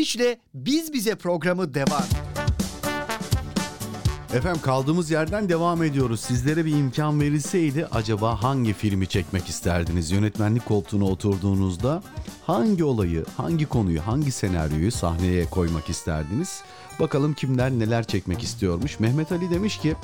Ermiş'le 0.06 0.38
Biz 0.54 0.92
Bize 0.92 1.14
programı 1.14 1.74
devam. 1.74 2.04
Efendim 4.34 4.60
kaldığımız 4.62 5.10
yerden 5.10 5.48
devam 5.48 5.82
ediyoruz. 5.82 6.20
Sizlere 6.20 6.64
bir 6.64 6.76
imkan 6.76 7.20
verilseydi 7.20 7.86
acaba 7.86 8.42
hangi 8.42 8.72
filmi 8.72 9.06
çekmek 9.06 9.48
isterdiniz? 9.48 10.10
Yönetmenlik 10.10 10.66
koltuğuna 10.66 11.04
oturduğunuzda 11.04 12.02
hangi 12.46 12.84
olayı, 12.84 13.24
hangi 13.36 13.66
konuyu, 13.66 14.06
hangi 14.06 14.32
senaryoyu 14.32 14.92
sahneye 14.92 15.44
koymak 15.44 15.90
isterdiniz? 15.90 16.62
Bakalım 17.00 17.34
kimler 17.34 17.70
neler 17.70 18.04
çekmek 18.04 18.42
istiyormuş. 18.42 19.00
Mehmet 19.00 19.32
Ali 19.32 19.50
demiş 19.50 19.78
ki, 19.78 19.96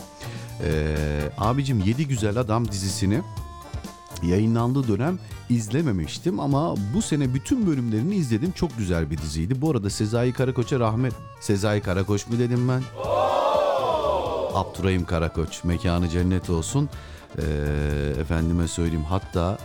"Ee, 0.65 0.97
abicim 1.39 1.81
7 1.81 2.09
Güzel 2.09 2.37
Adam 2.37 2.69
dizisini 2.69 3.23
yayınlandığı 4.23 4.89
dönem 4.89 5.19
izlememiştim 5.49 6.41
ama 6.41 6.75
bu 6.95 7.03
sene 7.03 7.35
bütün 7.35 7.67
bölümlerini 7.67 8.15
izledim. 8.15 8.53
Çok 8.53 8.79
güzel 8.79 9.11
bir 9.11 9.19
diziydi. 9.19 9.61
Bu 9.61 9.71
arada 9.71 9.91
Sezai 9.91 10.33
Karakoç'a 10.33 10.81
rahmet... 10.81 11.13
Sezai 11.41 11.81
Karakoç 11.81 12.29
mu 12.29 12.39
dedim 12.39 12.69
ben? 12.69 12.83
Abdurrahim 14.55 15.05
Karakoç 15.05 15.65
mekanı 15.65 16.09
cennet 16.09 16.51
olsun. 16.51 16.89
Ee, 17.39 17.43
efendime 18.21 18.69
söyleyeyim 18.69 19.05
hatta 19.09 19.59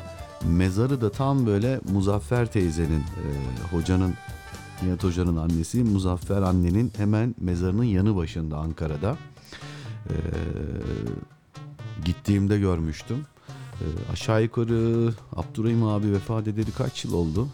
mezarı 0.45 1.01
da 1.01 1.11
tam 1.11 1.45
böyle 1.45 1.79
Muzaffer 1.91 2.51
teyzenin 2.51 2.99
e, 2.99 3.25
hocanın 3.71 4.13
Nihat 4.83 5.03
Hoca'nın 5.03 5.37
annesi 5.37 5.83
Muzaffer 5.83 6.41
annenin 6.41 6.91
hemen 6.97 7.35
mezarının 7.39 7.83
yanı 7.83 8.15
başında 8.15 8.57
Ankara'da. 8.57 9.17
Ee, 10.09 10.13
gittiğimde 12.05 12.59
görmüştüm. 12.59 13.25
Ee, 13.81 14.11
aşağı 14.13 14.43
yukarı 14.43 15.13
Abdurrahim 15.35 15.83
abi 15.83 16.13
vefat 16.13 16.47
edeli 16.47 16.71
kaç 16.71 17.05
yıl 17.05 17.13
oldu? 17.13 17.47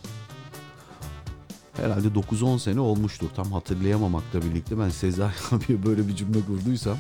Herhalde 1.74 2.08
9-10 2.08 2.60
sene 2.60 2.80
olmuştur. 2.80 3.28
Tam 3.36 3.52
hatırlayamamakla 3.52 4.42
birlikte 4.42 4.80
ben 4.80 4.90
Sezai 4.90 5.32
abiye 5.52 5.86
böyle 5.86 6.08
bir 6.08 6.16
cümle 6.16 6.38
kurduysam 6.46 6.98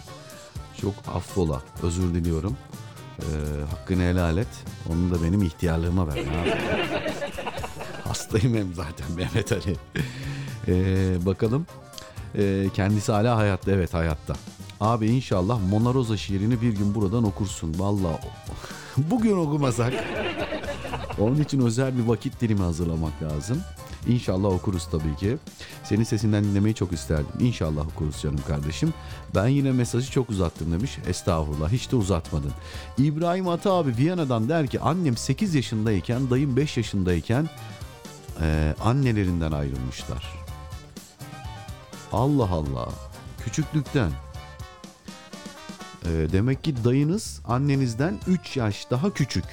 çok 0.82 0.93
affola. 1.15 1.61
Özür 1.84 2.13
diliyorum. 2.13 2.57
Ee, 3.19 3.26
hakkını 3.69 4.01
helal 4.01 4.38
et. 4.38 4.47
Onu 4.89 5.11
da 5.11 5.24
benim 5.24 5.43
ihtiyarlığıma 5.43 6.07
ver. 6.07 6.24
Hastayım 8.03 8.55
hem 8.55 8.74
zaten 8.74 9.11
Mehmet 9.15 9.51
Ali. 9.51 9.76
Ee, 10.67 11.26
bakalım. 11.26 11.65
Ee, 12.36 12.69
kendisi 12.74 13.11
hala 13.11 13.38
hayatta. 13.38 13.71
Evet 13.71 13.93
hayatta. 13.93 14.34
Abi 14.82 15.07
inşallah 15.07 15.59
Mona 15.69 15.93
Rosa 15.93 16.17
şiirini 16.17 16.61
bir 16.61 16.71
gün 16.76 16.95
buradan 16.95 17.24
okursun. 17.24 17.80
Vallahi 17.80 18.17
bugün 18.98 19.38
okumasak. 19.38 19.94
Onun 21.20 21.41
için 21.41 21.62
özel 21.62 21.98
bir 21.98 22.04
vakit 22.04 22.41
dilimi 22.41 22.62
hazırlamak 22.62 23.24
lazım. 23.24 23.62
İnşallah 24.08 24.50
okuruz 24.50 24.88
tabii 24.91 25.16
ki. 25.16 25.38
Senin 25.84 26.04
sesinden 26.04 26.44
dinlemeyi 26.44 26.76
çok 26.76 26.94
isterdim. 26.94 27.32
İnşallah 27.39 27.88
okuruz 27.88 28.22
canım 28.22 28.39
kardeşim. 28.48 28.94
Ben 29.36 29.48
yine 29.48 29.72
mesajı 29.72 30.12
çok 30.12 30.30
uzattım 30.30 30.72
demiş. 30.72 30.98
Estağfurullah 31.08 31.72
hiç 31.72 31.91
de 31.91 31.96
uzatmadın. 31.96 32.52
İbrahim 32.98 33.48
Ata 33.48 33.74
abi 33.74 33.98
Viyana'dan 33.98 34.50
der 34.50 34.68
ki 34.68 34.80
annem 34.80 35.18
8 35.18 35.56
yaşındayken 35.56 36.30
dayım 36.30 36.58
5 36.58 36.78
yaşındayken 36.78 37.50
e, 38.41 38.76
annelerinden 38.84 39.52
ayrılmışlar. 39.52 40.34
Allah 42.12 42.50
Allah. 42.52 42.89
Küçüklükten. 43.44 44.12
E, 46.06 46.32
demek 46.32 46.64
ki 46.64 46.84
dayınız 46.84 47.41
annenizden 47.45 48.20
3 48.28 48.58
yaş 48.58 48.91
daha 48.91 49.14
küçük. 49.14 49.45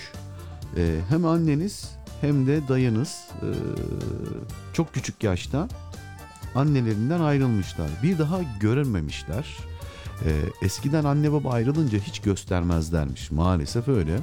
E, 0.77 1.01
hem 1.09 1.25
anneniz 1.25 1.91
hem 2.21 2.47
de 2.47 2.69
dayınız 2.69 3.25
e, 3.43 3.49
çok 4.73 4.95
küçük 4.95 5.23
yaşta 5.23 5.69
annelerinden 6.55 7.21
ayrılmışlar. 7.21 7.89
Bir 8.03 8.19
daha 8.19 8.41
görünmemişler. 8.61 9.57
E, 10.25 10.31
eskiden 10.63 11.05
anne 11.05 11.33
baba 11.33 11.51
ayrılınca 11.51 11.99
hiç 11.99 12.21
göstermezlermiş. 12.21 13.31
Maalesef 13.31 13.89
öyle. 13.89 14.19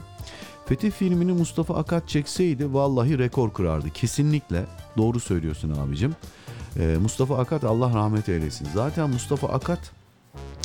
Fethi 0.65 0.91
filmini 0.91 1.33
Mustafa 1.33 1.75
Akat 1.75 2.09
çekseydi 2.09 2.73
vallahi 2.73 3.17
rekor 3.17 3.53
kırardı. 3.53 3.89
Kesinlikle 3.89 4.65
doğru 4.97 5.19
söylüyorsun 5.19 5.69
abicim. 5.69 6.15
E, 6.79 6.97
Mustafa 7.01 7.37
Akat 7.37 7.63
Allah 7.63 7.93
rahmet 7.95 8.29
eylesin. 8.29 8.67
Zaten 8.73 9.09
Mustafa 9.09 9.47
Akat 9.47 9.91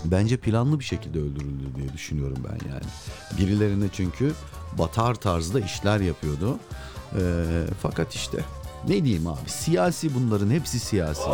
bence 0.05 0.37
planlı 0.37 0.79
bir 0.79 0.85
şekilde 0.85 1.19
öldürüldü 1.19 1.75
diye 1.77 1.93
düşünüyorum 1.93 2.39
ben 2.49 2.69
yani. 2.71 2.85
Birilerine 3.39 3.87
çünkü 3.93 4.33
batar 4.79 5.15
tarzda 5.15 5.61
işler 5.61 6.01
yapıyordu. 6.01 6.59
E, 7.19 7.21
fakat 7.83 8.15
işte 8.15 8.39
ne 8.89 9.05
diyeyim 9.05 9.27
abi 9.27 9.51
siyasi 9.51 10.15
bunların 10.15 10.51
hepsi 10.51 10.81
siyasi. 10.81 11.31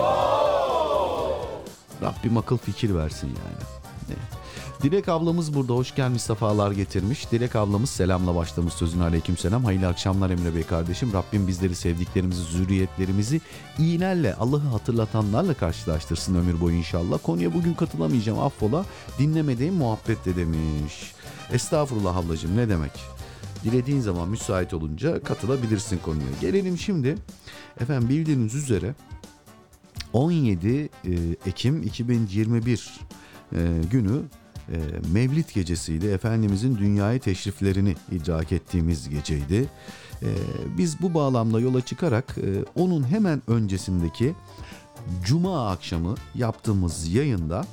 Rabbim 2.03 2.37
akıl 2.37 2.59
fikir 2.59 2.95
versin 2.95 3.26
yani. 3.26 3.64
Ne? 4.09 4.38
Dilek 4.83 5.09
ablamız 5.09 5.55
burada 5.55 5.74
hoş 5.74 5.95
gelmiş 5.95 6.22
sefalar 6.22 6.72
getirmiş. 6.72 7.33
Dilek 7.33 7.57
ablamız 7.57 7.91
selamla 7.91 8.35
başlamış 8.35 8.74
sözüne 8.74 9.03
aleyküm 9.03 9.37
selam. 9.37 9.64
Hayırlı 9.64 9.87
akşamlar 9.87 10.31
Emre 10.31 10.55
Bey 10.55 10.62
kardeşim. 10.62 11.12
Rabbim 11.12 11.49
bizleri 11.49 11.74
sevdiklerimizi, 11.74 12.43
zürriyetlerimizi 12.43 13.41
iyilerle, 13.79 14.35
Allah'ı 14.35 14.68
hatırlatanlarla 14.68 15.55
karşılaştırsın 15.55 16.35
ömür 16.35 16.61
boyu 16.61 16.76
inşallah. 16.76 17.18
Konuya 17.22 17.55
bugün 17.55 17.74
katılamayacağım 17.74 18.39
affola. 18.39 18.85
Dinlemediğim 19.18 19.74
muhabbet 19.74 20.24
de 20.24 20.37
demiş. 20.37 21.12
Estağfurullah 21.53 22.16
ablacığım 22.16 22.57
ne 22.57 22.68
demek. 22.68 22.93
Dilediğin 23.64 24.01
zaman 24.01 24.29
müsait 24.29 24.74
olunca 24.74 25.22
katılabilirsin 25.22 25.99
konuya. 25.99 26.29
Gelelim 26.41 26.79
şimdi. 26.79 27.16
Efendim 27.81 28.09
bildiğiniz 28.09 28.55
üzere 28.55 28.95
17 30.12 30.68
e, 30.68 30.89
Ekim 31.47 31.83
2021 31.83 32.91
e, 33.53 33.59
günü 33.91 34.22
e, 34.73 34.77
Mevlid 35.12 35.49
gecesiydi. 35.55 36.07
Efendimizin 36.07 36.79
dünyaya 36.79 37.19
teşriflerini 37.19 37.97
idrak 38.12 38.53
ettiğimiz 38.53 39.09
geceydi. 39.09 39.69
E, 40.23 40.29
biz 40.79 41.03
bu 41.03 41.14
bağlamda 41.14 41.61
yola 41.61 41.81
çıkarak 41.81 42.39
e, 42.39 42.64
onun 42.75 43.05
hemen 43.11 43.43
öncesindeki 43.47 44.35
Cuma 45.25 45.71
akşamı 45.71 46.14
yaptığımız 46.35 47.09
yayında 47.09 47.64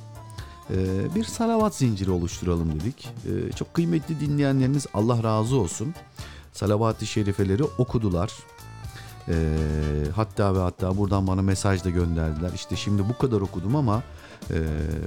e, 0.70 0.76
bir 1.14 1.24
salavat 1.24 1.74
zinciri 1.74 2.10
oluşturalım 2.10 2.80
dedik. 2.80 3.08
Çok 3.56 3.74
kıymetli 3.74 4.20
dinleyenleriniz 4.20 4.86
Allah 4.94 5.22
razı 5.22 5.56
olsun. 5.56 5.94
Salavat-ı 6.52 7.06
şerifeleri 7.06 7.64
okudular. 7.64 8.32
Hatta 10.16 10.54
ve 10.54 10.58
hatta 10.58 10.96
buradan 10.96 11.26
bana 11.26 11.42
mesaj 11.42 11.84
da 11.84 11.90
gönderdiler. 11.90 12.50
İşte 12.54 12.76
şimdi 12.76 13.08
bu 13.08 13.18
kadar 13.18 13.40
okudum 13.40 13.76
ama 13.76 14.02
e, 14.50 14.56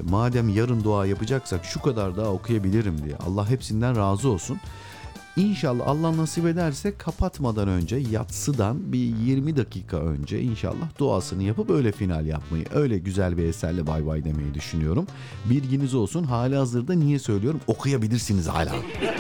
madem 0.10 0.50
yarın 0.50 0.84
dua 0.84 1.06
yapacaksak 1.06 1.66
şu 1.66 1.82
kadar 1.82 2.18
daha 2.18 2.28
okuyabilirim 2.30 3.04
diye. 3.04 3.16
Allah 3.16 3.50
hepsinden 3.50 3.98
razı 3.98 4.30
olsun. 4.30 4.58
İnşallah 5.36 5.88
Allah 5.88 6.18
nasip 6.18 6.46
ederse 6.46 6.98
kapatmadan 6.98 7.68
önce 7.68 7.96
yatsıdan 7.96 8.94
bir 8.94 9.18
20 9.18 9.58
dakika 9.58 9.98
önce 9.98 10.42
inşallah 10.42 10.98
duasını 11.00 11.44
yapıp 11.44 11.70
öyle 11.70 11.92
final 11.92 12.26
yapmayı 12.26 12.66
öyle 12.74 12.98
güzel 12.98 13.38
bir 13.38 13.44
eserle 13.44 13.88
bay 13.88 14.06
bay 14.06 14.24
demeyi 14.24 14.54
düşünüyorum. 14.54 15.08
Bilginiz 15.46 15.94
olsun 15.94 16.24
hali 16.24 16.56
hazırda 16.56 16.94
niye 16.94 17.20
söylüyorum 17.20 17.62
okuyabilirsiniz 17.68 18.48
hala. 18.48 18.76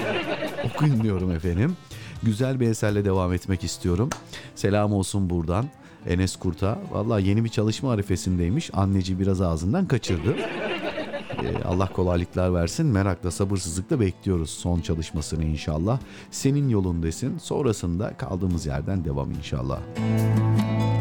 Okuyun 0.75 1.03
diyorum 1.03 1.31
efendim. 1.31 1.77
Güzel 2.23 2.59
bir 2.59 2.69
eserle 2.69 3.05
devam 3.05 3.33
etmek 3.33 3.63
istiyorum. 3.63 4.09
Selam 4.55 4.93
olsun 4.93 5.29
buradan. 5.29 5.65
Enes 6.07 6.35
Kurta. 6.35 6.79
Valla 6.91 7.19
yeni 7.19 7.43
bir 7.43 7.49
çalışma 7.49 7.91
arifesindeymiş. 7.91 8.69
Anneci 8.73 9.19
biraz 9.19 9.41
ağzından 9.41 9.85
kaçırdı. 9.85 10.35
Ee, 11.43 11.63
Allah 11.65 11.87
kolaylıklar 11.93 12.53
versin. 12.53 12.85
Merakla, 12.85 13.31
sabırsızlıkla 13.31 13.99
bekliyoruz 13.99 14.49
son 14.49 14.81
çalışmasını 14.81 15.43
inşallah. 15.45 15.99
Senin 16.31 16.69
yolun 16.69 17.03
desin. 17.03 17.37
Sonrasında 17.37 18.13
kaldığımız 18.17 18.65
yerden 18.65 19.05
devam 19.05 19.31
inşallah. 19.31 19.79
Müzik 19.97 20.98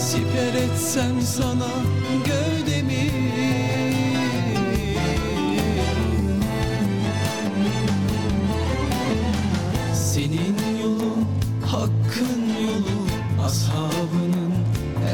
Siper 0.00 0.54
etsem 0.54 1.20
sana 1.22 1.68
gövdemi. 2.24 3.10
Senin 9.94 10.56
yolun 10.82 11.26
hakkın 11.66 12.42
yolu 12.62 13.06
Ashabının 13.46 14.52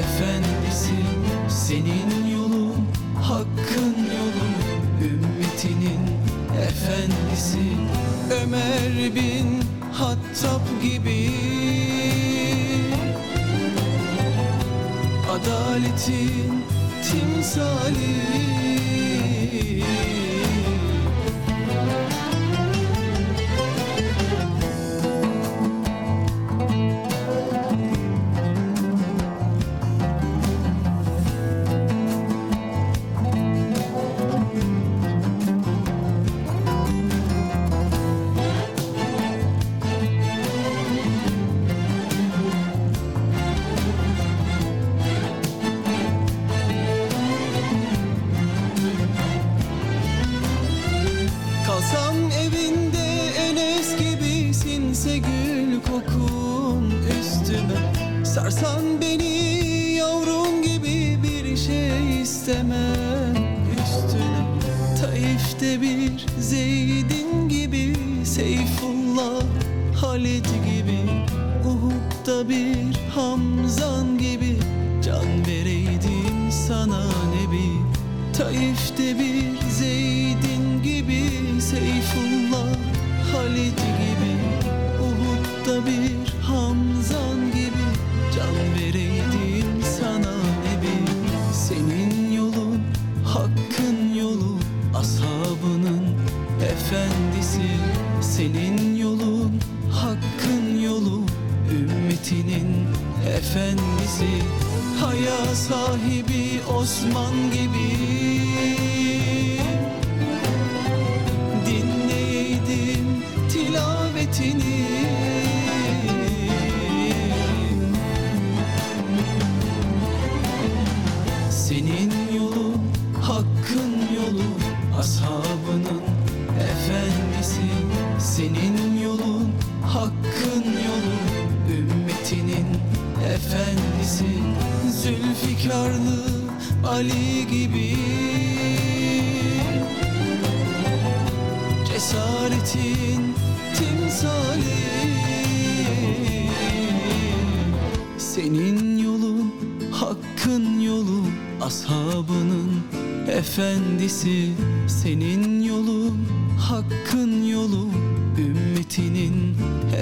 efendisi. 0.01 0.95
Senin 1.49 2.27
yolun 2.33 2.87
hakkın 3.23 3.97
yolu 4.17 4.47
Ümmetinin 5.05 6.01
efendisi. 6.69 7.59
Ömer 8.31 9.15
bin 9.15 9.63
Hattab 9.93 10.83
gibi. 10.83 11.56
Hasretin 15.97 16.63
timsali. 17.03 18.76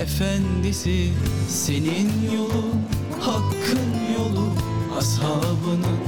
efendisi 0.05 1.13
Senin 1.49 2.11
yolu 2.37 2.65
hakkın 3.21 3.81
yolu 4.19 4.49
Ashabının 4.99 5.99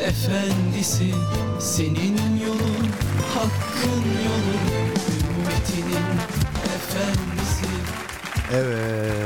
efendisi 0.00 1.14
Senin 1.60 2.16
yolu 2.46 2.72
hakkın 3.34 4.02
yolu 4.26 4.54
Ümmetinin 5.30 6.08
efendisi. 6.76 7.66
Evet 8.54 9.25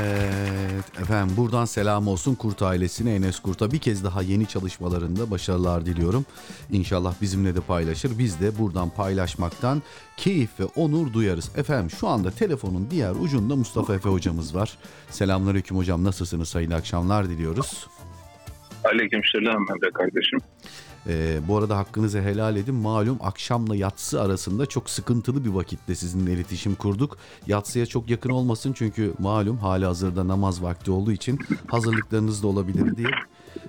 selam 1.65 2.07
olsun 2.07 2.35
Kurt 2.35 2.61
ailesine 2.61 3.15
Enes 3.15 3.39
Kurt'a 3.39 3.71
bir 3.71 3.79
kez 3.79 4.03
daha 4.03 4.21
yeni 4.21 4.47
çalışmalarında 4.47 5.31
başarılar 5.31 5.85
diliyorum. 5.85 6.25
İnşallah 6.71 7.13
bizimle 7.21 7.55
de 7.55 7.61
paylaşır. 7.61 8.19
Biz 8.19 8.41
de 8.41 8.59
buradan 8.59 8.89
paylaşmaktan 8.89 9.81
keyif 10.17 10.59
ve 10.59 10.65
onur 10.65 11.13
duyarız. 11.13 11.51
Efendim 11.57 11.89
şu 11.89 12.07
anda 12.07 12.31
telefonun 12.31 12.87
diğer 12.91 13.11
ucunda 13.11 13.55
Mustafa 13.55 13.95
Efe 13.95 14.09
hocamız 14.09 14.55
var. 14.55 14.77
Selamünaleyküm 15.09 15.77
hocam 15.77 16.03
nasılsınız? 16.03 16.55
Hayırlı 16.55 16.75
akşamlar 16.75 17.29
diliyoruz. 17.29 17.87
Aleykümselam 18.83 19.65
Emre 19.69 19.91
kardeşim. 19.93 20.39
Ee, 21.07 21.39
bu 21.47 21.57
arada 21.57 21.77
hakkınızı 21.77 22.21
helal 22.21 22.55
edin. 22.55 22.75
Malum 22.75 23.17
akşamla 23.21 23.75
yatsı 23.75 24.21
arasında 24.21 24.65
çok 24.65 24.89
sıkıntılı 24.89 25.45
bir 25.45 25.49
vakitte 25.49 25.95
sizinle 25.95 26.33
iletişim 26.33 26.75
kurduk. 26.75 27.17
Yatsıya 27.47 27.85
çok 27.85 28.09
yakın 28.09 28.29
olmasın 28.29 28.73
çünkü 28.73 29.13
malum 29.19 29.57
hali 29.57 29.85
hazırda 29.85 30.27
namaz 30.27 30.63
vakti 30.63 30.91
olduğu 30.91 31.11
için 31.11 31.39
hazırlıklarınız 31.67 32.43
da 32.43 32.47
olabilir 32.47 32.97
diye 32.97 33.07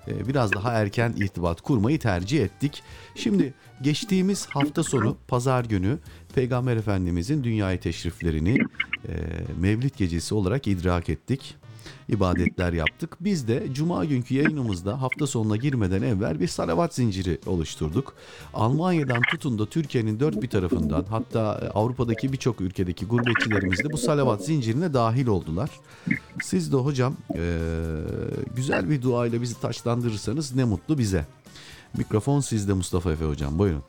e, 0.09 0.29
biraz 0.29 0.53
daha 0.53 0.73
erken 0.73 1.15
irtibat 1.17 1.61
kurmayı 1.61 1.99
tercih 1.99 2.43
ettik. 2.43 2.83
Şimdi 3.15 3.55
geçtiğimiz 3.83 4.47
hafta 4.47 4.83
sonu 4.83 5.17
pazar 5.29 5.65
günü 5.65 5.99
Peygamber 6.35 6.77
Efendimizin 6.77 7.45
dünyaya 7.45 7.81
teşriflerini 7.81 8.59
e, 9.09 9.13
Mevlid 9.59 9.95
gecesi 9.97 10.35
olarak 10.35 10.67
idrak 10.67 11.09
ettik 11.09 11.57
ibadetler 12.09 12.73
yaptık. 12.73 13.17
Biz 13.21 13.49
de 13.49 13.75
cuma 13.75 14.05
günkü 14.05 14.35
yayınımızda 14.35 15.03
hafta 15.03 15.27
sonuna 15.27 15.57
girmeden 15.57 16.03
evvel 16.03 16.41
bir 16.41 16.49
salavat 16.49 16.95
zinciri 16.95 17.39
oluşturduk. 17.47 18.15
Almanya'dan 18.55 19.23
tutun 19.31 19.59
da 19.59 19.67
Türkiye'nin 19.67 20.21
dört 20.21 20.43
bir 20.43 20.49
tarafından 20.51 21.05
hatta 21.11 21.71
Avrupa'daki 21.75 22.33
birçok 22.33 22.61
ülkedeki 22.61 23.07
gurbetçilerimiz 23.07 23.79
de 23.79 23.93
bu 23.93 23.99
salavat 23.99 24.45
zincirine 24.45 24.95
dahil 24.95 25.27
oldular. 25.27 25.71
Siz 26.43 26.73
de 26.73 26.77
hocam 26.77 27.15
eee, 27.35 27.41
güzel 28.57 28.91
bir 28.91 29.03
duayla 29.03 29.43
bizi 29.43 29.61
taşlandırırsanız 29.61 30.55
ne 30.55 30.65
mutlu 30.65 30.99
bize. 30.99 31.27
Mikrofon 31.99 32.41
sizde 32.41 32.73
Mustafa 32.73 33.13
Efe 33.13 33.25
hocam 33.25 33.59
buyurun. 33.59 33.83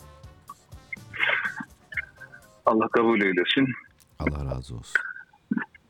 Allah 2.66 2.88
kabul 2.88 3.22
eylesin. 3.22 3.74
Allah 4.20 4.45
razı 4.55 4.76
olsun. 4.76 5.01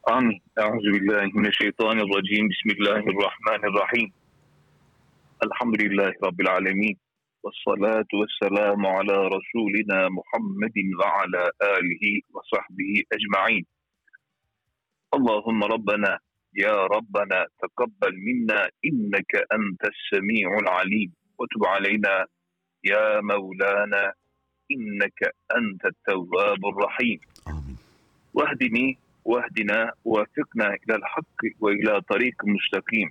آمين 0.09 0.41
أعوذ 0.59 0.85
بالله 0.91 1.31
من 1.35 1.45
الشيطان 1.47 1.99
الرجيم. 1.99 2.47
بسم 2.47 2.69
الله 2.69 2.99
الرحمن 2.99 3.61
الرحيم. 3.71 4.11
الحمد 5.43 5.81
لله 5.81 6.13
رب 6.23 6.41
العالمين 6.41 6.97
والصلاة 7.43 8.11
والسلام 8.13 8.85
على 8.85 9.17
رسولنا 9.35 10.09
محمد 10.09 10.77
وعلى 10.99 11.43
آله 11.61 12.03
وصحبه 12.33 13.03
أجمعين. 13.13 13.65
اللهم 15.13 15.63
ربنا 15.63 16.19
يا 16.53 16.85
ربنا 16.85 17.47
تقبل 17.63 18.13
منا 18.27 18.69
إنك 18.85 19.31
أنت 19.35 19.81
السميع 19.93 20.57
العليم. 20.57 21.11
وتب 21.39 21.65
علينا 21.65 22.27
يا 22.83 23.21
مولانا 23.21 24.13
إنك 24.71 25.19
أنت 25.55 25.85
التواب 25.85 26.65
الرحيم. 26.65 27.19
واهدني 28.33 28.97
واهدنا 29.25 29.91
ووفقنا 30.05 30.67
إلى 30.67 30.95
الحق 30.95 31.39
وإلى 31.59 32.01
طريق 32.01 32.35
مستقيم. 32.45 33.09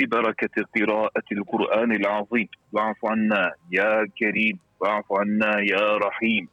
ببركة 0.00 0.54
قراءة 0.76 1.28
القرآن 1.32 1.92
العظيم. 1.92 2.48
واعف 2.72 3.04
عنا 3.04 3.52
يا 3.72 4.06
كريم. 4.18 4.58
واعف 4.80 5.12
عنا 5.12 5.60
يا 5.60 5.96
رحيم. 5.96 6.48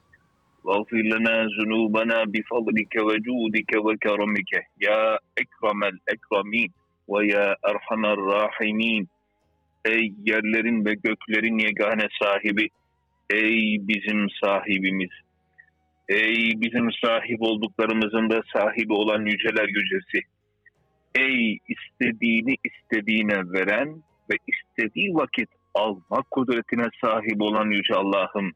واغفر 0.63 0.97
لنا 0.97 1.47
ذنوبنا 1.59 2.23
بفضلك 2.23 2.93
وجودك 2.95 3.71
وكرمك. 3.85 4.51
يا 4.81 5.17
أكرم 5.37 5.83
الأكرمين 5.83 6.71
ويا 7.07 7.55
أرحم 7.69 8.05
الراحمين. 8.05 9.07
Ey 9.85 10.13
yerlerin 10.25 10.85
ve 10.85 10.93
göklerin 10.93 11.57
yegane 11.57 12.07
sahibi, 12.21 12.69
ey 13.29 13.87
bizim 13.87 14.29
sahibimiz, 14.43 15.09
Ey 16.09 16.51
bizim 16.61 16.91
sahip 16.91 17.41
olduklarımızın 17.41 18.29
da 18.29 18.41
sahibi 18.53 18.93
olan 18.93 19.25
yüceler 19.25 19.67
yücesi. 19.67 20.27
Ey 21.15 21.57
istediğini 21.69 22.55
istediğine 22.63 23.37
veren 23.53 24.03
ve 24.31 24.35
istediği 24.47 25.15
vakit 25.15 25.49
almak 25.73 26.31
kudretine 26.31 26.85
sahip 27.03 27.41
olan 27.41 27.69
yüce 27.69 27.95
Allah'ım. 27.95 28.51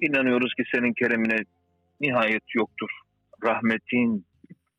İnanıyoruz 0.00 0.54
ki 0.54 0.64
senin 0.74 0.92
keremine 0.92 1.36
nihayet 2.00 2.54
yoktur. 2.54 2.90
Rahmetin, 3.44 4.24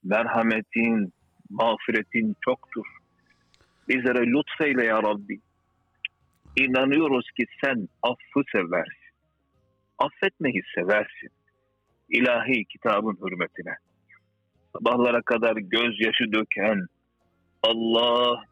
merhametin, 0.04 1.14
mağfiretin 1.50 2.36
çoktur. 2.46 2.86
Bizlere 3.90 4.26
lütfeyle 4.26 4.86
ya 4.86 5.04
Rabbi. 5.04 5.40
İnanıyoruz 6.56 7.32
ki 7.32 7.46
sen 7.64 7.88
affı 8.04 8.42
seversin 8.52 9.01
affetmeyi 10.02 10.62
seversin. 10.76 11.30
İlahi 12.10 12.66
kitabın 12.66 13.18
hürmetine. 13.22 13.76
Sabahlara 14.74 15.22
kadar 15.22 15.56
gözyaşı 15.56 16.32
döken, 16.34 16.88
Allah, 17.64 18.44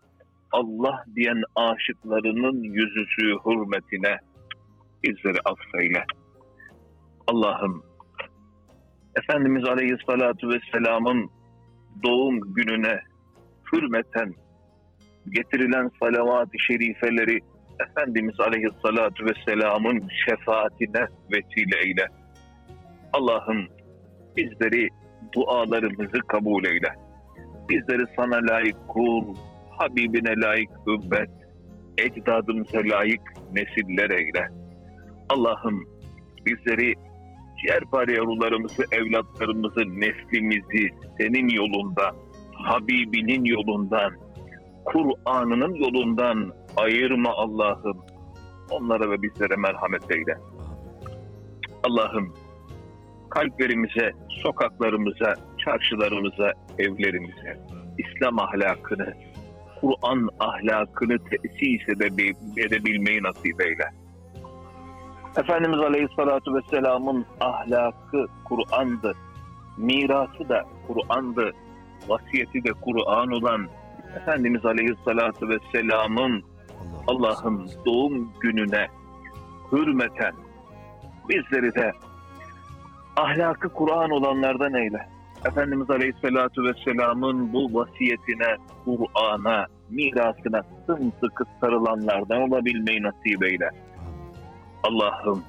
Allah 0.51 1.03
diyen 1.15 1.43
aşıklarının 1.55 2.63
yüzüsü 2.63 3.35
hürmetine 3.45 4.17
bizleri 5.03 5.37
affeyle. 5.45 6.03
Allah'ım, 7.27 7.83
Efendimiz 9.15 9.65
Aleyhisselatü 9.65 10.49
Vesselam'ın 10.49 11.29
doğum 12.03 12.53
gününe 12.53 12.99
hürmeten 13.73 14.33
getirilen 15.29 15.91
salavat-ı 15.99 16.59
şerifeleri 16.67 17.39
Efendimiz 17.79 18.39
Aleyhisselatü 18.39 19.25
Vesselam'ın 19.25 20.09
şefaatine 20.25 21.07
vesile 21.31 21.79
eyle. 21.85 22.07
Allah'ım 23.13 23.67
bizleri 24.37 24.87
dualarımızı 25.35 26.19
kabul 26.27 26.65
eyle. 26.65 26.93
Bizleri 27.69 28.03
sana 28.15 28.35
layık 28.35 28.87
kul, 28.87 29.35
Habibine 29.69 30.41
layık 30.41 30.69
ümmet, 30.87 31.29
ecdadımıza 31.97 32.79
layık 32.79 33.21
nesiller 33.53 34.09
eyle. 34.09 34.47
Allah'ım 35.29 35.85
bizleri 36.45 36.93
ciğerpare 37.61 38.13
yavrularımızı, 38.13 38.83
evlatlarımızı, 38.91 39.79
neslimizi 39.79 40.89
senin 41.17 41.49
yolunda, 41.49 42.11
Habibinin 42.53 43.45
yolundan, 43.45 44.13
Kur'an'ının 44.85 45.73
yolundan 45.73 46.53
ayırma 46.77 47.29
Allah'ım. 47.29 47.97
Onlara 48.69 49.11
ve 49.11 49.21
bizlere 49.21 49.55
merhamet 49.55 50.11
eyle. 50.11 50.37
Allah'ım 51.83 52.33
kalplerimize, 53.29 54.11
sokaklarımıza, 54.29 55.33
çarşılarımıza, 55.65 56.53
evlerimize 56.77 57.59
İslam 57.97 58.39
ahlakını, 58.39 59.13
Kur'an 59.81 60.29
ahlakını 60.39 61.17
tesis 61.17 61.89
edebil- 61.89 62.65
edebilmeyi 62.65 63.23
nasip 63.23 63.61
eyle. 63.61 63.89
Efendimiz 65.37 65.79
Aleyhisselatü 65.79 66.53
Vesselam'ın 66.53 67.25
ahlakı 67.39 68.25
Kur'an'dı. 68.45 69.13
Mirası 69.77 70.49
da 70.49 70.65
Kur'an'dı. 70.87 71.51
Vasiyeti 72.07 72.63
de 72.63 72.71
Kur'an 72.81 73.31
olan 73.31 73.67
Efendimiz 74.15 74.65
Aleyhisselatü 74.65 75.49
Vesselam'ın 75.49 76.43
Allah'ın 77.09 77.69
doğum 77.85 78.31
gününe 78.39 78.87
hürmeten 79.71 80.33
bizleri 81.29 81.75
de 81.75 81.91
ahlakı 83.15 83.69
Kur'an 83.69 84.09
olanlardan 84.09 84.73
eyle. 84.73 85.09
Efendimiz 85.45 85.89
Aleyhisselatü 85.89 86.63
Vesselam'ın 86.63 87.53
bu 87.53 87.73
vasiyetine, 87.73 88.57
Kur'an'a, 88.85 89.65
mirasına 89.89 90.61
sımsıkı 90.85 91.43
sarılanlardan 91.61 92.41
olabilmeyi 92.41 93.03
nasip 93.03 93.43
eyle. 93.43 93.69
Allah'ım 94.83 95.43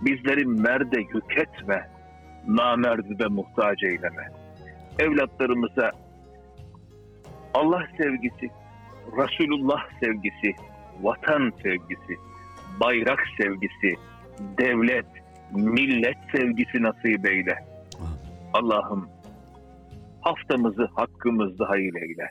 bizleri 0.00 0.46
merde 0.46 1.00
yük 1.00 1.38
etme, 1.38 1.90
namerdi 2.46 3.18
de 3.18 3.26
muhtaç 3.26 3.82
eyleme. 3.82 4.28
Evlatlarımıza 4.98 5.90
Allah 7.54 7.82
sevgisi, 7.96 8.50
Resulullah 9.16 9.80
sevgisi, 10.00 10.67
vatan 11.02 11.52
sevgisi, 11.62 12.18
bayrak 12.80 13.20
sevgisi, 13.40 13.94
devlet, 14.58 15.06
millet 15.52 16.18
sevgisi 16.32 16.82
nasip 16.82 17.26
eyle. 17.26 17.58
Allah'ım 18.52 19.08
haftamızı 20.20 20.88
hakkımızda 20.94 21.68
hayır 21.68 21.94
eyle. 21.94 22.30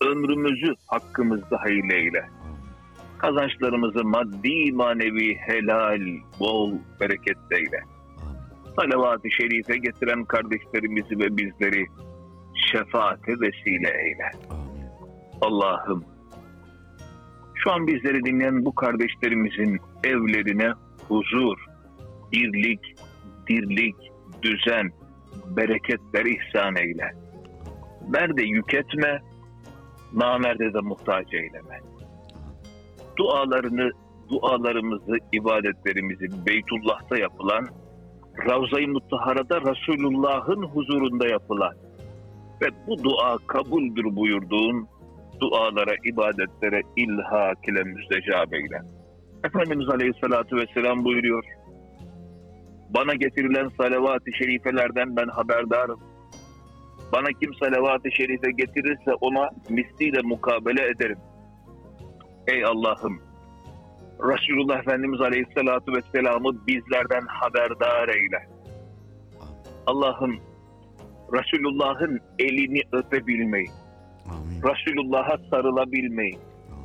Ömrümüzü 0.00 0.74
hakkımızda 0.86 1.56
hayır 1.60 1.90
eyle. 1.90 2.24
Kazançlarımızı 3.18 4.04
maddi 4.04 4.72
manevi 4.72 5.36
helal, 5.36 6.06
bol, 6.40 6.72
bereketli 7.00 7.56
eyle. 7.56 7.80
Salavat-ı 8.76 9.30
şerife 9.30 9.76
getiren 9.76 10.24
kardeşlerimizi 10.24 11.18
ve 11.18 11.36
bizleri 11.36 11.86
şefaate 12.72 13.32
vesile 13.32 14.02
eyle. 14.04 14.30
Allah'ım 15.40 16.04
şu 17.56 17.72
an 17.72 17.86
bizleri 17.86 18.24
dinleyen 18.24 18.64
bu 18.64 18.74
kardeşlerimizin 18.74 19.80
evlerine 20.04 20.72
huzur, 21.08 21.56
birlik, 22.32 22.80
dirlik, 23.48 23.96
düzen, 24.42 24.90
bereketler 25.56 26.24
ihsan 26.24 26.76
eyle. 26.76 27.14
Merde 28.08 28.42
yük 28.42 28.74
etme, 28.74 29.20
namerde 30.12 30.74
de 30.74 30.80
muhtaç 30.80 31.34
eyleme. 31.34 31.80
Dualarını, 33.16 33.90
dualarımızı, 34.28 35.16
ibadetlerimizi 35.32 36.46
Beytullah'ta 36.46 37.18
yapılan, 37.18 37.66
Ravza-i 38.48 38.86
Mutahhara'da 38.86 39.60
Resulullah'ın 39.60 40.62
huzurunda 40.62 41.28
yapılan 41.28 41.74
ve 42.62 42.66
bu 42.86 43.04
dua 43.04 43.38
kabuldür 43.46 44.16
buyurduğun 44.16 44.88
dualara, 45.40 45.94
ibadetlere 46.04 46.80
ilhak 46.96 47.68
ile 47.68 47.82
müstecab 47.82 48.52
eyle. 48.52 48.82
Efendimiz 49.44 49.88
Aleyhisselatü 49.88 50.56
Vesselam 50.56 51.04
buyuruyor. 51.04 51.44
Bana 52.90 53.14
getirilen 53.14 53.68
salavat-ı 53.68 54.32
şerifelerden 54.38 55.16
ben 55.16 55.28
haberdarım. 55.28 56.00
Bana 57.12 57.28
kim 57.40 57.54
salavat-ı 57.54 58.12
şerife 58.12 58.50
getirirse 58.50 59.14
ona 59.20 59.50
misliyle 59.68 60.20
mukabele 60.22 60.88
ederim. 60.88 61.18
Ey 62.46 62.64
Allah'ım! 62.64 63.20
Resulullah 64.20 64.78
Efendimiz 64.78 65.20
Aleyhisselatü 65.20 65.92
Vesselam'ı 65.92 66.66
bizlerden 66.66 67.26
haberdar 67.26 68.08
eyle. 68.08 68.48
Allah'ım 69.86 70.40
Resulullah'ın 71.32 72.20
elini 72.38 72.82
öpebilmeyi, 72.92 73.66
Resulullah'a 74.64 75.38
sarılabilmeyi, 75.50 76.38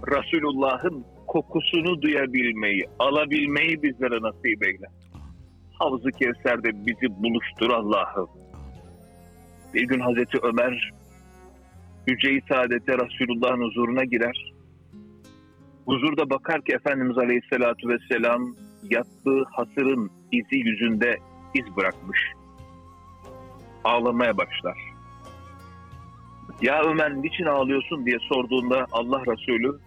Resulullah'ın 0.07 1.05
kokusunu 1.27 2.01
duyabilmeyi, 2.01 2.85
alabilmeyi 2.99 3.83
bizlere 3.83 4.21
nasip 4.21 4.65
eyle. 4.65 4.85
Havz-ı 5.79 6.11
Kevser'de 6.11 6.85
bizi 6.85 7.23
buluştur 7.23 7.69
Allah'ım. 7.69 8.29
Bir 9.73 9.87
gün 9.87 9.99
Hazreti 9.99 10.37
Ömer 10.43 10.91
Hücre-i 12.07 12.41
Saadet'e 12.49 12.93
Resulullah'ın 12.93 13.61
huzuruna 13.61 14.03
girer. 14.03 14.53
Huzurda 15.85 16.29
bakar 16.29 16.61
ki 16.61 16.73
Efendimiz 16.73 17.17
Aleyhisselatü 17.17 17.89
Vesselam 17.89 18.55
yattığı 18.89 19.43
hasırın 19.51 20.11
izi 20.31 20.55
yüzünde 20.55 21.17
iz 21.55 21.77
bırakmış. 21.77 22.19
Ağlamaya 23.83 24.37
başlar. 24.37 24.90
Ya 26.61 26.81
Ömer 26.83 27.15
niçin 27.15 27.45
ağlıyorsun 27.45 28.05
diye 28.05 28.17
sorduğunda 28.19 28.85
Allah 28.91 29.21
Resulü 29.27 29.79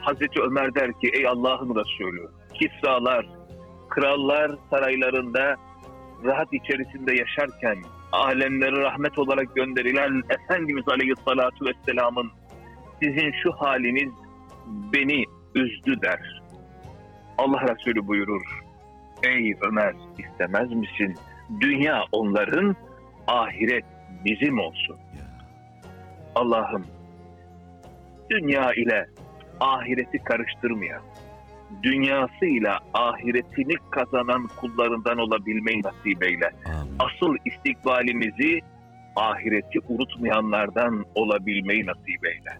Hazreti 0.00 0.40
Ömer 0.42 0.74
der 0.74 0.92
ki 0.92 1.10
ey 1.12 1.26
Allah'ın 1.26 1.74
Resulü 1.74 2.28
Kisralar, 2.54 3.26
krallar 3.88 4.52
saraylarında 4.70 5.56
rahat 6.24 6.52
içerisinde 6.52 7.14
yaşarken 7.14 7.78
alemlere 8.12 8.82
rahmet 8.82 9.18
olarak 9.18 9.56
gönderilen 9.56 10.22
Efendimiz 10.30 10.88
Aleyhisselatü 10.88 11.64
Vesselam'ın 11.64 12.30
sizin 13.02 13.32
şu 13.42 13.52
haliniz 13.52 14.12
beni 14.66 15.24
üzdü 15.54 16.02
der. 16.02 16.42
Allah 17.38 17.60
Resulü 17.60 18.06
buyurur. 18.06 18.64
Ey 19.22 19.54
Ömer 19.60 19.94
istemez 20.18 20.70
misin? 20.70 21.14
Dünya 21.60 22.04
onların, 22.12 22.76
ahiret 23.26 23.84
bizim 24.24 24.58
olsun. 24.58 24.96
Allah'ım 26.36 26.86
dünya 28.30 28.72
ile 28.72 29.06
ahireti 29.60 30.18
karıştırmayan, 30.18 31.02
dünyasıyla 31.82 32.78
ahiretini 32.94 33.74
kazanan 33.90 34.48
kullarından 34.60 35.18
olabilmeyi 35.18 35.82
nasip 35.82 36.22
eyle. 36.24 36.50
Asıl 36.98 37.36
istikbalimizi 37.44 38.60
ahireti 39.16 39.78
unutmayanlardan 39.88 41.04
olabilmeyi 41.14 41.86
nasip 41.86 42.26
eyle. 42.26 42.58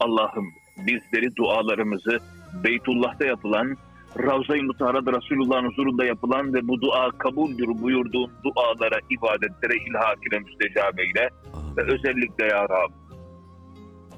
Allah'ım 0.00 0.46
bizleri 0.86 1.36
dualarımızı 1.36 2.18
Beytullah'ta 2.64 3.26
yapılan, 3.26 3.76
Ravza-i 4.18 4.62
Mutahhara'da 4.62 5.12
Resulullah'ın 5.12 5.68
huzurunda 5.68 6.04
yapılan 6.04 6.54
ve 6.54 6.68
bu 6.68 6.80
dua 6.80 7.10
kabuldür 7.10 7.66
buyurduğun 7.82 8.30
dualara, 8.44 8.98
ibadetlere 9.10 9.76
ilhak 9.88 10.18
ile 10.30 10.38
müstecab 10.38 10.98
eyle. 10.98 11.30
Ve 11.76 11.82
özellikle 11.82 12.44
ya 12.46 12.62
Rab, 12.62 12.90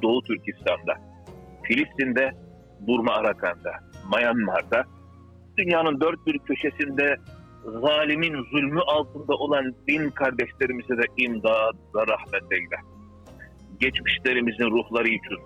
Doğu 0.03 0.22
Türkistan'da, 0.22 0.94
Filistin'de, 1.62 2.32
Burma 2.80 3.12
Arakan'da, 3.12 3.72
Myanmar'da, 4.16 4.84
dünyanın 5.59 6.01
dört 6.01 6.26
bir 6.26 6.38
köşesinde 6.38 7.16
zalimin 7.64 8.34
zulmü 8.51 8.80
altında 8.80 9.34
olan 9.34 9.74
din 9.88 10.11
kardeşlerimize 10.11 10.97
de 10.99 11.07
imdad 11.16 11.74
ve 11.94 12.01
rahmet 12.01 12.53
eyle. 12.53 12.76
Geçmişlerimizin 13.80 14.70
ruhları 14.70 15.09
için 15.09 15.38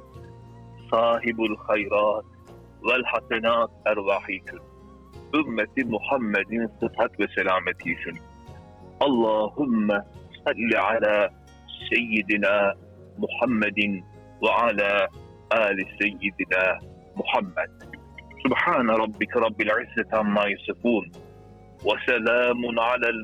sahibul 0.91 1.57
hayrat 1.57 2.25
vel 2.85 3.03
hasenat 3.05 3.71
ervahi 3.87 4.33
için 4.33 4.59
ümmeti 5.35 5.85
Muhammed'in 5.85 6.67
sıhhat 6.81 7.21
ve 7.21 7.27
selameti 7.37 7.93
için 7.93 8.19
Allahümme 9.01 10.05
salli 10.45 10.79
ala 10.79 11.31
seyyidina 11.91 12.75
Muhammedin 13.19 14.05
ve 14.43 14.51
ala 14.51 15.09
ali 15.51 15.85
seyyidina 16.03 16.79
Muhammed. 17.17 17.71
Subhane 18.43 18.93
rabbike 18.93 19.41
rabbil 19.41 19.67
izzeti 19.67 20.17
amma 20.17 20.49
yasifun 20.49 21.13
ve 21.85 21.91
selamun 22.07 22.77
alel 22.77 23.23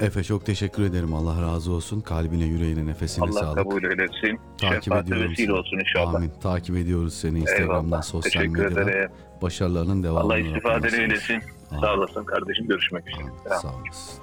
Efe 0.00 0.22
çok 0.24 0.46
teşekkür 0.46 0.82
ederim. 0.82 1.14
Allah 1.14 1.42
razı 1.42 1.72
olsun. 1.72 2.00
Kalbine, 2.00 2.44
yüreğine, 2.44 2.86
nefesine 2.86 3.24
Allah 3.24 3.32
sağlık. 3.40 3.56
kabul 3.56 3.82
eylesin. 3.84 4.40
Takip 4.58 4.82
Şefaat 4.84 5.04
ediyorum 5.06 5.30
vesile 5.30 5.46
seni. 5.46 5.56
olsun 5.56 5.78
inşallah. 5.78 6.14
Amin. 6.14 6.32
Takip 6.42 6.76
ediyoruz 6.76 7.14
seni 7.14 7.38
Instagram'dan, 7.38 7.84
Eyvallah. 7.84 8.02
sosyal 8.02 8.42
Teşekkür 8.42 8.64
medyadan. 8.64 8.88
ederim. 8.88 9.10
Başarılarının 9.42 10.02
devamını 10.02 10.22
Allah 10.32 10.38
istifade 10.38 10.86
nasip 10.86 10.98
eylesin. 11.00 11.34
etsin. 11.34 11.50
Sağ 11.80 11.94
olasın 11.94 12.24
kardeşim. 12.24 12.66
Görüşmek 12.68 13.04
üzere. 13.08 13.58
Sağ 13.62 13.68
olasın. 13.68 14.20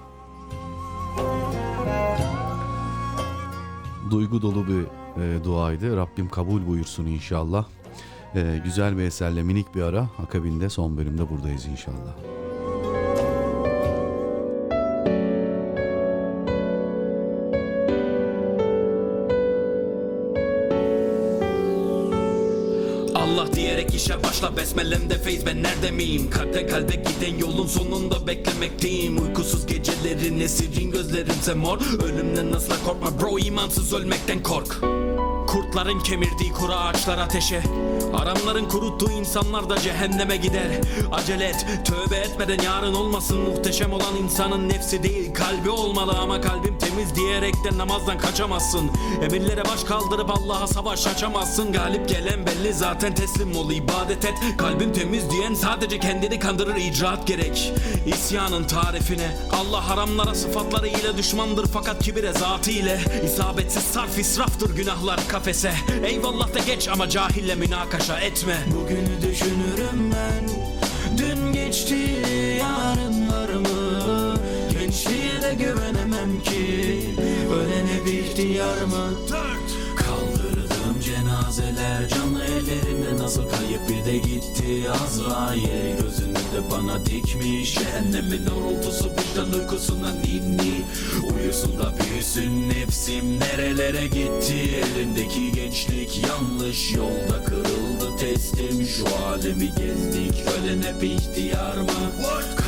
Duygu 4.12 4.42
dolu 4.42 4.66
bir 4.68 4.84
e, 5.22 5.44
duaydı. 5.44 5.98
Rabbim 5.98 6.30
kabul 6.30 6.68
buyursun 6.68 7.06
inşallah. 7.06 7.66
E, 8.36 8.62
güzel 8.64 8.98
bir 8.98 9.04
eserle 9.04 9.44
minik 9.44 9.76
bir 9.76 9.82
ara. 9.82 10.10
Akabinde 10.24 10.70
son 10.70 10.98
bölümde 10.98 11.30
buradayız 11.30 11.66
inşallah. 11.66 12.16
İşe 24.08 24.24
başla 24.24 24.58
besmelemde 24.58 25.18
feyz 25.18 25.46
ben 25.46 25.64
nerede 25.64 25.92
miyim? 25.92 26.30
Kalpten 26.30 26.68
kalbe 26.68 26.96
giden 26.96 27.38
yolun 27.38 27.68
sonunda 27.68 28.28
beklemekteyim. 28.28 29.24
Uykusuz 29.24 29.66
gecelerin 29.66 30.40
esirin 30.40 30.92
gözlerimse 30.92 31.54
mor. 31.54 31.80
Ölümden 32.04 32.52
asla 32.52 32.76
korkma 32.86 33.22
bro 33.22 33.40
imansız 33.40 33.94
ölmekten 33.94 34.44
kork 34.44 34.97
Kurtların 35.48 36.00
kemirdiği 36.00 36.54
kuru 36.54 36.74
ağaçlar 36.74 37.18
ateşe. 37.18 37.62
Aramların 38.14 38.66
kuruttuğu 38.70 39.12
insanlar 39.12 39.70
da 39.70 39.80
cehenneme 39.80 40.38
gider. 40.38 40.68
Acele 41.12 41.46
et 41.46 41.66
tövbe 41.86 42.16
etmeden 42.16 42.64
yarın 42.64 42.94
olmasın. 42.94 43.38
Muhteşem 43.38 43.94
olan 43.94 44.16
insanın 44.24 44.70
nefsi 44.70 45.04
değil 45.04 45.34
kalbi 45.34 45.70
olmalı. 45.70 46.12
Ama 46.20 46.42
kalbim 46.42 46.78
temiz 46.78 47.16
diyerekten 47.16 47.78
namazdan 47.78 48.18
kaçamazsın. 48.18 48.92
Emirlere 49.24 49.66
baş 49.66 49.84
kaldırıp 49.84 50.30
Allah'a 50.30 50.68
savaş 50.68 51.08
açamazsın. 51.08 51.74
Galip 51.74 52.10
gelen 52.10 52.46
belli 52.46 52.74
zaten 52.74 53.16
teslim 53.16 53.56
ol 53.56 53.72
ibadet 53.72 54.26
et. 54.26 54.34
Kalbin 54.58 54.94
temiz 54.94 55.32
diyen 55.32 55.54
sadece 55.54 56.00
kendini 56.00 56.40
kandırır 56.40 56.76
icraat 56.76 57.28
gerek. 57.28 57.74
İsyanın 58.06 58.64
tarifine 58.64 59.38
Allah 59.52 59.90
haramlara 59.90 60.36
sıfatları 60.36 60.88
ile 60.88 61.18
düşmandır. 61.18 61.66
Fakat 61.74 62.04
kibire 62.04 62.34
zatı 62.34 62.72
ile 62.72 63.00
İsabetsiz 63.26 63.84
sarf 63.84 64.20
israftır 64.20 64.76
günahlar 64.76 65.28
kafese 65.38 65.74
Eyvallah 66.06 66.54
da 66.54 66.60
geç 66.60 66.88
ama 66.88 67.10
cahille 67.10 67.56
münakaşa 67.56 68.20
etme 68.20 68.58
Bugünü 68.76 69.22
düşünürüm 69.22 70.12
ben 70.14 70.50
Dün 71.18 71.54
geçti 71.54 71.98
yarınlar 72.60 73.50
mı? 73.50 74.36
Gençliğe 74.72 75.42
de 75.42 75.54
güvenemem 75.54 76.42
ki 76.44 77.00
Ölene 77.54 78.06
bir 78.06 78.14
ihtiyar 78.14 78.82
mı? 78.82 79.10
Dört 79.30 79.67
cenazeler 81.38 82.10
Canlı 82.10 82.44
ellerimde 82.44 83.24
nasıl 83.24 83.50
kayıp 83.50 83.90
bir 83.90 84.06
de 84.06 84.18
gitti 84.18 84.92
Azrail. 85.04 85.98
Gözünü 86.02 86.34
de 86.34 86.72
bana 86.72 87.06
dikmiş 87.06 87.76
Cehennemin 87.76 88.46
orultusu 88.46 89.10
vicdan 89.10 89.54
uykusuna 89.54 90.12
ninni. 90.14 90.82
Uyusun 91.36 91.80
da 91.80 91.94
büyüsün 92.00 92.70
nefsim 92.70 93.40
nerelere 93.40 94.08
gitti? 94.08 94.84
Elimdeki 94.96 95.52
gençlik 95.52 96.24
yanlış 96.28 96.94
yolda 96.94 97.44
kırıldı 97.46 98.18
testim. 98.20 98.88
Şu 98.88 99.06
alemi 99.26 99.74
gezdik 99.76 100.44
ölen 100.48 100.82
hep 100.82 101.04
ihtiyar 101.04 101.78
mı? 101.78 101.88
Kaldırdım 102.56 102.67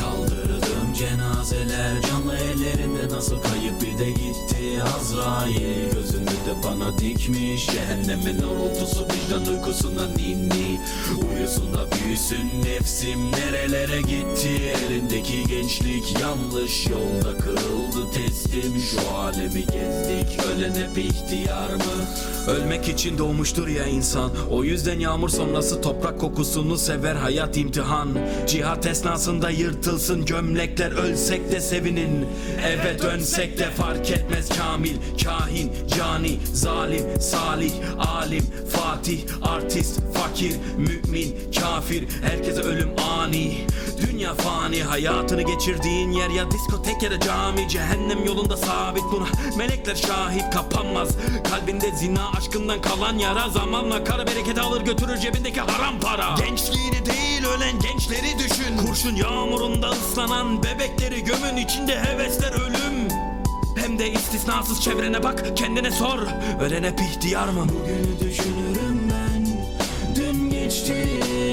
cenazeler 1.00 2.02
canlı 2.02 2.36
ellerimde 2.36 3.14
nasıl 3.14 3.36
kayıp 3.42 3.82
bir 3.82 3.98
de 3.98 4.10
gitti 4.10 4.82
Azrail. 4.96 5.90
Gözünü 5.94 6.26
de 6.26 6.54
bana 6.64 6.98
dikmiş 6.98 7.66
Cehennemin 7.66 8.42
orultusu 8.42 9.04
vicdan 9.04 9.54
uykusuna 9.54 10.06
ninni. 10.06 10.80
Uyusun 11.32 11.74
da 11.74 11.86
büyüsün 11.92 12.50
nefsim 12.64 13.32
nerelere 13.32 14.00
gitti? 14.00 14.74
Elindeki 14.86 15.46
gençlik 15.48 16.20
yanlış 16.20 16.86
yolda 16.86 17.38
kırıldı 17.38 18.12
testim 18.14 18.80
Şu 18.90 19.16
alemi 19.16 19.66
gezdik 19.66 20.38
ölen 20.46 20.74
hep 20.74 20.98
ihtiyar 20.98 21.74
mı? 21.74 22.06
Ölmek 22.48 22.88
için 22.88 23.18
doğmuştur 23.18 23.68
ya 23.68 23.86
insan 23.86 24.30
O 24.50 24.64
yüzden 24.64 25.00
yağmur 25.00 25.28
sonrası 25.28 25.80
toprak 25.80 26.20
kokusunu 26.20 26.78
sever. 26.78 27.14
Hayat 27.14 27.56
imtihan 27.56 28.08
Cihat 28.46 28.86
esnasında 28.86 29.50
yırtılsın 29.50 30.24
gömlekler 30.24 30.89
ölsek 30.90 31.52
de 31.52 31.60
sevinin 31.60 32.26
Eve 32.66 32.98
dönsek 33.02 33.58
de 33.58 33.70
fark 33.70 34.10
etmez. 34.10 34.48
Kamil 34.48 34.96
Kahin, 35.24 35.72
cani, 35.96 36.38
zalim, 36.52 37.20
salih, 37.20 37.72
alim, 37.98 38.44
fatih, 38.72 39.20
artist, 39.42 40.00
fakir, 40.14 40.56
mümin, 40.76 41.36
kafir. 41.60 42.04
Herkese 42.22 42.60
ölüm 42.60 42.90
ani. 43.20 43.66
Dünya 44.06 44.34
fani 44.34 44.82
hayatını 44.82 45.42
geçirdiğin 45.42 46.10
yer 46.10 46.30
ya 46.30 46.50
diskotek 46.50 47.02
ya 47.02 47.10
da 47.10 47.20
cami. 47.20 47.68
Cehennem 47.68 48.24
yolunda 48.24 48.56
sabit 48.56 49.04
buna 49.12 49.26
melekler 49.58 49.94
şahit. 49.94 50.50
Kapanmaz 50.54 51.08
Kalbinde 51.50 51.90
zina 51.90 52.30
aşkından 52.38 52.82
kalan 52.82 53.18
yara. 53.18 53.48
Zamanla 53.48 54.04
kara 54.04 54.26
bereket 54.26 54.58
alır 54.58 54.80
götürür 54.80 55.16
cebindeki 55.16 55.60
haram 55.60 56.00
para. 56.00 56.34
Gençliğini 56.38 57.06
değil 57.06 57.44
ölen 57.56 57.80
gençleri 57.80 58.38
düşün. 58.38 58.76
Kurşun 58.86 59.16
yağmurunda 59.16 59.90
ıslanan 59.90 60.62
bebekleri 60.80 61.24
gömün 61.24 61.56
içinde 61.56 62.00
hevesler 62.00 62.52
ölüm 62.52 63.08
hem 63.76 63.98
de 63.98 64.12
istisnasız 64.12 64.82
çevrene 64.82 65.22
bak 65.22 65.56
kendine 65.56 65.90
sor 65.90 66.18
Ölen 66.60 66.82
hep 66.82 67.00
ihtiyar 67.00 67.48
mı? 67.48 67.66
Bugünü 67.68 68.30
düşünürüm 68.30 69.10
ben 69.10 69.46
Dün 70.16 70.50
geçti 70.50 70.94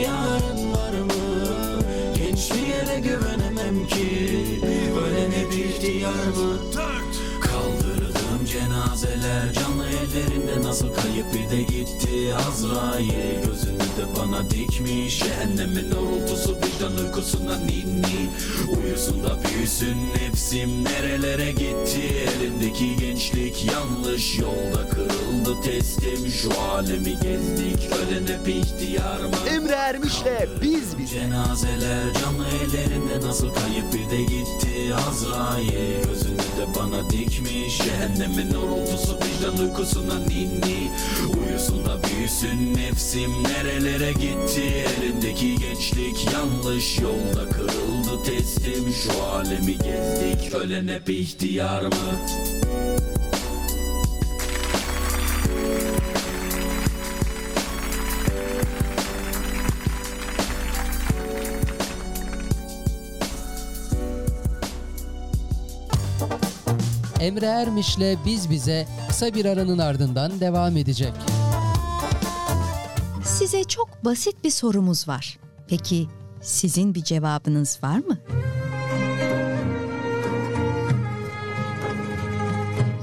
yarın 0.03 0.71
var 0.71 0.99
mı? 0.99 1.83
Gençliğe 2.17 2.87
de 2.87 2.99
güvenemem 2.99 3.87
ki 3.87 4.39
Ölen 4.97 5.31
hep 5.31 5.53
ihtiyar 5.53 6.11
mı? 6.11 6.76
Cenazeler 8.77 9.53
canlı 9.53 9.85
ellerinde 9.87 10.67
nasıl 10.67 10.93
kayıp 10.93 11.25
bir 11.33 11.57
de 11.57 11.61
gitti 11.61 12.35
Azrail. 12.47 13.45
Gözünü 13.45 13.79
de 13.79 14.19
bana 14.19 14.49
dikmiş 14.49 15.19
Cehennemin 15.19 15.91
orultusu 15.91 16.55
vicdan 16.55 17.05
uykusuna 17.05 17.57
ninni 17.57 18.29
Uyusun 18.83 19.23
da 19.23 19.39
büyüsün 19.43 19.97
nefsim 20.15 20.83
nerelere 20.83 21.51
gitti? 21.51 22.01
Elimdeki 22.37 22.95
gençlik 22.97 23.65
yanlış 23.65 24.39
yolda 24.39 24.89
kırıldı 24.89 25.61
testim. 25.63 26.31
Şu 26.41 26.61
alemi 26.61 27.19
gezdik 27.19 27.89
ölen 27.91 28.27
hep 28.37 28.47
ihtiyar 28.47 29.19
mı? 29.19 29.35
Emre 29.49 29.73
Ermiş'le 29.73 30.61
biz 30.61 30.97
biz. 30.97 31.09
Cenazeler 31.09 32.13
canlı 32.13 32.45
ellerinde 32.47 33.27
nasıl 33.27 33.47
kayıp 33.53 33.93
bir 33.93 34.17
de 34.17 34.21
gitti? 34.23 34.95
Azrail 35.09 36.03
gözünü 36.07 36.37
de 36.37 36.75
bana 36.79 37.09
dikmiş 37.09 37.77
Cehennemin 37.77 38.53
orultusu 38.67 39.17
vicdan 39.17 39.57
uykusuna 39.57 40.19
ninni 40.19 40.91
Uyusun 41.39 41.85
da 41.85 41.97
büyüsün 42.03 42.73
nefsim. 42.73 43.43
Nerelere 43.43 44.11
gitti? 44.11 44.85
Elimdeki 44.97 45.55
gençlik 45.55 46.33
yanlış. 46.33 46.99
Yolda 46.99 47.49
kırıldı 47.49 48.23
testim 48.25 48.93
Şu 49.03 49.23
alemi 49.23 49.77
gezdik. 49.77 50.53
Ölen 50.55 50.87
hep 50.87 51.09
ihtiyar 51.09 51.81
mı? 51.81 52.19
Emre 67.27 67.45
Ermiş'le 67.45 68.17
Biz 68.25 68.49
Bize 68.49 68.87
kısa 69.07 69.33
bir 69.33 69.45
aranın 69.45 69.77
ardından 69.77 70.39
devam 70.39 70.77
edecek. 70.77 71.13
Size 73.23 73.63
çok 73.63 74.05
basit 74.05 74.43
bir 74.43 74.49
sorumuz 74.49 75.07
var. 75.07 75.39
Peki 75.67 76.07
sizin 76.41 76.95
bir 76.95 77.03
cevabınız 77.03 77.79
var 77.83 77.97
mı? 77.97 78.17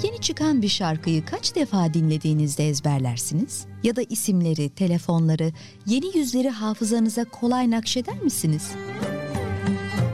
Yeni 0.03 0.21
çıkan 0.21 0.63
bir 0.63 0.69
şarkıyı 0.69 1.25
kaç 1.25 1.55
defa 1.55 1.95
dinlediğinizde 1.95 2.69
ezberlersiniz? 2.69 3.67
Ya 3.83 3.97
da 3.97 4.03
isimleri, 4.03 4.71
telefonları, 4.71 5.53
yeni 5.87 6.19
yüzleri 6.19 6.51
hafızanıza 6.51 7.25
kolay 7.25 7.71
nakşeder 7.71 8.23
misiniz? 8.23 8.71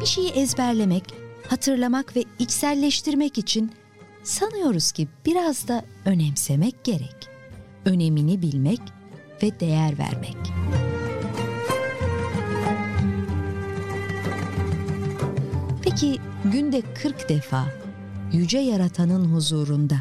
Bir 0.00 0.06
şeyi 0.06 0.28
ezberlemek, 0.28 1.04
hatırlamak 1.48 2.16
ve 2.16 2.24
içselleştirmek 2.38 3.38
için 3.38 3.72
sanıyoruz 4.22 4.92
ki 4.92 5.08
biraz 5.26 5.68
da 5.68 5.84
önemsemek 6.04 6.84
gerek. 6.84 7.28
Önemini 7.84 8.42
bilmek 8.42 8.80
ve 9.42 9.60
değer 9.60 9.98
vermek. 9.98 10.36
Peki 15.82 16.18
günde 16.44 16.82
40 17.02 17.28
defa 17.28 17.66
yüce 18.32 18.58
yaratanın 18.58 19.34
huzurunda 19.34 19.96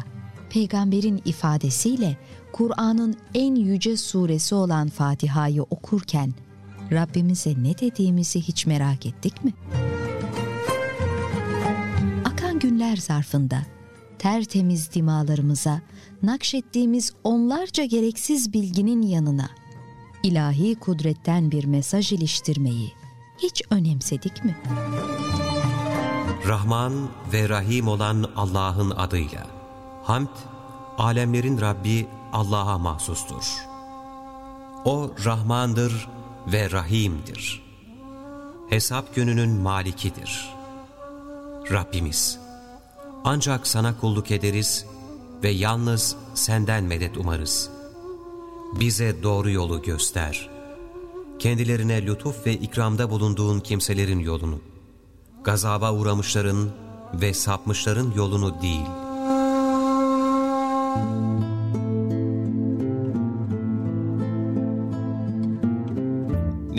peygamberin 0.50 1.22
ifadesiyle 1.24 2.16
Kur'an'ın 2.52 3.16
en 3.34 3.54
yüce 3.54 3.96
suresi 3.96 4.54
olan 4.54 4.88
Fatiha'yı 4.88 5.62
okurken 5.62 6.34
Rabbimize 6.92 7.54
ne 7.62 7.78
dediğimizi 7.78 8.40
hiç 8.40 8.66
merak 8.66 9.06
ettik 9.06 9.44
mi? 9.44 9.52
Akan 12.24 12.58
günler 12.58 12.96
zarfında 12.96 13.62
tertemiz 14.20 14.94
dimalarımıza 14.94 15.80
nakşettiğimiz 16.22 17.12
onlarca 17.24 17.84
gereksiz 17.84 18.52
bilginin 18.52 19.02
yanına 19.02 19.50
ilahi 20.22 20.74
kudretten 20.74 21.50
bir 21.50 21.64
mesaj 21.64 22.12
iliştirmeyi 22.12 22.92
hiç 23.38 23.62
önemsedik 23.70 24.44
mi? 24.44 24.56
Rahman 26.48 27.08
ve 27.32 27.48
Rahim 27.48 27.88
olan 27.88 28.30
Allah'ın 28.36 28.90
adıyla. 28.90 29.46
Hamd, 30.02 30.36
alemlerin 30.98 31.60
Rabbi 31.60 32.06
Allah'a 32.32 32.78
mahsustur. 32.78 33.66
O 34.84 35.10
Rahmandır 35.24 36.08
ve 36.46 36.70
Rahim'dir. 36.70 37.62
Hesap 38.68 39.14
gününün 39.14 39.50
malikidir. 39.50 40.50
Rabbimiz, 41.70 42.39
ancak 43.24 43.66
sana 43.66 43.98
kulluk 43.98 44.30
ederiz 44.30 44.86
ve 45.42 45.50
yalnız 45.50 46.16
senden 46.34 46.84
medet 46.84 47.16
umarız. 47.16 47.70
Bize 48.80 49.22
doğru 49.22 49.50
yolu 49.50 49.82
göster. 49.82 50.50
Kendilerine 51.38 52.06
lütuf 52.06 52.46
ve 52.46 52.52
ikramda 52.52 53.10
bulunduğun 53.10 53.60
kimselerin 53.60 54.18
yolunu, 54.18 54.58
gazaba 55.44 55.92
uğramışların 55.92 56.70
ve 57.14 57.34
sapmışların 57.34 58.12
yolunu 58.16 58.62
değil. 58.62 58.86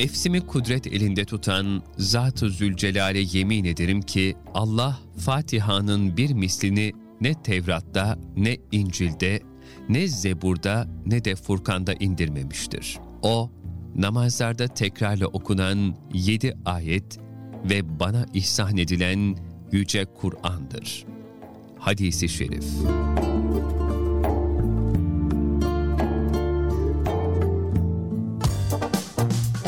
Nefsimi 0.01 0.41
kudret 0.41 0.87
elinde 0.87 1.25
tutan 1.25 1.83
Zat-ı 1.97 2.49
Zülcelal'e 2.49 3.19
yemin 3.31 3.65
ederim 3.65 4.01
ki 4.01 4.35
Allah 4.53 4.99
Fatiha'nın 5.17 6.17
bir 6.17 6.33
mislini 6.33 6.93
ne 7.21 7.33
Tevrat'ta, 7.33 8.19
ne 8.37 8.57
İncil'de, 8.71 9.41
ne 9.89 10.07
Zebur'da, 10.07 10.87
ne 11.05 11.25
de 11.25 11.35
Furkan'da 11.35 11.93
indirmemiştir. 11.93 12.97
O, 13.21 13.51
namazlarda 13.95 14.67
tekrarla 14.67 15.27
okunan 15.27 15.95
yedi 16.13 16.57
ayet 16.65 17.19
ve 17.69 17.99
bana 17.99 18.25
ihsan 18.33 18.77
edilen 18.77 19.37
Yüce 19.71 20.05
Kur'an'dır. 20.05 21.05
Hadisi 21.79 22.29
Şerif 22.29 22.65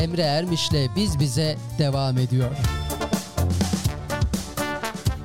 Emre 0.03 0.21
Ermiş'le 0.21 0.89
Biz 0.95 1.19
Bize 1.19 1.57
devam 1.79 2.17
ediyor. 2.17 2.51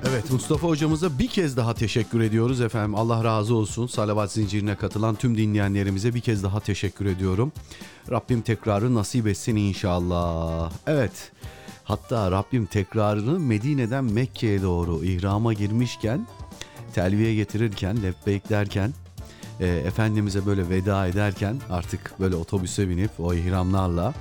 Evet 0.08 0.30
Mustafa 0.30 0.68
hocamıza 0.68 1.18
bir 1.18 1.28
kez 1.28 1.56
daha 1.56 1.74
teşekkür 1.74 2.20
ediyoruz 2.20 2.60
efendim. 2.60 2.94
Allah 2.94 3.24
razı 3.24 3.54
olsun. 3.54 3.86
Salavat 3.86 4.32
zincirine 4.32 4.74
katılan 4.74 5.14
tüm 5.14 5.36
dinleyenlerimize 5.36 6.14
bir 6.14 6.20
kez 6.20 6.42
daha 6.42 6.60
teşekkür 6.60 7.06
ediyorum. 7.06 7.52
Rabbim 8.10 8.42
tekrarı 8.42 8.94
nasip 8.94 9.26
etsin 9.26 9.56
inşallah. 9.56 10.72
Evet. 10.86 11.32
Hatta 11.84 12.30
Rabbim 12.30 12.66
tekrarını 12.66 13.40
Medine'den 13.40 14.04
Mekke'ye 14.04 14.62
doğru 14.62 15.04
ihrama 15.04 15.52
girmişken, 15.52 16.26
telviye 16.94 17.34
getirirken, 17.34 18.02
lebbeyk 18.02 18.50
derken, 18.50 18.92
e, 19.60 19.66
Efendimiz'e 19.66 20.46
böyle 20.46 20.68
veda 20.68 21.06
ederken 21.06 21.60
artık 21.70 22.20
böyle 22.20 22.36
otobüse 22.36 22.88
binip 22.88 23.10
o 23.18 23.34
ihramlarla 23.34 24.14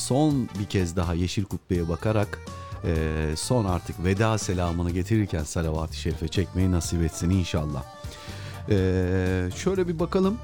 son 0.00 0.48
bir 0.58 0.64
kez 0.64 0.96
daha 0.96 1.14
yeşil 1.14 1.44
kubbeye 1.44 1.88
bakarak 1.88 2.38
e, 2.84 2.92
son 3.36 3.64
artık 3.64 4.04
veda 4.04 4.38
selamını 4.38 4.90
getirirken 4.90 5.44
salavat-ı 5.44 5.96
şerife 5.96 6.28
çekmeyi 6.28 6.72
nasip 6.72 7.02
etsin 7.02 7.30
inşallah. 7.30 7.82
E, 8.70 8.76
şöyle 9.56 9.88
bir 9.88 9.98
bakalım. 9.98 10.38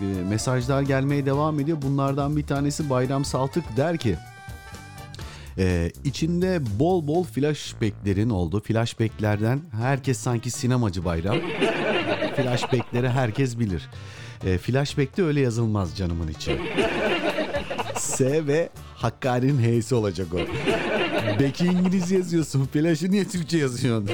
E, 0.00 0.04
mesajlar 0.04 0.82
gelmeye 0.82 1.26
devam 1.26 1.60
ediyor. 1.60 1.78
Bunlardan 1.82 2.36
bir 2.36 2.46
tanesi 2.46 2.90
Bayram 2.90 3.24
Saltık 3.24 3.76
der 3.76 3.96
ki 3.96 4.16
ee, 5.58 5.90
içinde 6.04 6.60
bol 6.78 7.06
bol 7.06 7.24
flashbacklerin 7.24 8.30
oldu. 8.30 8.60
Flashbacklerden 8.60 9.60
herkes 9.80 10.18
sanki 10.18 10.50
sinemacı 10.50 11.04
bayram. 11.04 11.36
Flashbackleri 12.36 13.08
herkes 13.08 13.58
bilir. 13.58 13.88
Ee, 14.44 14.58
flashback'te 14.58 15.22
öyle 15.22 15.40
yazılmaz 15.40 15.96
canımın 15.96 16.28
içi. 16.28 16.60
S 17.96 18.46
ve 18.46 18.68
Hakkari'nin 18.96 19.58
H'si 19.58 19.94
olacak 19.94 20.26
o. 20.34 20.38
Beki 21.40 21.64
İngiliz 21.64 22.10
yazıyorsun. 22.10 22.64
Flash'ı 22.64 23.10
niye 23.10 23.24
Türkçe 23.28 23.58
yazıyorsun? 23.58 24.10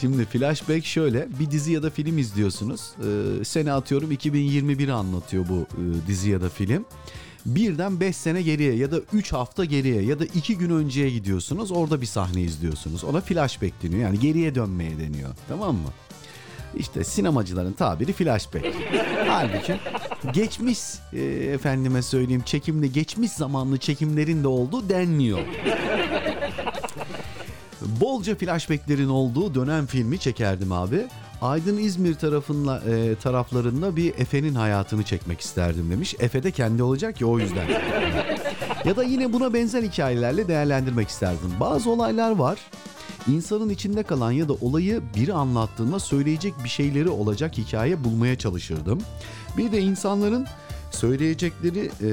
Şimdi 0.00 0.24
flashback 0.24 0.84
şöyle 0.84 1.28
bir 1.40 1.50
dizi 1.50 1.72
ya 1.72 1.82
da 1.82 1.90
film 1.90 2.18
izliyorsunuz. 2.18 2.80
Ee, 3.40 3.44
sene 3.44 3.72
atıyorum 3.72 4.12
2021'i 4.12 4.92
anlatıyor 4.92 5.44
bu 5.48 5.54
e, 5.54 6.08
dizi 6.08 6.30
ya 6.30 6.40
da 6.40 6.48
film. 6.48 6.84
Birden 7.46 8.00
5 8.00 8.16
sene 8.16 8.42
geriye 8.42 8.74
ya 8.74 8.90
da 8.90 9.00
3 9.12 9.32
hafta 9.32 9.64
geriye 9.64 10.02
ya 10.02 10.18
da 10.18 10.24
2 10.24 10.58
gün 10.58 10.70
önceye 10.70 11.10
gidiyorsunuz. 11.10 11.72
Orada 11.72 12.00
bir 12.00 12.06
sahne 12.06 12.42
izliyorsunuz. 12.42 13.04
Ona 13.04 13.20
flashback 13.20 13.82
deniyor. 13.82 14.00
Yani 14.00 14.20
geriye 14.20 14.54
dönmeye 14.54 14.98
deniyor. 14.98 15.30
Tamam 15.48 15.74
mı? 15.74 15.88
İşte 16.74 17.04
sinemacıların 17.04 17.72
tabiri 17.72 18.12
flashback. 18.12 18.66
Halbuki 19.28 19.76
geçmiş 20.32 20.78
e, 21.12 21.22
efendime 21.24 22.02
söyleyeyim 22.02 22.42
çekimli 22.46 22.92
geçmiş 22.92 23.32
zamanlı 23.32 23.78
çekimlerin 23.78 24.44
de 24.44 24.48
olduğu 24.48 24.88
denmiyor. 24.88 25.38
Bolca 28.00 28.34
flashbacklerin 28.34 29.08
olduğu 29.08 29.54
dönem 29.54 29.86
filmi 29.86 30.18
çekerdim 30.18 30.72
abi. 30.72 31.06
Aydın 31.42 31.76
İzmir 31.76 32.14
tarafınla 32.14 32.82
e, 32.90 33.14
taraflarında 33.14 33.96
bir 33.96 34.14
Efe'nin 34.18 34.54
hayatını 34.54 35.02
çekmek 35.02 35.40
isterdim 35.40 35.90
demiş. 35.90 36.14
Efe 36.18 36.42
de 36.42 36.50
kendi 36.50 36.82
olacak 36.82 37.20
ya 37.20 37.26
o 37.26 37.38
yüzden. 37.38 37.66
ya 38.84 38.96
da 38.96 39.02
yine 39.02 39.32
buna 39.32 39.54
benzer 39.54 39.82
hikayelerle 39.82 40.48
değerlendirmek 40.48 41.08
isterdim. 41.08 41.52
Bazı 41.60 41.90
olaylar 41.90 42.30
var. 42.30 42.58
İnsanın 43.28 43.68
içinde 43.68 44.02
kalan 44.02 44.32
ya 44.32 44.48
da 44.48 44.52
olayı 44.52 45.02
biri 45.16 45.32
anlattığında 45.32 45.98
söyleyecek 45.98 46.54
bir 46.64 46.68
şeyleri 46.68 47.08
olacak 47.08 47.58
hikaye 47.58 48.04
bulmaya 48.04 48.38
çalışırdım. 48.38 48.98
Bir 49.56 49.72
de 49.72 49.80
insanların 49.80 50.46
söyleyecekleri 50.90 51.90
e, 52.02 52.10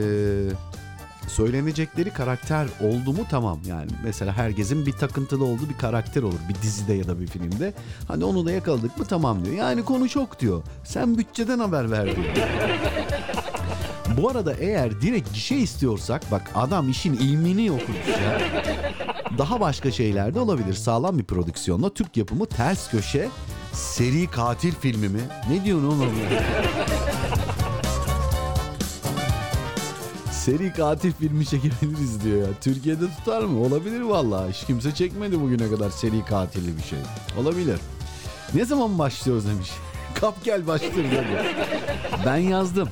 söylenecekleri 1.27 2.09
karakter 2.09 2.67
oldu 2.81 3.13
mu 3.13 3.25
tamam 3.29 3.59
yani 3.67 3.91
mesela 4.03 4.33
herkesin 4.33 4.85
bir 4.85 4.91
takıntılı 4.91 5.45
olduğu 5.45 5.69
bir 5.69 5.77
karakter 5.77 6.23
olur 6.23 6.39
bir 6.49 6.55
dizide 6.61 6.93
ya 6.93 7.07
da 7.07 7.19
bir 7.19 7.27
filmde 7.27 7.73
hani 8.07 8.25
onu 8.25 8.45
da 8.45 8.51
yakaladık 8.51 8.97
mı 8.97 9.05
tamam 9.05 9.45
diyor 9.45 9.55
yani 9.55 9.85
konu 9.85 10.09
çok 10.09 10.39
diyor 10.39 10.63
sen 10.83 11.17
bütçeden 11.17 11.59
haber 11.59 11.91
ver 11.91 12.05
diyor. 12.05 12.35
Bu 14.17 14.29
arada 14.29 14.53
eğer 14.53 15.01
direkt 15.01 15.33
gişe 15.33 15.55
istiyorsak 15.55 16.31
bak 16.31 16.51
adam 16.55 16.89
işin 16.89 17.13
ilmini 17.13 17.71
okumuş 17.71 18.07
ya. 18.07 18.41
Daha 19.37 19.59
başka 19.59 19.91
şeyler 19.91 20.35
de 20.35 20.39
olabilir. 20.39 20.73
Sağlam 20.73 21.19
bir 21.19 21.23
prodüksiyonla 21.23 21.93
Türk 21.93 22.17
yapımı 22.17 22.45
ters 22.45 22.91
köşe 22.91 23.29
seri 23.73 24.27
katil 24.27 24.73
filmi 24.75 25.09
mi? 25.09 25.21
Ne 25.49 25.65
diyorsun 25.65 25.87
oğlum 25.87 26.09
seri 30.45 30.73
katil 30.73 31.11
filmi 31.11 31.45
çekebiliriz 31.45 32.23
diyor 32.23 32.37
ya. 32.37 32.47
Türkiye'de 32.61 33.05
tutar 33.17 33.41
mı? 33.41 33.61
Olabilir 33.61 34.01
vallahi. 34.01 34.53
Hiç 34.53 34.65
kimse 34.65 34.95
çekmedi 34.95 35.41
bugüne 35.41 35.69
kadar 35.69 35.89
seri 35.89 36.25
katilli 36.25 36.77
bir 36.77 36.83
şey. 36.83 36.99
Olabilir. 37.37 37.79
Ne 38.53 38.65
zaman 38.65 38.99
başlıyoruz 38.99 39.47
demiş. 39.47 39.69
Kap 40.13 40.43
gel 40.43 40.67
başlıyoruz 40.67 41.11
hadi. 41.11 41.55
Ben 42.25 42.37
yazdım. 42.37 42.89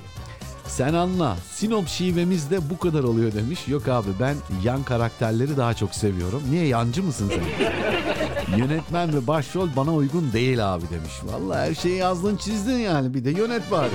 Sen 0.72 0.94
anla. 0.94 1.38
Sinop 1.54 1.88
şivemiz 1.88 2.52
de 2.52 2.70
bu 2.70 2.78
kadar 2.78 3.04
oluyor 3.04 3.34
demiş. 3.34 3.68
Yok 3.68 3.88
abi 3.88 4.10
ben 4.20 4.36
yan 4.64 4.84
karakterleri 4.84 5.58
daha 5.58 5.74
çok 5.74 5.96
seviyorum. 5.96 6.44
Niye 6.50 6.66
yancı 6.66 7.04
mısın 7.04 7.32
sen? 7.36 8.58
Yönetmen 8.58 9.14
ve 9.14 9.28
başrol 9.28 9.70
bana 9.76 9.94
uygun 9.94 10.34
değil 10.34 10.74
abi 10.74 10.84
demiş. 10.90 11.14
Vallahi 11.24 11.70
her 11.70 11.76
şeyi 11.76 11.98
yazdın 11.98 12.36
çizdin 12.38 12.78
yani. 12.78 13.14
Bir 13.14 13.26
de 13.26 13.30
yönet 13.30 13.72
bari. 13.72 13.90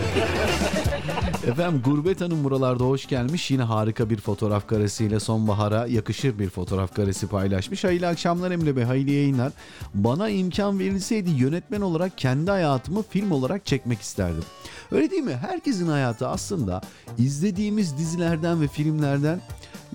Efendim 1.46 1.82
Gurbet 1.84 2.20
Hanım 2.20 2.44
buralarda 2.44 2.84
hoş 2.84 3.06
gelmiş. 3.06 3.50
Yine 3.50 3.62
harika 3.62 4.10
bir 4.10 4.16
fotoğraf 4.16 4.68
karesiyle 4.68 5.20
sonbahara 5.20 5.86
yakışır 5.86 6.38
bir 6.38 6.50
fotoğraf 6.50 6.94
karesi 6.94 7.26
paylaşmış. 7.26 7.84
Hayırlı 7.84 8.06
akşamlar 8.06 8.50
Emre 8.50 8.76
Bey, 8.76 8.84
hayırlı 8.84 9.10
yayınlar. 9.10 9.52
Bana 9.94 10.28
imkan 10.28 10.78
verilseydi 10.78 11.30
yönetmen 11.30 11.80
olarak 11.80 12.18
kendi 12.18 12.50
hayatımı 12.50 13.02
film 13.02 13.30
olarak 13.30 13.66
çekmek 13.66 14.00
isterdim. 14.00 14.44
Öyle 14.92 15.10
değil 15.10 15.22
mi? 15.22 15.36
Herkesin 15.36 15.88
hayatı 15.88 16.28
aslında 16.28 16.80
izlediğimiz 17.18 17.98
dizilerden 17.98 18.60
ve 18.60 18.68
filmlerden 18.68 19.40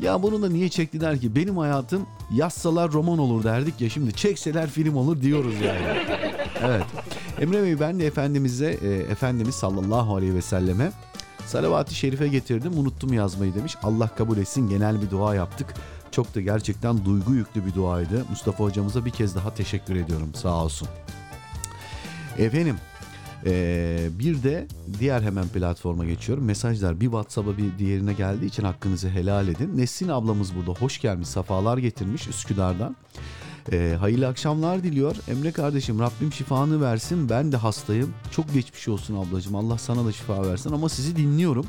ya 0.02 0.24
bunu 0.24 0.42
da 0.42 0.50
niye 0.50 0.70
çektiler 0.70 1.20
ki? 1.20 1.36
Benim 1.36 1.58
hayatım 1.58 2.06
yazsalar 2.34 2.92
roman 2.92 3.20
olur 3.20 3.44
derdik 3.44 3.82
ya 3.82 3.90
şimdi 3.90 4.14
çekseler 4.14 4.70
film 4.70 4.96
olur 4.96 5.22
diyoruz 5.22 5.56
yani. 5.66 5.82
Evet. 6.64 6.86
Emre 7.40 7.64
Bey 7.64 7.80
ben 7.80 8.00
de 8.00 8.06
Efendimiz'e, 8.06 8.80
e, 8.82 8.90
Efendimiz 8.90 9.56
sallallahu 9.56 10.16
aleyhi 10.16 10.36
ve 10.36 10.42
selleme 10.42 10.92
salavat-ı 11.46 11.96
şerife 11.96 12.28
getirdim 12.28 12.80
unuttum 12.80 13.14
yazmayı 13.14 13.56
demiş. 13.56 13.76
Allah 13.84 14.08
kabul 14.08 14.38
etsin 14.38 14.70
genel 14.70 15.02
bir 15.02 15.10
dua 15.10 15.36
yaptık. 15.36 15.74
Çok 16.12 16.36
da 16.36 16.42
gerçekten 16.42 17.06
duygu 17.06 17.34
yüklü 17.34 17.66
bir 17.66 17.74
duaydı. 17.74 18.26
Mustafa 18.30 18.64
hocamıza 18.64 19.06
bir 19.06 19.12
kez 19.12 19.36
daha 19.36 19.54
teşekkür 19.54 19.96
ediyorum 19.96 20.30
sağ 20.36 20.64
olsun. 20.64 20.88
Efendim 22.38 22.76
ee, 23.46 24.10
bir 24.20 24.44
de 24.44 24.68
diğer 25.00 25.22
hemen 25.22 25.48
platforma 25.48 26.06
geçiyorum. 26.06 26.46
Mesajlar 26.46 27.00
bir 27.00 27.06
WhatsApp'a 27.06 27.58
bir 27.58 27.78
diğerine 27.80 28.14
geldiği 28.14 28.46
için 28.46 28.64
hakkınızı 28.64 29.10
helal 29.10 29.48
edin. 29.48 29.78
Nesin 29.78 30.08
ablamız 30.08 30.56
burada 30.56 30.72
hoş 30.72 31.02
gelmiş, 31.02 31.28
safalar 31.28 31.78
getirmiş 31.78 32.28
Üsküdar'dan. 32.28 32.96
Ee, 33.72 33.96
hayırlı 34.00 34.28
akşamlar 34.28 34.84
diliyor. 34.84 35.16
Emre 35.28 35.52
kardeşim 35.52 36.00
Rabbim 36.00 36.34
şifanı 36.34 36.82
versin. 36.82 37.30
Ben 37.30 37.52
de 37.52 37.58
hastayım. 37.58 38.14
Çok 38.32 38.54
geçmiş 38.54 38.88
olsun 38.88 39.16
ablacığım. 39.16 39.56
Allah 39.56 39.78
sana 39.78 40.06
da 40.06 40.12
şifa 40.12 40.48
versin 40.48 40.72
ama 40.72 40.90
sizi 40.90 41.16
dinliyorum. 41.16 41.66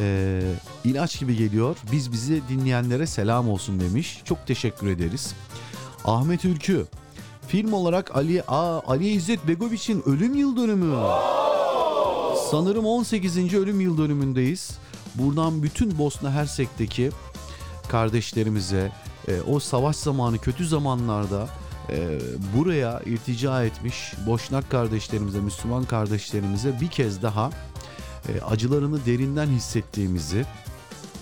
Ee, 0.00 0.42
ilaç 0.84 1.20
gibi 1.20 1.36
geliyor. 1.36 1.76
Biz 1.92 2.12
bizi 2.12 2.42
dinleyenlere 2.48 3.06
selam 3.06 3.48
olsun 3.48 3.80
demiş. 3.80 4.22
Çok 4.24 4.46
teşekkür 4.46 4.86
ederiz. 4.86 5.34
Ahmet 6.04 6.44
Ülkü 6.44 6.86
Film 7.48 7.72
olarak 7.72 8.16
Ali 8.16 8.42
Aa, 8.42 8.80
Ali 8.86 9.08
İzzet 9.08 9.48
Begoviç'in 9.48 10.02
ölüm 10.06 10.34
yıl 10.34 10.56
dönümü. 10.56 10.96
Sanırım 12.50 12.86
18. 12.86 13.54
ölüm 13.54 13.80
yıl 13.80 13.98
dönümündeyiz. 13.98 14.70
Buradan 15.14 15.62
bütün 15.62 15.98
Bosna 15.98 16.30
Hersek'teki 16.30 17.10
kardeşlerimize 17.88 18.92
e, 19.28 19.40
o 19.40 19.60
savaş 19.60 19.96
zamanı 19.96 20.38
kötü 20.38 20.66
zamanlarda 20.66 21.48
e, 21.90 22.18
buraya 22.56 23.00
iltica 23.00 23.64
etmiş 23.64 24.14
Boşnak 24.26 24.70
kardeşlerimize, 24.70 25.40
Müslüman 25.40 25.84
kardeşlerimize 25.84 26.80
bir 26.80 26.88
kez 26.88 27.22
daha 27.22 27.50
e, 28.28 28.40
acılarını 28.40 29.06
derinden 29.06 29.46
hissettiğimizi 29.46 30.44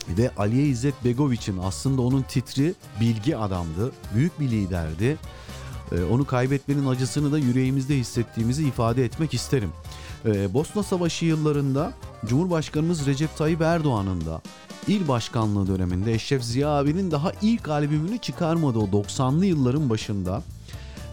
ve 0.09 0.31
Aliye 0.37 0.67
İzzet 0.67 1.05
Begoviç'in 1.05 1.59
aslında 1.59 2.03
onun 2.03 2.23
titri 2.23 2.75
bilgi 3.01 3.37
adamdı, 3.37 3.93
büyük 4.15 4.41
bir 4.41 4.51
liderdi 4.51 5.19
onu 6.13 6.25
kaybetmenin 6.25 6.87
acısını 6.87 7.33
da 7.33 7.39
yüreğimizde 7.39 7.97
hissettiğimizi 7.97 8.69
ifade 8.69 9.05
etmek 9.05 9.35
isterim. 9.35 9.71
Ee, 10.27 10.55
Bosna 10.55 10.83
Savaşı 10.83 11.25
yıllarında 11.25 11.93
Cumhurbaşkanımız 12.27 13.07
Recep 13.07 13.37
Tayyip 13.37 13.61
Erdoğan'ın 13.61 14.27
da 14.27 14.41
il 14.89 15.09
başkanlığı 15.09 15.67
döneminde 15.67 16.15
Eşref 16.15 16.43
Ziya 16.43 16.69
abinin 16.69 17.11
daha 17.11 17.33
ilk 17.43 17.69
albümünü 17.69 18.19
çıkarmadı 18.19 18.79
o 18.79 18.87
90'lı 18.87 19.47
yılların 19.47 19.91
başında. 19.91 20.43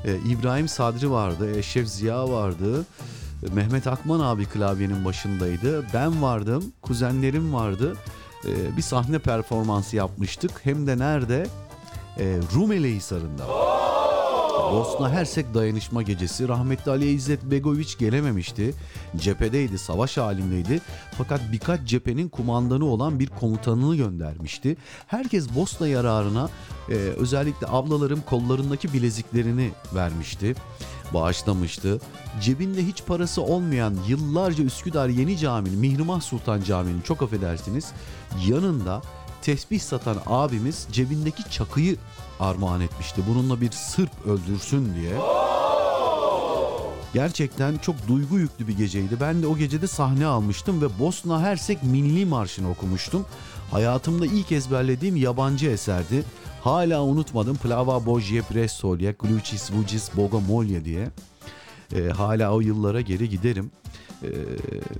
Ee, 0.05 0.15
İbrahim 0.29 0.67
Sadri 0.67 1.11
vardı, 1.11 1.57
Eşref 1.57 1.87
Ziya 1.87 2.29
vardı. 2.29 2.85
Mehmet 3.53 3.87
Akman 3.87 4.19
abi 4.19 4.45
klavyenin 4.45 5.05
başındaydı. 5.05 5.85
Ben 5.93 6.21
vardım, 6.21 6.63
kuzenlerim 6.81 7.53
vardı. 7.53 7.95
Ee, 8.45 8.77
bir 8.77 8.81
sahne 8.81 9.19
performansı 9.19 9.95
yapmıştık. 9.95 10.51
Hem 10.63 10.87
de 10.87 10.97
nerede? 10.97 11.47
Ee, 12.19 12.39
Rumeli 12.55 12.95
Hisarı'nda. 12.95 13.47
Bosna 14.73 15.09
Hersek 15.09 15.53
dayanışma 15.53 16.01
gecesi 16.01 16.47
rahmetli 16.47 16.91
Ali 16.91 17.11
İzzet 17.11 17.43
Begoviç 17.43 17.97
gelememişti. 17.97 18.73
Cephedeydi, 19.17 19.77
savaş 19.77 20.17
halindeydi. 20.17 20.81
Fakat 21.17 21.41
birkaç 21.51 21.83
cephenin 21.83 22.29
kumandanı 22.29 22.85
olan 22.85 23.19
bir 23.19 23.27
komutanını 23.27 23.95
göndermişti. 23.95 24.77
Herkes 25.07 25.55
Bosna 25.55 25.87
yararına 25.87 26.49
e, 26.89 26.93
özellikle 26.93 27.67
ablalarım 27.67 28.21
kollarındaki 28.21 28.93
bileziklerini 28.93 29.71
vermişti. 29.95 30.55
Bağışlamıştı. 31.13 31.99
Cebinde 32.41 32.85
hiç 32.85 33.05
parası 33.05 33.41
olmayan 33.41 33.97
yıllarca 34.07 34.63
Üsküdar 34.63 35.09
Yeni 35.09 35.37
Camii'nin, 35.37 35.79
Mihrimah 35.79 36.21
Sultan 36.21 36.61
Camii'nin 36.61 37.01
çok 37.01 37.21
affedersiniz 37.21 37.91
yanında 38.47 39.01
tesbih 39.41 39.79
satan 39.79 40.17
abimiz 40.25 40.87
cebindeki 40.91 41.51
çakıyı 41.51 41.97
armağan 42.43 42.81
etmişti. 42.81 43.21
Bununla 43.29 43.61
bir 43.61 43.71
Sırp 43.71 44.25
öldürsün 44.25 44.95
diye. 44.95 45.13
Gerçekten 47.13 47.77
çok 47.77 48.07
duygu 48.07 48.39
yüklü 48.39 48.67
bir 48.67 48.77
geceydi. 48.77 49.17
Ben 49.21 49.43
de 49.43 49.47
o 49.47 49.57
gecede 49.57 49.87
sahne 49.87 50.25
almıştım 50.25 50.81
ve 50.81 50.99
Bosna 50.99 51.41
Hersek 51.41 51.83
Milli 51.83 52.25
Marşı'nı 52.25 52.69
okumuştum. 52.69 53.25
Hayatımda 53.71 54.25
ilk 54.25 54.51
ezberlediğim 54.51 55.15
yabancı 55.15 55.69
eserdi. 55.69 56.23
Hala 56.63 57.03
unutmadım. 57.03 57.57
Plava 57.57 58.05
Božje 58.05 58.41
Presolje, 58.41 59.15
Glucis 59.19 59.71
Vucis 59.71 60.17
Bogomolje 60.17 60.85
diye. 60.85 61.09
Ee, 61.95 62.09
hala 62.09 62.53
o 62.53 62.61
yıllara 62.61 63.01
geri 63.01 63.29
giderim. 63.29 63.71
Ee, 64.23 64.27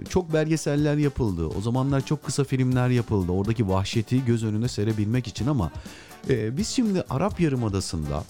çok 0.10 0.34
belgeseller 0.34 0.98
yapıldı. 0.98 1.48
O 1.48 1.62
zamanlar 1.62 2.06
çok 2.06 2.24
kısa 2.24 2.44
filmler 2.44 2.90
yapıldı. 2.90 3.32
Oradaki 3.32 3.70
vahşeti 3.70 4.26
göz 4.26 4.44
önüne 4.44 4.68
serebilmek 4.68 5.28
için 5.28 5.48
ama 5.48 5.72
e, 6.30 6.58
biz 6.58 6.68
şimdi 6.68 7.04
Arap 7.10 7.40
Yarımadası'nda 7.40 8.24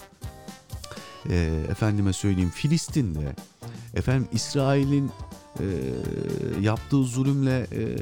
e, 1.30 1.60
efendime 1.70 2.12
söyleyeyim 2.12 2.50
Filistin'de 2.50 3.36
efendim 3.94 4.28
İsrail'in 4.32 5.10
e, 5.60 5.66
yaptığı 6.60 7.04
zulümle 7.04 7.66
e, 7.72 7.98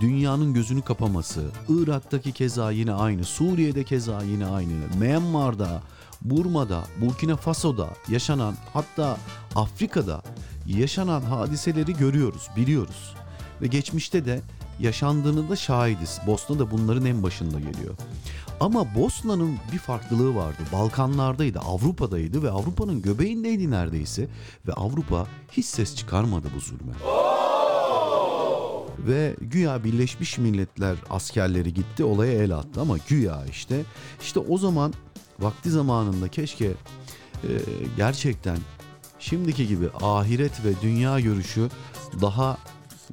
dünyanın 0.00 0.54
gözünü 0.54 0.82
kapaması, 0.82 1.44
Irak'taki 1.68 2.32
keza 2.32 2.70
yine 2.70 2.92
aynı, 2.92 3.24
Suriye'de 3.24 3.84
keza 3.84 4.22
yine 4.22 4.46
aynı, 4.46 4.72
Myanmar'da, 4.98 5.82
Burma'da, 6.22 6.84
Burkina 7.00 7.36
Faso'da 7.36 7.88
yaşanan 8.08 8.54
hatta 8.72 9.18
Afrika'da 9.54 10.22
yaşanan 10.66 11.20
hadiseleri 11.20 11.96
görüyoruz, 11.96 12.48
biliyoruz. 12.56 13.14
Ve 13.62 13.66
geçmişte 13.66 14.24
de 14.24 14.40
yaşandığını 14.80 15.48
da 15.48 15.56
şahidiz. 15.56 16.20
Bosna 16.26 16.58
da 16.58 16.70
bunların 16.70 17.04
en 17.06 17.22
başında 17.22 17.58
geliyor. 17.60 17.94
Ama 18.60 18.94
Bosna'nın 18.94 19.56
bir 19.72 19.78
farklılığı 19.78 20.34
vardı. 20.34 20.58
Balkanlardaydı, 20.72 21.58
Avrupa'daydı 21.58 22.42
ve 22.42 22.50
Avrupa'nın 22.50 23.02
göbeğindeydi 23.02 23.70
neredeyse. 23.70 24.28
Ve 24.66 24.72
Avrupa 24.72 25.26
hiç 25.52 25.66
ses 25.66 25.96
çıkarmadı 25.96 26.48
bu 26.56 26.60
zulme. 26.60 26.92
Ve 28.98 29.36
güya 29.40 29.84
Birleşmiş 29.84 30.38
Milletler 30.38 30.96
askerleri 31.10 31.74
gitti 31.74 32.04
olaya 32.04 32.32
el 32.32 32.56
attı 32.56 32.80
ama 32.80 32.96
güya 33.08 33.44
işte. 33.50 33.82
işte 34.22 34.40
o 34.40 34.58
zaman 34.58 34.92
vakti 35.40 35.70
zamanında 35.70 36.28
keşke 36.28 36.66
e, 36.66 37.50
gerçekten 37.96 38.58
şimdiki 39.18 39.68
gibi 39.68 39.88
ahiret 40.02 40.64
ve 40.64 40.72
dünya 40.82 41.20
görüşü 41.20 41.68
daha 42.20 42.58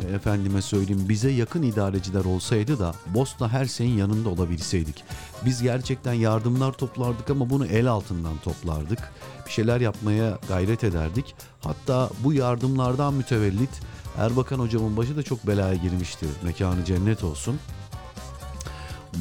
efendime 0.04 0.62
söyleyeyim 0.62 1.06
bize 1.10 1.30
yakın 1.30 1.64
idareciler 1.64 2.26
olsaydı 2.26 2.80
da 2.80 2.96
Bosna 3.08 3.50
her 3.50 3.66
şeyin 3.66 3.98
yanında 3.98 4.30
olabilseydik. 4.30 5.04
Biz 5.46 5.62
gerçekten 5.62 6.14
yardımlar 6.14 6.72
toplardık 6.72 7.30
ama 7.30 7.50
bunu 7.50 7.66
el 7.66 7.88
altından 7.88 8.38
toplardık. 8.38 9.00
Bir 9.46 9.52
şeyler 9.52 9.82
yapmaya 9.82 10.40
gayret 10.48 10.84
ederdik. 10.84 11.36
Hatta 11.62 12.10
bu 12.24 12.34
yardımlardan 12.34 13.14
mütevellit 13.14 13.82
Erbakan 14.18 14.60
hocamın 14.60 14.98
başı 14.98 15.18
da 15.18 15.24
çok 15.24 15.48
belaya 15.48 15.76
girmişti. 15.76 16.26
Mekanı 16.44 16.86
cennet 16.86 17.24
olsun. 17.24 17.60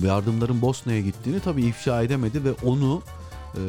Yardımların 0.02 0.62
Bosna'ya 0.62 1.00
gittiğini 1.00 1.40
tabii 1.40 1.62
ifşa 1.62 2.02
edemedi 2.02 2.44
ve 2.44 2.52
onu 2.52 3.02
e, 3.54 3.62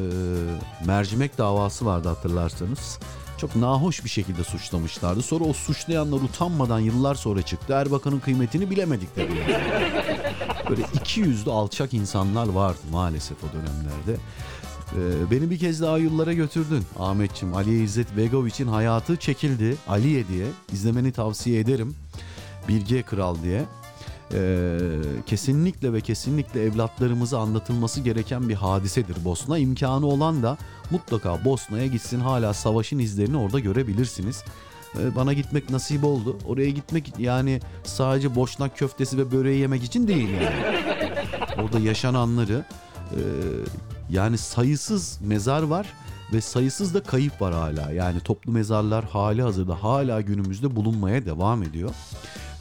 mercimek 0.86 1.38
davası 1.38 1.86
vardı 1.86 2.08
hatırlarsanız 2.08 2.98
çok 3.38 3.56
nahoş 3.56 4.04
bir 4.04 4.08
şekilde 4.08 4.44
suçlamışlardı. 4.44 5.22
Sonra 5.22 5.44
o 5.44 5.52
suçlayanlar 5.52 6.16
utanmadan 6.16 6.78
yıllar 6.78 7.14
sonra 7.14 7.42
çıktı. 7.42 7.72
Erbakan'ın 7.72 8.20
kıymetini 8.20 8.70
bilemedik 8.70 9.14
tabii. 9.14 9.44
Böyle 10.70 10.82
iki 10.94 11.20
yüzlü 11.20 11.50
alçak 11.50 11.94
insanlar 11.94 12.48
vardı 12.48 12.78
maalesef 12.92 13.36
o 13.44 13.46
dönemlerde. 13.52 14.16
Ee, 14.92 15.30
beni 15.30 15.50
bir 15.50 15.58
kez 15.58 15.80
daha 15.80 15.98
yıllara 15.98 16.32
götürdün 16.32 16.84
Ahmetçim. 16.98 17.54
Aliye 17.54 17.82
İzzet 17.82 18.16
Begoviç'in 18.16 18.66
hayatı 18.66 19.16
çekildi. 19.16 19.76
Aliye 19.88 20.28
diye. 20.28 20.46
izlemeni 20.72 21.12
tavsiye 21.12 21.60
ederim. 21.60 21.94
Bilge 22.68 23.02
Kral 23.02 23.42
diye. 23.42 23.64
Ee, 24.34 24.78
kesinlikle 25.26 25.92
ve 25.92 26.00
kesinlikle 26.00 26.62
evlatlarımıza 26.62 27.40
anlatılması 27.40 28.00
gereken 28.00 28.48
bir 28.48 28.54
hadisedir 28.54 29.24
Bosna. 29.24 29.58
İmkanı 29.58 30.06
olan 30.06 30.42
da 30.42 30.58
mutlaka 30.90 31.44
Bosna'ya 31.44 31.86
gitsin. 31.86 32.20
Hala 32.20 32.54
savaşın 32.54 32.98
izlerini 32.98 33.36
orada 33.36 33.60
görebilirsiniz. 33.60 34.44
Ee, 34.98 35.16
bana 35.16 35.32
gitmek 35.32 35.70
nasip 35.70 36.04
oldu. 36.04 36.38
Oraya 36.46 36.70
gitmek 36.70 37.12
yani 37.18 37.60
sadece 37.84 38.34
boşnak 38.34 38.78
köftesi 38.78 39.18
ve 39.18 39.32
böreği 39.32 39.60
yemek 39.60 39.84
için 39.84 40.08
değil 40.08 40.28
yani. 40.28 40.76
Orada 41.62 41.78
yaşananları 41.78 42.64
e, 43.10 43.20
yani 44.10 44.38
sayısız 44.38 45.18
mezar 45.22 45.62
var 45.62 45.86
ve 46.32 46.40
sayısız 46.40 46.94
da 46.94 47.02
kayıp 47.02 47.42
var 47.42 47.54
hala. 47.54 47.90
Yani 47.90 48.20
toplu 48.20 48.52
mezarlar 48.52 49.04
hali 49.04 49.42
hazırda 49.42 49.82
hala 49.82 50.20
günümüzde 50.20 50.76
bulunmaya 50.76 51.26
devam 51.26 51.62
ediyor. 51.62 51.90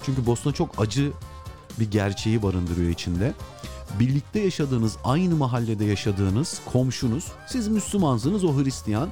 Çünkü 0.05 0.25
Bosna 0.25 0.51
çok 0.51 0.81
acı 0.81 1.11
bir 1.79 1.91
gerçeği 1.91 2.43
barındırıyor 2.43 2.89
içinde. 2.89 3.33
Birlikte 3.99 4.39
yaşadığınız, 4.39 4.97
aynı 5.03 5.35
mahallede 5.35 5.85
yaşadığınız 5.85 6.61
komşunuz, 6.65 7.25
siz 7.47 7.67
Müslümansınız, 7.67 8.43
o 8.43 8.63
Hristiyan. 8.63 9.09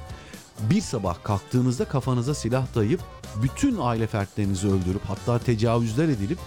Bir 0.70 0.80
sabah 0.80 1.16
kalktığınızda 1.22 1.84
kafanıza 1.84 2.34
silah 2.34 2.74
dayayıp 2.74 3.00
bütün 3.42 3.78
aile 3.80 4.06
fertlerinizi 4.06 4.66
öldürüp 4.68 5.02
hatta 5.08 5.38
tecavüzler 5.38 6.08
edilip 6.08 6.38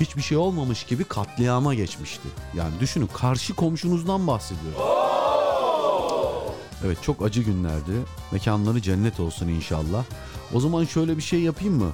hiçbir 0.00 0.22
şey 0.22 0.38
olmamış 0.38 0.84
gibi 0.84 1.04
katliama 1.04 1.74
geçmişti. 1.74 2.28
Yani 2.54 2.80
düşünün 2.80 3.06
karşı 3.06 3.54
komşunuzdan 3.54 4.26
bahsediyorum. 4.26 4.82
Evet 6.86 7.02
çok 7.02 7.22
acı 7.22 7.42
günlerdi. 7.42 7.92
Mekanları 8.32 8.82
cennet 8.82 9.20
olsun 9.20 9.48
inşallah. 9.48 10.04
O 10.54 10.60
zaman 10.60 10.84
şöyle 10.84 11.16
bir 11.16 11.22
şey 11.22 11.40
yapayım 11.40 11.74
mı? 11.74 11.90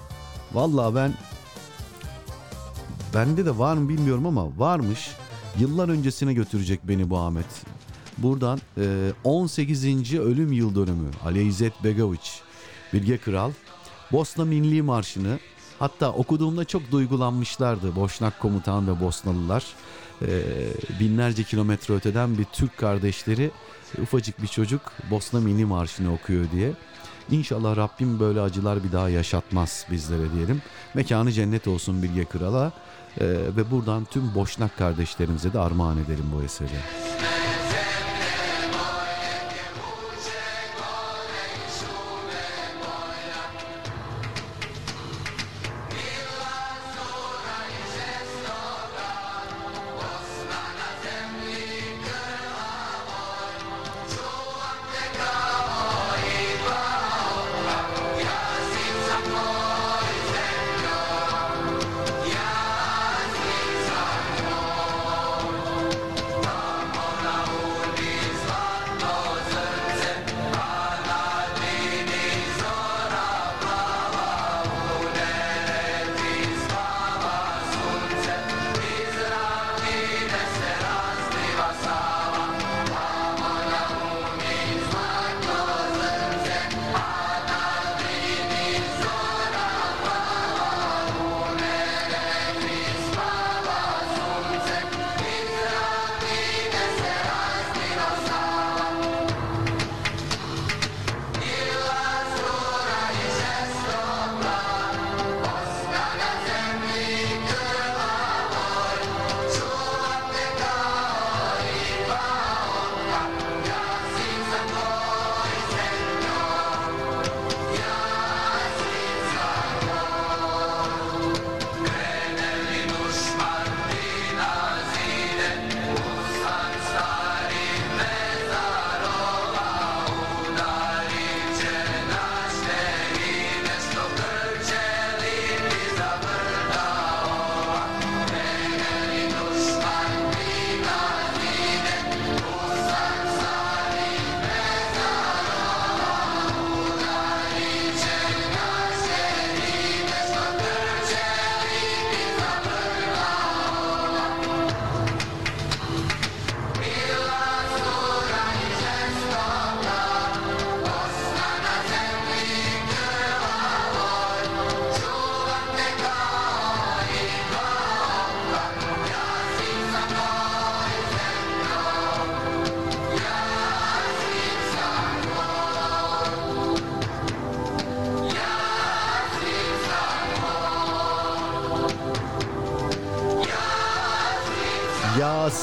Vallahi 0.53 0.95
ben 0.95 1.15
bende 3.15 3.47
de 3.47 3.59
var 3.59 3.77
mı 3.77 3.89
bilmiyorum 3.89 4.27
ama 4.27 4.59
varmış. 4.59 5.11
Yıllar 5.59 5.89
öncesine 5.89 6.35
götürecek 6.35 6.81
beni 6.89 7.11
bu 7.11 7.19
Ahmet. 7.19 7.47
Buradan 8.19 8.61
e, 8.79 9.13
18. 9.25 10.15
ölüm 10.15 10.53
yıl 10.53 10.75
dönümü 10.75 11.11
Ali 11.25 11.47
İzzet 11.47 11.85
Begoviç, 11.85 12.41
Bilge 12.93 13.19
Kral, 13.19 13.51
Bosna 14.13 14.45
Milli 14.45 14.83
Marşı'nı 14.83 15.39
hatta 15.79 16.13
okuduğumda 16.13 16.65
çok 16.65 16.91
duygulanmışlardı 16.91 17.97
Boşnak 17.97 18.41
Komutan 18.41 18.89
ve 18.89 19.01
Bosnalılar. 19.01 19.65
E, 20.23 20.43
binlerce 21.01 21.45
kilometre 21.45 21.95
öteden 21.95 22.39
bir 22.39 22.45
Türk 22.45 22.77
kardeşleri 22.77 23.51
ufacık 24.03 24.43
bir 24.43 24.47
çocuk 24.49 24.81
Bosna 25.11 25.41
Milli 25.41 25.65
Marşı'nı 25.65 26.13
okuyor 26.13 26.45
diye. 26.53 26.73
İnşallah 27.31 27.77
Rabbim 27.77 28.21
böyle 28.21 28.41
acılar 28.41 28.85
bir 28.85 28.93
daha 28.93 29.09
yaşatmaz 29.09 29.87
bizlere 29.91 30.33
diyelim. 30.33 30.63
Mekanı 30.95 31.33
cennet 31.33 31.69
olsun 31.69 32.03
Bilge 32.03 32.25
Kral'a 32.25 32.73
ee, 33.21 33.27
ve 33.57 33.71
buradan 33.71 34.05
tüm 34.05 34.35
Boşnak 34.35 34.79
kardeşlerimize 34.79 35.53
de 35.53 35.59
armağan 35.59 35.99
edelim 35.99 36.25
bu 36.37 36.43
eseri. 36.43 36.69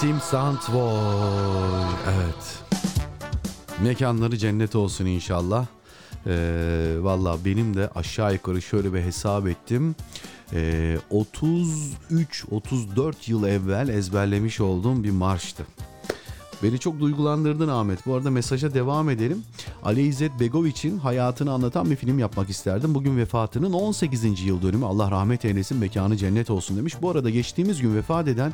Yasim 0.01 0.21
Santvoy. 0.21 1.83
Evet. 2.05 2.59
Mekanları 3.83 4.37
cennet 4.37 4.75
olsun 4.75 5.05
inşallah. 5.05 5.65
Ee, 6.27 6.95
Valla 6.99 7.37
benim 7.45 7.77
de 7.77 7.89
aşağı 7.95 8.33
yukarı 8.33 8.61
şöyle 8.61 8.93
bir 8.93 9.01
hesap 9.01 9.47
ettim. 9.47 9.95
Ee, 10.53 10.97
33-34 11.11 13.13
yıl 13.27 13.43
evvel 13.43 13.89
ezberlemiş 13.89 14.59
olduğum 14.59 15.03
bir 15.03 15.11
marştı. 15.11 15.65
Beni 16.63 16.79
çok 16.79 16.99
duygulandırdın 16.99 17.67
Ahmet. 17.67 18.05
Bu 18.05 18.15
arada 18.15 18.31
mesaja 18.31 18.73
devam 18.73 19.09
edelim. 19.09 19.43
Ali 19.83 20.01
İzzet 20.01 20.39
Begoviç'in 20.39 20.97
hayatını 20.97 21.51
anlatan 21.51 21.91
bir 21.91 21.95
film 21.95 22.19
yapmak 22.19 22.49
isterdim. 22.49 22.95
Bugün 22.95 23.17
vefatının 23.17 23.73
18. 23.73 24.41
yıl 24.41 24.61
dönümü. 24.61 24.85
Allah 24.85 25.11
rahmet 25.11 25.45
eylesin, 25.45 25.77
mekanı 25.77 26.17
cennet 26.17 26.49
olsun 26.49 26.77
demiş. 26.77 26.95
Bu 27.01 27.09
arada 27.09 27.29
geçtiğimiz 27.29 27.81
gün 27.81 27.95
vefat 27.95 28.27
eden 28.27 28.53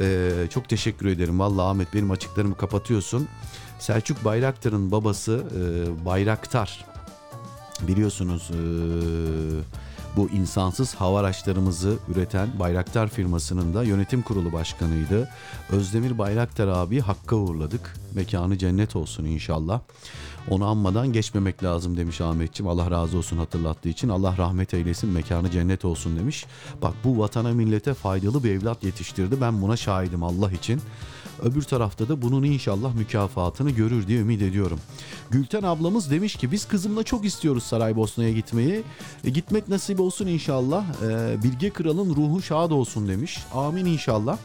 ee, 0.00 0.30
çok 0.50 0.68
teşekkür 0.68 1.06
ederim. 1.06 1.40
Vallahi 1.40 1.66
Ahmet 1.66 1.94
benim 1.94 2.10
açıklarımı 2.10 2.56
kapatıyorsun. 2.56 3.28
Selçuk 3.78 4.24
Bayraktar'ın 4.24 4.90
babası 4.90 5.44
e, 5.56 6.04
Bayraktar. 6.04 6.84
Biliyorsunuz 7.88 8.50
e, 8.50 8.60
bu 10.16 10.28
insansız 10.28 10.94
hava 10.94 11.20
araçlarımızı 11.20 11.98
üreten 12.08 12.48
Bayraktar 12.58 13.08
firmasının 13.08 13.74
da 13.74 13.82
yönetim 13.84 14.22
kurulu 14.22 14.52
başkanıydı. 14.52 15.28
Özdemir 15.70 16.18
Bayraktar 16.18 16.68
abi 16.68 17.00
Hakk'a 17.00 17.36
uğurladık. 17.36 17.94
Mekanı 18.14 18.58
cennet 18.58 18.96
olsun 18.96 19.24
inşallah. 19.24 19.80
Onu 20.50 20.66
anmadan 20.66 21.12
geçmemek 21.12 21.64
lazım 21.64 21.96
demiş 21.96 22.20
Ahmetçim. 22.20 22.68
Allah 22.68 22.90
razı 22.90 23.18
olsun 23.18 23.38
hatırlattığı 23.38 23.88
için. 23.88 24.08
Allah 24.08 24.34
rahmet 24.38 24.74
eylesin 24.74 25.10
mekanı 25.10 25.50
cennet 25.50 25.84
olsun 25.84 26.18
demiş. 26.18 26.46
Bak 26.82 26.94
bu 27.04 27.18
vatana 27.18 27.52
millete 27.52 27.94
faydalı 27.94 28.44
bir 28.44 28.50
evlat 28.50 28.84
yetiştirdi. 28.84 29.40
Ben 29.40 29.62
buna 29.62 29.76
şahidim 29.76 30.22
Allah 30.22 30.52
için. 30.52 30.80
Öbür 31.42 31.62
tarafta 31.62 32.08
da 32.08 32.22
bunun 32.22 32.42
inşallah 32.42 32.94
mükafatını 32.94 33.70
görür 33.70 34.06
diye 34.06 34.20
ümit 34.20 34.42
ediyorum. 34.42 34.80
Gülten 35.30 35.62
ablamız 35.62 36.10
demiş 36.10 36.36
ki 36.36 36.52
biz 36.52 36.68
kızımla 36.68 37.02
çok 37.02 37.24
istiyoruz 37.24 37.62
Saraybosna'ya 37.62 38.32
gitmeyi. 38.32 38.82
E, 39.24 39.30
gitmek 39.30 39.68
nasip 39.68 40.00
olsun 40.00 40.26
inşallah. 40.26 40.84
E, 41.02 41.42
Bilge 41.42 41.70
Kral'ın 41.70 42.16
ruhu 42.16 42.42
şad 42.42 42.70
olsun 42.70 43.08
demiş. 43.08 43.38
Amin 43.54 43.86
inşallah. 43.86 44.38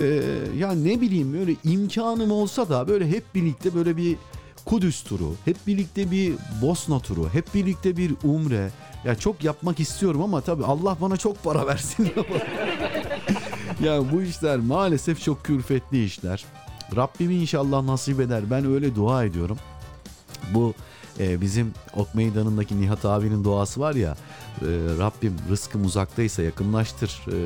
E, 0.00 0.20
ya 0.58 0.72
ne 0.72 1.00
bileyim 1.00 1.32
böyle 1.32 1.56
imkanım 1.64 2.30
olsa 2.30 2.68
da 2.68 2.88
böyle 2.88 3.08
hep 3.08 3.34
birlikte 3.34 3.74
böyle 3.74 3.96
bir 3.96 4.16
Kudüs 4.64 5.02
turu, 5.02 5.34
hep 5.44 5.56
birlikte 5.66 6.10
bir 6.10 6.34
Bosna 6.62 7.00
turu, 7.00 7.28
hep 7.32 7.54
birlikte 7.54 7.96
bir 7.96 8.14
umre. 8.24 8.70
Ya 9.04 9.14
çok 9.14 9.44
yapmak 9.44 9.80
istiyorum 9.80 10.22
ama 10.22 10.40
tabii 10.40 10.64
Allah 10.64 10.96
bana 11.00 11.16
çok 11.16 11.42
para 11.44 11.66
versin. 11.66 12.12
ya 13.80 14.12
bu 14.12 14.22
işler 14.22 14.58
maalesef 14.58 15.22
çok 15.22 15.44
külfetli 15.44 16.04
işler. 16.04 16.44
Rabbim 16.96 17.30
inşallah 17.30 17.82
nasip 17.82 18.20
eder. 18.20 18.50
Ben 18.50 18.66
öyle 18.66 18.94
dua 18.94 19.24
ediyorum. 19.24 19.58
Bu 20.54 20.74
e, 21.20 21.40
bizim 21.40 21.72
Ok 21.96 22.14
Meydanı'ndaki 22.14 22.80
Nihat 22.80 23.04
abinin 23.04 23.44
duası 23.44 23.80
var 23.80 23.94
ya. 23.94 24.16
E, 24.62 24.66
Rabbim 24.98 25.36
rızkım 25.50 25.84
uzaktaysa 25.84 26.42
yakınlaştır, 26.42 27.22
e, 27.28 27.38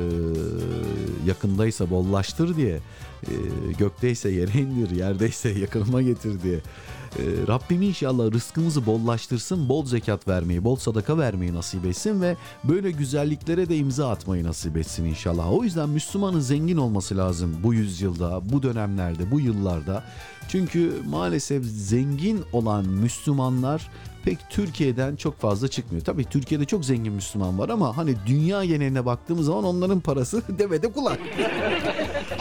yakındaysa 1.25 1.89
bollaştır 1.89 2.55
diye. 2.55 2.79
e, 3.27 3.33
gökteyse 3.71 4.29
yere 4.29 4.59
indir, 4.59 4.95
yerdeyse 4.95 5.49
yakınıma 5.49 6.01
getir 6.01 6.43
diye. 6.43 6.55
E, 6.55 7.23
Rabbim 7.47 7.81
inşallah 7.81 8.31
rızkımızı 8.31 8.85
bollaştırsın, 8.85 9.69
bol 9.69 9.85
zekat 9.85 10.27
vermeyi, 10.27 10.63
bol 10.63 10.75
sadaka 10.75 11.17
vermeyi 11.17 11.53
nasip 11.53 11.85
etsin 11.85 12.21
ve 12.21 12.35
böyle 12.63 12.91
güzelliklere 12.91 13.69
de 13.69 13.77
imza 13.77 14.09
atmayı 14.09 14.43
nasip 14.43 14.77
etsin 14.77 15.05
inşallah. 15.05 15.51
O 15.51 15.63
yüzden 15.63 15.89
Müslümanın 15.89 16.39
zengin 16.39 16.77
olması 16.77 17.17
lazım 17.17 17.57
bu 17.63 17.73
yüzyılda, 17.73 18.41
bu 18.51 18.63
dönemlerde, 18.63 19.31
bu 19.31 19.39
yıllarda. 19.39 20.03
Çünkü 20.47 20.93
maalesef 21.09 21.63
zengin 21.65 22.43
olan 22.53 22.85
Müslümanlar 22.85 23.89
pek 24.29 24.49
Türkiye'den 24.49 25.15
çok 25.15 25.39
fazla 25.39 25.67
çıkmıyor. 25.67 26.05
Tabii 26.05 26.25
Türkiye'de 26.25 26.65
çok 26.65 26.85
zengin 26.85 27.13
Müslüman 27.13 27.59
var 27.59 27.69
ama 27.69 27.97
hani 27.97 28.15
dünya 28.25 28.65
geneline 28.65 29.05
baktığımız 29.05 29.45
zaman 29.45 29.63
onların 29.63 29.99
parası 29.99 30.43
devede 30.59 30.91
kulak. 30.91 31.19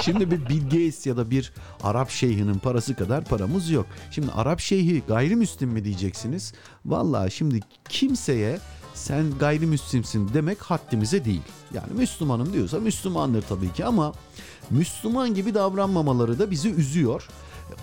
Şimdi 0.03 0.31
bir 0.31 0.49
Bill 0.49 0.65
Gates 0.65 1.07
ya 1.07 1.17
da 1.17 1.31
bir 1.31 1.53
Arap 1.83 2.11
şeyhinin 2.11 2.55
parası 2.55 2.95
kadar 2.95 3.25
paramız 3.25 3.71
yok. 3.71 3.87
Şimdi 4.11 4.33
Arap 4.33 4.61
şeyhi 4.61 5.03
gayrimüslim 5.09 5.69
mi 5.69 5.85
diyeceksiniz? 5.85 6.53
Vallahi 6.87 7.31
şimdi 7.31 7.61
kimseye 7.89 8.59
sen 8.95 9.39
gayrimüslimsin 9.39 10.31
demek 10.35 10.63
haddimize 10.63 11.25
değil. 11.25 11.43
Yani 11.75 11.93
Müslümanım 11.97 12.53
diyorsa 12.53 12.81
Müslümandır 12.81 13.43
tabii 13.43 13.73
ki 13.73 13.85
ama 13.85 14.13
Müslüman 14.71 15.35
gibi 15.35 15.55
davranmamaları 15.55 16.39
da 16.39 16.51
bizi 16.51 16.71
üzüyor. 16.71 17.29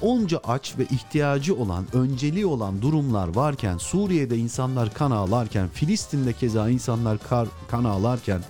Onca 0.02 0.40
aç 0.48 0.78
ve 0.78 0.84
ihtiyacı 0.84 1.56
olan, 1.56 1.86
önceliği 1.94 2.45
olan 2.45 2.82
durumlar 2.82 3.36
varken, 3.36 3.78
Suriye'de 3.78 4.38
insanlar 4.38 4.94
kan 4.94 5.12
ağlarken, 5.12 5.68
Filistin'de 5.68 6.34
keza 6.34 6.70
insanlar 6.70 7.18
kar, 7.30 7.48
kan 7.68 7.84
ağlarken, 7.84 8.41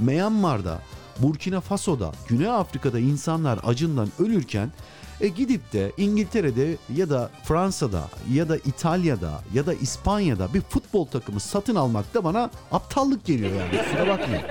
Myanmar'da, 0.00 0.78
Burkina 1.18 1.60
Faso'da, 1.60 2.12
Güney 2.28 2.48
Afrika'da 2.48 2.98
insanlar 2.98 3.60
acından 3.64 4.08
ölürken 4.18 4.72
e 5.20 5.28
gidip 5.28 5.72
de 5.72 5.92
İngiltere'de 5.96 6.76
ya 6.96 7.10
da 7.10 7.30
Fransa'da 7.44 8.02
ya 8.32 8.48
da 8.48 8.56
İtalya'da 8.56 9.40
ya 9.54 9.66
da 9.66 9.74
İspanya'da 9.74 10.54
bir 10.54 10.60
futbol 10.60 11.06
takımı 11.06 11.40
satın 11.40 11.74
almak 11.74 12.14
da 12.14 12.24
bana 12.24 12.50
aptallık 12.72 13.24
geliyor 13.24 13.50
yani. 13.50 13.82
Kusura 13.84 14.08
bakmayın. 14.08 14.42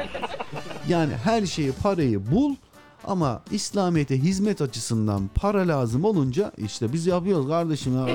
Yani 0.87 1.13
her 1.23 1.45
şeyi 1.45 1.71
parayı 1.71 2.31
bul 2.31 2.55
ama 3.03 3.41
İslamiyet'e 3.51 4.17
hizmet 4.17 4.61
açısından 4.61 5.29
para 5.35 5.67
lazım 5.67 6.03
olunca 6.03 6.51
işte 6.57 6.93
biz 6.93 7.07
yapıyoruz 7.07 7.47
kardeşim. 7.47 7.97
ya. 7.97 8.07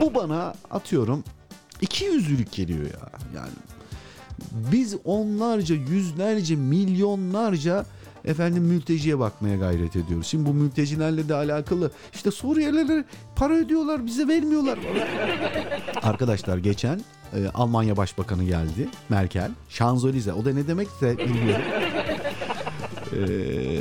Bu 0.00 0.14
bana 0.14 0.54
atıyorum 0.70 1.24
iki 1.80 2.04
yüzlülük 2.04 2.52
geliyor 2.52 2.84
ya. 2.84 3.10
Yani 3.36 3.50
biz 4.72 4.96
onlarca, 5.04 5.74
yüzlerce, 5.74 6.56
milyonlarca 6.56 7.86
efendim 8.24 8.62
mülteciye 8.62 9.18
bakmaya 9.18 9.56
gayret 9.56 9.96
ediyoruz. 9.96 10.26
Şimdi 10.26 10.48
bu 10.48 10.54
mültecilerle 10.54 11.28
de 11.28 11.34
alakalı 11.34 11.90
işte 12.14 12.30
Suriyelilere 12.30 13.04
para 13.36 13.54
ödüyorlar 13.54 14.06
bize 14.06 14.28
vermiyorlar. 14.28 14.78
Arkadaşlar 16.02 16.58
geçen 16.58 17.00
e, 17.34 17.48
Almanya 17.54 17.96
Başbakanı 17.96 18.44
geldi 18.44 18.88
Merkel. 19.08 19.50
Şanzelize 19.68 20.32
o 20.32 20.44
da 20.44 20.52
ne 20.52 20.66
demek 20.68 21.00
de 21.00 21.18
bilmiyorum. 21.18 21.64
Ee, 23.18 23.80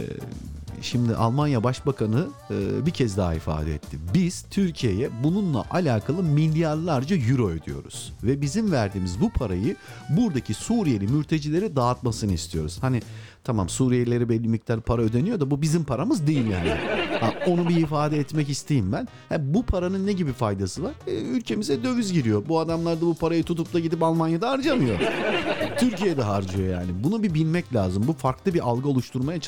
şimdi 0.81 1.15
Almanya 1.15 1.63
Başbakanı 1.63 2.27
e, 2.51 2.85
bir 2.85 2.91
kez 2.91 3.17
daha 3.17 3.33
ifade 3.33 3.75
etti. 3.75 3.97
Biz 4.13 4.45
Türkiye'ye 4.51 5.09
bununla 5.23 5.65
alakalı 5.71 6.23
milyarlarca 6.23 7.15
euro 7.15 7.49
ödüyoruz. 7.49 8.13
Ve 8.23 8.41
bizim 8.41 8.71
verdiğimiz 8.71 9.21
bu 9.21 9.29
parayı 9.29 9.75
buradaki 10.09 10.53
Suriyeli 10.53 11.07
mültecilere 11.07 11.75
dağıtmasını 11.75 12.33
istiyoruz. 12.33 12.77
Hani 12.81 13.01
tamam 13.47 13.69
Suriyelilere 13.69 14.29
belli 14.29 14.47
miktar 14.47 14.81
para 14.81 15.01
ödeniyor 15.01 15.39
da 15.39 15.51
bu 15.51 15.61
bizim 15.61 15.83
paramız 15.83 16.27
değil 16.27 16.45
yani. 16.47 16.73
Ha, 17.17 17.33
onu 17.47 17.69
bir 17.69 17.75
ifade 17.75 18.17
etmek 18.17 18.49
isteyeyim 18.49 18.91
ben. 18.91 19.07
Ha, 19.29 19.35
bu 19.39 19.63
paranın 19.63 20.07
ne 20.07 20.13
gibi 20.13 20.33
faydası 20.33 20.83
var? 20.83 20.91
E, 21.07 21.11
ülkemize 21.11 21.83
döviz 21.83 22.13
giriyor. 22.13 22.43
Bu 22.47 22.59
adamlar 22.59 22.97
da 22.97 23.01
bu 23.01 23.13
parayı 23.13 23.43
tutup 23.43 23.73
da 23.73 23.79
gidip 23.79 24.03
Almanya'da 24.03 24.49
harcamıyor. 24.49 24.99
Türkiye'de 25.79 26.21
harcıyor 26.21 26.69
yani. 26.69 26.91
Bunu 27.03 27.23
bir 27.23 27.33
bilmek 27.33 27.75
lazım. 27.75 28.03
Bu 28.07 28.13
farklı 28.13 28.53
bir 28.53 28.59
algı 28.59 28.89
oluşturmaya 28.89 29.39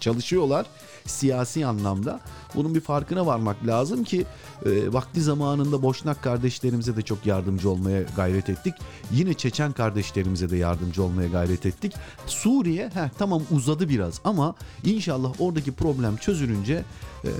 çalışıyorlar 0.00 0.66
siyasi 1.10 1.66
anlamda. 1.66 2.20
Bunun 2.54 2.74
bir 2.74 2.80
farkına 2.80 3.26
varmak 3.26 3.66
lazım 3.66 4.04
ki 4.04 4.26
e, 4.66 4.92
vakti 4.92 5.20
zamanında 5.20 5.82
Boşnak 5.82 6.22
kardeşlerimize 6.22 6.96
de 6.96 7.02
çok 7.02 7.26
yardımcı 7.26 7.70
olmaya 7.70 8.02
gayret 8.16 8.50
ettik. 8.50 8.74
Yine 9.12 9.34
Çeçen 9.34 9.72
kardeşlerimize 9.72 10.50
de 10.50 10.56
yardımcı 10.56 11.02
olmaya 11.02 11.28
gayret 11.28 11.66
ettik. 11.66 11.94
Suriye 12.26 12.88
heh, 12.88 13.08
tamam 13.18 13.42
uzadı 13.50 13.88
biraz 13.88 14.20
ama 14.24 14.54
inşallah 14.84 15.40
oradaki 15.40 15.72
problem 15.72 16.16
çözülünce 16.16 16.84
e, 17.24 17.30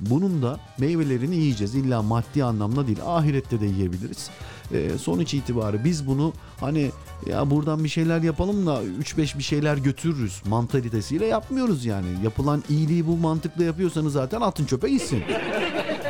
bunun 0.00 0.42
da 0.42 0.60
meyvelerini 0.78 1.36
yiyeceğiz. 1.36 1.74
İlla 1.74 2.02
maddi 2.02 2.44
anlamda 2.44 2.86
değil 2.86 2.98
ahirette 3.04 3.60
de 3.60 3.66
yiyebiliriz. 3.66 4.30
E, 4.72 4.98
sonuç 4.98 5.34
itibarı 5.34 5.84
biz 5.84 6.06
bunu 6.06 6.32
hani 6.60 6.90
ya 7.26 7.50
buradan 7.50 7.84
bir 7.84 7.88
şeyler 7.88 8.22
yapalım 8.22 8.66
da 8.66 8.82
3-5 8.82 9.38
bir 9.38 9.42
şeyler 9.42 9.76
götürürüz 9.76 10.42
mantalitesiyle 10.46 11.26
yapmıyoruz 11.26 11.84
yani. 11.84 12.06
Yapılan 12.24 12.64
iyiliği 12.68 13.06
bu 13.06 13.16
mantıkla 13.16 13.64
yapıyorsanız 13.64 14.12
zaten 14.12 14.40
atın 14.40 14.64
çöpe 14.64 14.90
gitsin. 14.90 15.22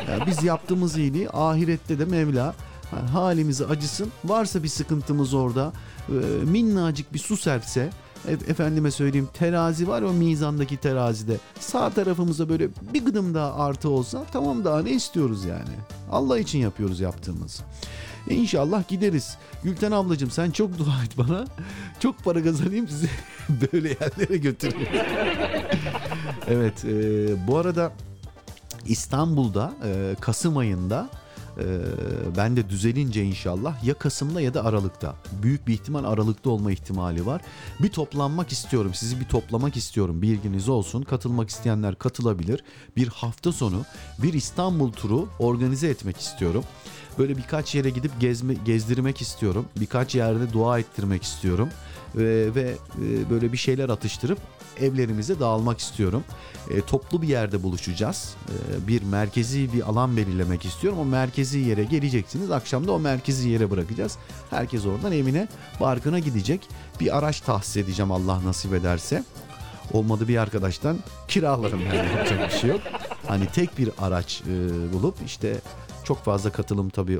Ya 0.09 0.25
biz 0.27 0.43
yaptığımız 0.43 0.97
iyiliği 0.97 1.29
ahirette 1.29 1.99
de 1.99 2.05
Mevla 2.05 2.55
yani 2.95 3.09
halimizi 3.09 3.65
acısın. 3.65 4.11
Varsa 4.25 4.63
bir 4.63 4.67
sıkıntımız 4.67 5.33
orada 5.33 5.73
e, 6.09 6.13
minnacık 6.45 7.13
bir 7.13 7.19
su 7.19 7.37
serpse 7.37 7.89
e- 8.27 8.51
efendime 8.51 8.91
söyleyeyim 8.91 9.29
terazi 9.33 9.87
var 9.87 10.01
o 10.01 10.13
mizandaki 10.13 10.77
terazide 10.77 11.37
sağ 11.59 11.89
tarafımıza 11.89 12.49
böyle 12.49 12.69
bir 12.93 13.05
gıdım 13.05 13.33
daha 13.33 13.53
artı 13.55 13.89
olsa 13.89 14.25
tamam 14.31 14.65
daha 14.65 14.81
ne 14.81 14.91
istiyoruz 14.91 15.45
yani. 15.45 15.75
Allah 16.11 16.39
için 16.39 16.59
yapıyoruz 16.59 16.99
yaptığımız. 16.99 17.61
İnşallah 18.29 18.87
gideriz. 18.87 19.37
Gülten 19.63 19.91
ablacığım 19.91 20.31
sen 20.31 20.51
çok 20.51 20.77
dua 20.77 21.03
et 21.03 21.17
bana. 21.17 21.45
Çok 21.99 22.23
para 22.23 22.43
kazanayım 22.43 22.87
sizi 22.87 23.09
böyle 23.73 23.89
yerlere 23.89 24.37
götüreyim. 24.37 24.87
Evet 26.47 26.85
e, 26.85 27.47
bu 27.47 27.57
arada 27.57 27.91
İstanbul'da 28.85 29.73
e, 29.85 30.15
Kasım 30.21 30.57
ayında 30.57 31.09
e, 31.57 31.63
ben 32.37 32.55
de 32.57 32.69
düzelince 32.69 33.23
inşallah 33.23 33.83
ya 33.83 33.93
Kasım'da 33.93 34.41
ya 34.41 34.53
da 34.53 34.65
Aralık'ta. 34.65 35.15
Büyük 35.43 35.67
bir 35.67 35.73
ihtimal 35.73 36.03
Aralık'ta 36.03 36.49
olma 36.49 36.71
ihtimali 36.71 37.25
var. 37.25 37.41
Bir 37.79 37.89
toplanmak 37.89 38.51
istiyorum. 38.51 38.93
Sizi 38.93 39.19
bir 39.19 39.25
toplamak 39.25 39.77
istiyorum. 39.77 40.21
Bilginiz 40.21 40.69
olsun. 40.69 41.01
Katılmak 41.03 41.49
isteyenler 41.49 41.95
katılabilir. 41.95 42.63
Bir 42.95 43.07
hafta 43.07 43.51
sonu 43.51 43.85
bir 44.23 44.33
İstanbul 44.33 44.91
turu 44.91 45.27
organize 45.39 45.87
etmek 45.87 46.17
istiyorum. 46.17 46.63
Böyle 47.17 47.37
birkaç 47.37 47.75
yere 47.75 47.89
gidip 47.89 48.11
gezme, 48.19 48.53
gezdirmek 48.65 49.21
istiyorum. 49.21 49.65
Birkaç 49.79 50.15
yerde 50.15 50.53
dua 50.53 50.79
ettirmek 50.79 51.23
istiyorum. 51.23 51.69
Ve, 52.15 52.55
ve 52.55 52.75
e, 53.01 53.29
böyle 53.29 53.51
bir 53.51 53.57
şeyler 53.57 53.89
atıştırıp 53.89 54.39
evlerimize 54.79 55.39
dağılmak 55.39 55.79
istiyorum. 55.79 56.23
E, 56.69 56.81
toplu 56.81 57.21
bir 57.21 57.27
yerde 57.27 57.63
buluşacağız. 57.63 58.35
E, 58.49 58.87
bir 58.87 59.03
merkezi 59.03 59.73
bir 59.73 59.89
alan 59.89 60.17
belirlemek 60.17 60.65
istiyorum. 60.65 60.99
O 60.99 61.05
merkezi 61.05 61.59
yere 61.59 61.83
geleceksiniz. 61.83 62.51
Akşam 62.51 62.87
da 62.87 62.91
o 62.91 62.99
merkezi 62.99 63.49
yere 63.49 63.71
bırakacağız. 63.71 64.17
Herkes 64.49 64.85
oradan 64.85 65.11
evine, 65.11 65.47
barkına 65.79 66.19
gidecek. 66.19 66.67
Bir 66.99 67.17
araç 67.17 67.41
tahsis 67.41 67.77
edeceğim 67.77 68.11
Allah 68.11 68.45
nasip 68.45 68.73
ederse. 68.73 69.23
Olmadı 69.93 70.27
bir 70.27 70.37
arkadaştan 70.37 70.97
kiralarım 71.27 71.81
yani 71.81 72.09
yapacak 72.09 72.51
bir 72.53 72.57
şey 72.57 72.69
yok. 72.69 72.81
Hani 73.27 73.45
tek 73.45 73.77
bir 73.77 73.89
araç 73.97 74.41
e, 74.41 74.93
bulup 74.93 75.15
işte 75.25 75.55
çok 76.09 76.23
fazla 76.23 76.51
katılım 76.51 76.89
tabii 76.89 77.19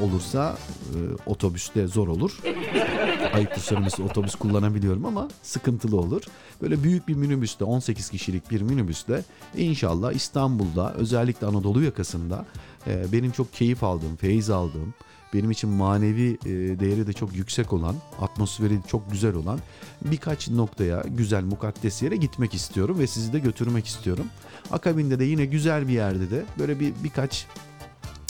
olursa 0.00 0.56
e, 0.90 0.98
otobüste 1.26 1.86
zor 1.86 2.08
olur. 2.08 2.40
Ayıptır 3.34 3.60
söylemesi 3.60 4.02
otobüs 4.02 4.34
kullanabiliyorum 4.34 5.06
ama 5.06 5.28
sıkıntılı 5.42 5.96
olur. 5.96 6.22
Böyle 6.62 6.82
büyük 6.82 7.08
bir 7.08 7.14
minibüste 7.14 7.64
18 7.64 8.10
kişilik 8.10 8.50
bir 8.50 8.62
minibüste 8.62 9.24
inşallah 9.56 10.12
İstanbul'da 10.12 10.94
özellikle 10.94 11.46
Anadolu 11.46 11.82
yakasında 11.82 12.44
e, 12.86 13.12
benim 13.12 13.30
çok 13.30 13.52
keyif 13.52 13.84
aldığım, 13.84 14.16
feyiz 14.16 14.50
aldığım 14.50 14.94
benim 15.34 15.50
için 15.50 15.70
manevi 15.70 16.38
e, 16.46 16.50
değeri 16.80 17.06
de 17.06 17.12
çok 17.12 17.36
yüksek 17.36 17.72
olan, 17.72 17.94
atmosferi 18.20 18.78
çok 18.88 19.12
güzel 19.12 19.34
olan 19.34 19.58
birkaç 20.04 20.48
noktaya, 20.48 21.04
güzel 21.08 21.44
mukaddes 21.44 22.02
yere 22.02 22.16
gitmek 22.16 22.54
istiyorum 22.54 22.98
ve 22.98 23.06
sizi 23.06 23.32
de 23.32 23.38
götürmek 23.38 23.86
istiyorum. 23.86 24.26
Akabinde 24.70 25.18
de 25.18 25.24
yine 25.24 25.44
güzel 25.44 25.88
bir 25.88 25.92
yerde 25.92 26.30
de 26.30 26.44
böyle 26.58 26.80
bir 26.80 26.92
birkaç 27.04 27.46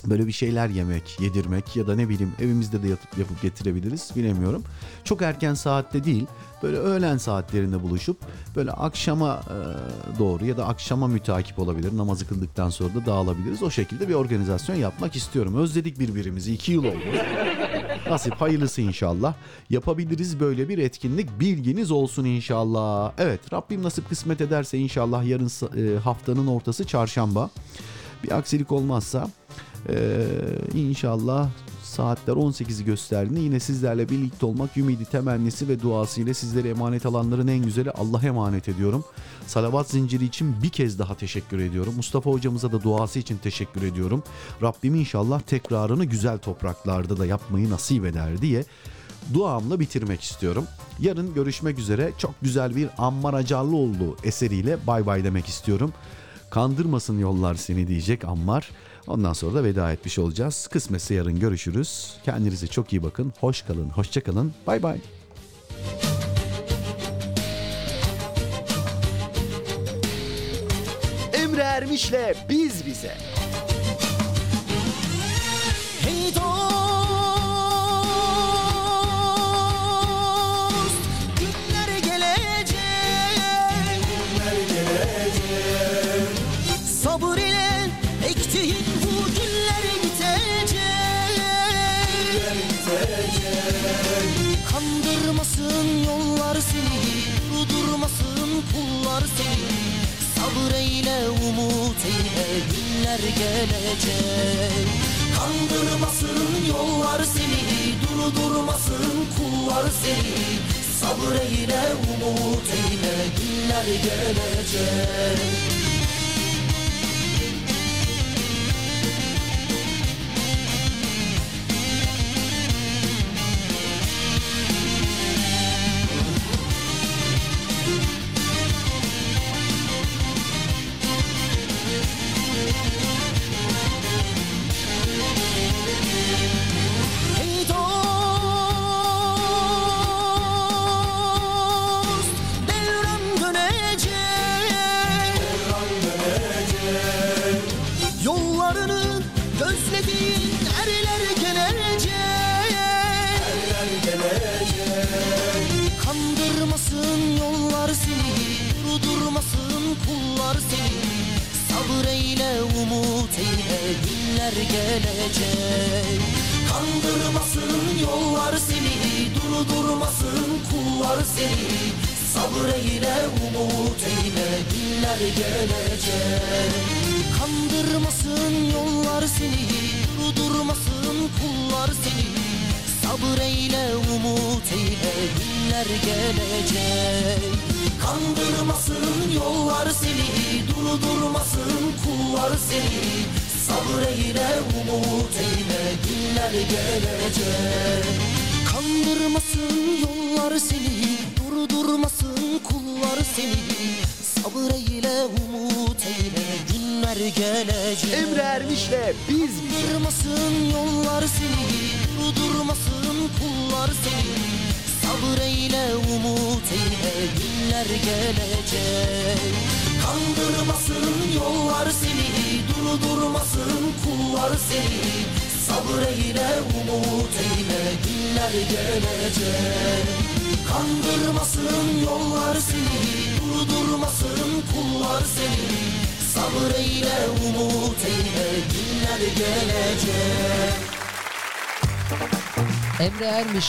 böyle 0.07 0.27
bir 0.27 0.33
şeyler 0.33 0.69
yemek, 0.69 1.21
yedirmek 1.21 1.77
ya 1.77 1.87
da 1.87 1.95
ne 1.95 2.09
bileyim 2.09 2.33
evimizde 2.41 2.83
de 2.83 2.89
yatıp 2.89 3.19
yapıp 3.19 3.43
getirebiliriz 3.43 4.11
bilemiyorum. 4.17 4.63
Çok 5.05 5.23
erken 5.23 5.55
saatte 5.55 6.05
değil 6.05 6.27
böyle 6.65 6.77
öğlen 6.77 7.17
saatlerinde 7.17 7.83
buluşup 7.83 8.17
böyle 8.57 8.71
akşama 8.71 9.43
e, 9.49 10.19
doğru 10.19 10.45
ya 10.45 10.57
da 10.57 10.67
akşama 10.67 11.09
mütakip 11.09 11.59
olabilir. 11.59 11.97
Namazı 11.97 12.29
kıldıktan 12.29 12.71
sonra 12.71 12.95
da 12.95 13.07
dağılabiliriz. 13.07 13.63
O 13.63 13.71
şekilde 13.71 14.09
bir 14.09 14.15
organizasyon 14.15 14.77
yapmak 14.77 15.17
istiyorum. 15.17 15.57
Özledik 15.57 15.99
birbirimizi. 15.99 16.55
iki 16.55 16.73
yıl 16.73 16.85
oldu. 16.85 16.99
Nasip 18.11 18.35
hayırlısı 18.35 18.81
inşallah. 18.81 19.35
Yapabiliriz 19.71 20.41
böyle 20.41 20.69
bir 20.69 20.79
etkinlik. 20.79 21.41
Bilginiz 21.41 21.91
olsun 21.91 22.25
inşallah. 22.25 23.13
Evet 23.19 23.53
Rabbim 23.53 23.83
nasip 23.83 24.09
kısmet 24.09 24.41
ederse 24.41 24.79
inşallah 24.79 25.25
yarın 25.25 25.51
e, 25.77 25.99
haftanın 25.99 26.47
ortası 26.47 26.87
çarşamba. 26.87 27.51
Bir 28.25 28.39
aksilik 28.39 28.73
olmazsa 28.73 29.29
ee, 29.89 30.27
inşallah 30.75 31.49
saatler 31.83 32.33
18'i 32.33 32.85
gösterdiğinde 32.85 33.41
yine 33.41 33.61
sizlerle 33.61 34.09
birlikte 34.09 34.47
olmak 34.47 34.77
ümidi, 34.77 35.05
temennisi 35.05 35.69
ve 35.69 35.81
duası 35.81 36.21
ile 36.21 36.35
sizlere 36.35 36.69
emanet 36.69 37.07
alanların 37.07 37.49
en 37.49 37.65
güzeli 37.65 37.91
Allah'a 37.91 38.27
emanet 38.27 38.69
ediyorum. 38.69 39.05
Salavat 39.47 39.91
zinciri 39.91 40.25
için 40.25 40.63
bir 40.63 40.69
kez 40.69 40.99
daha 40.99 41.15
teşekkür 41.15 41.59
ediyorum. 41.59 41.95
Mustafa 41.97 42.31
hocamıza 42.31 42.73
da 42.73 42.83
duası 42.83 43.19
için 43.19 43.39
teşekkür 43.39 43.83
ediyorum. 43.83 44.23
Rabbim 44.63 44.95
inşallah 44.95 45.41
tekrarını 45.41 46.05
güzel 46.05 46.39
topraklarda 46.39 47.17
da 47.17 47.27
yapmayı 47.27 47.71
nasip 47.71 48.05
eder 48.05 48.43
diye 48.43 48.65
duamla 49.35 49.81
bitirmek 49.81 50.21
istiyorum. 50.21 50.65
Yarın 51.01 51.35
görüşmek 51.35 51.79
üzere 51.79 52.13
çok 52.19 52.35
güzel 52.43 52.77
bir 52.77 52.89
Ammar 52.99 53.35
Acarlıoğlu 53.35 54.17
eseriyle 54.25 54.87
bay 54.87 55.07
bay 55.07 55.25
demek 55.25 55.47
istiyorum. 55.47 55.93
Kandırmasın 56.51 57.19
yollar 57.19 57.55
seni 57.55 57.89
diyecek 57.89 58.25
Ammar. 58.25 58.71
Ondan 59.07 59.33
sonra 59.33 59.55
da 59.55 59.65
veda 59.65 59.93
etmiş 59.93 60.19
olacağız. 60.19 60.67
Kısmetse 60.67 61.15
yarın 61.15 61.41
görüşürüz. 61.41 62.17
Kendinize 62.25 62.67
çok 62.67 62.93
iyi 62.93 63.03
bakın. 63.03 63.33
Hoş 63.41 63.63
kalın, 63.63 63.89
hoşça 63.89 64.21
kalın. 64.21 64.53
Bay 64.67 64.83
bay. 64.83 64.99
Emre 71.33 71.63
Ermiş'le 71.63 72.35
Biz 72.49 72.87
Bize. 72.87 73.34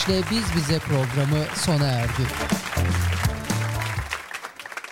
Ermiş'le 0.08 0.30
Biz 0.30 0.56
Bize 0.56 0.78
programı 0.78 1.44
sona 1.54 1.86
erdi. 1.86 2.45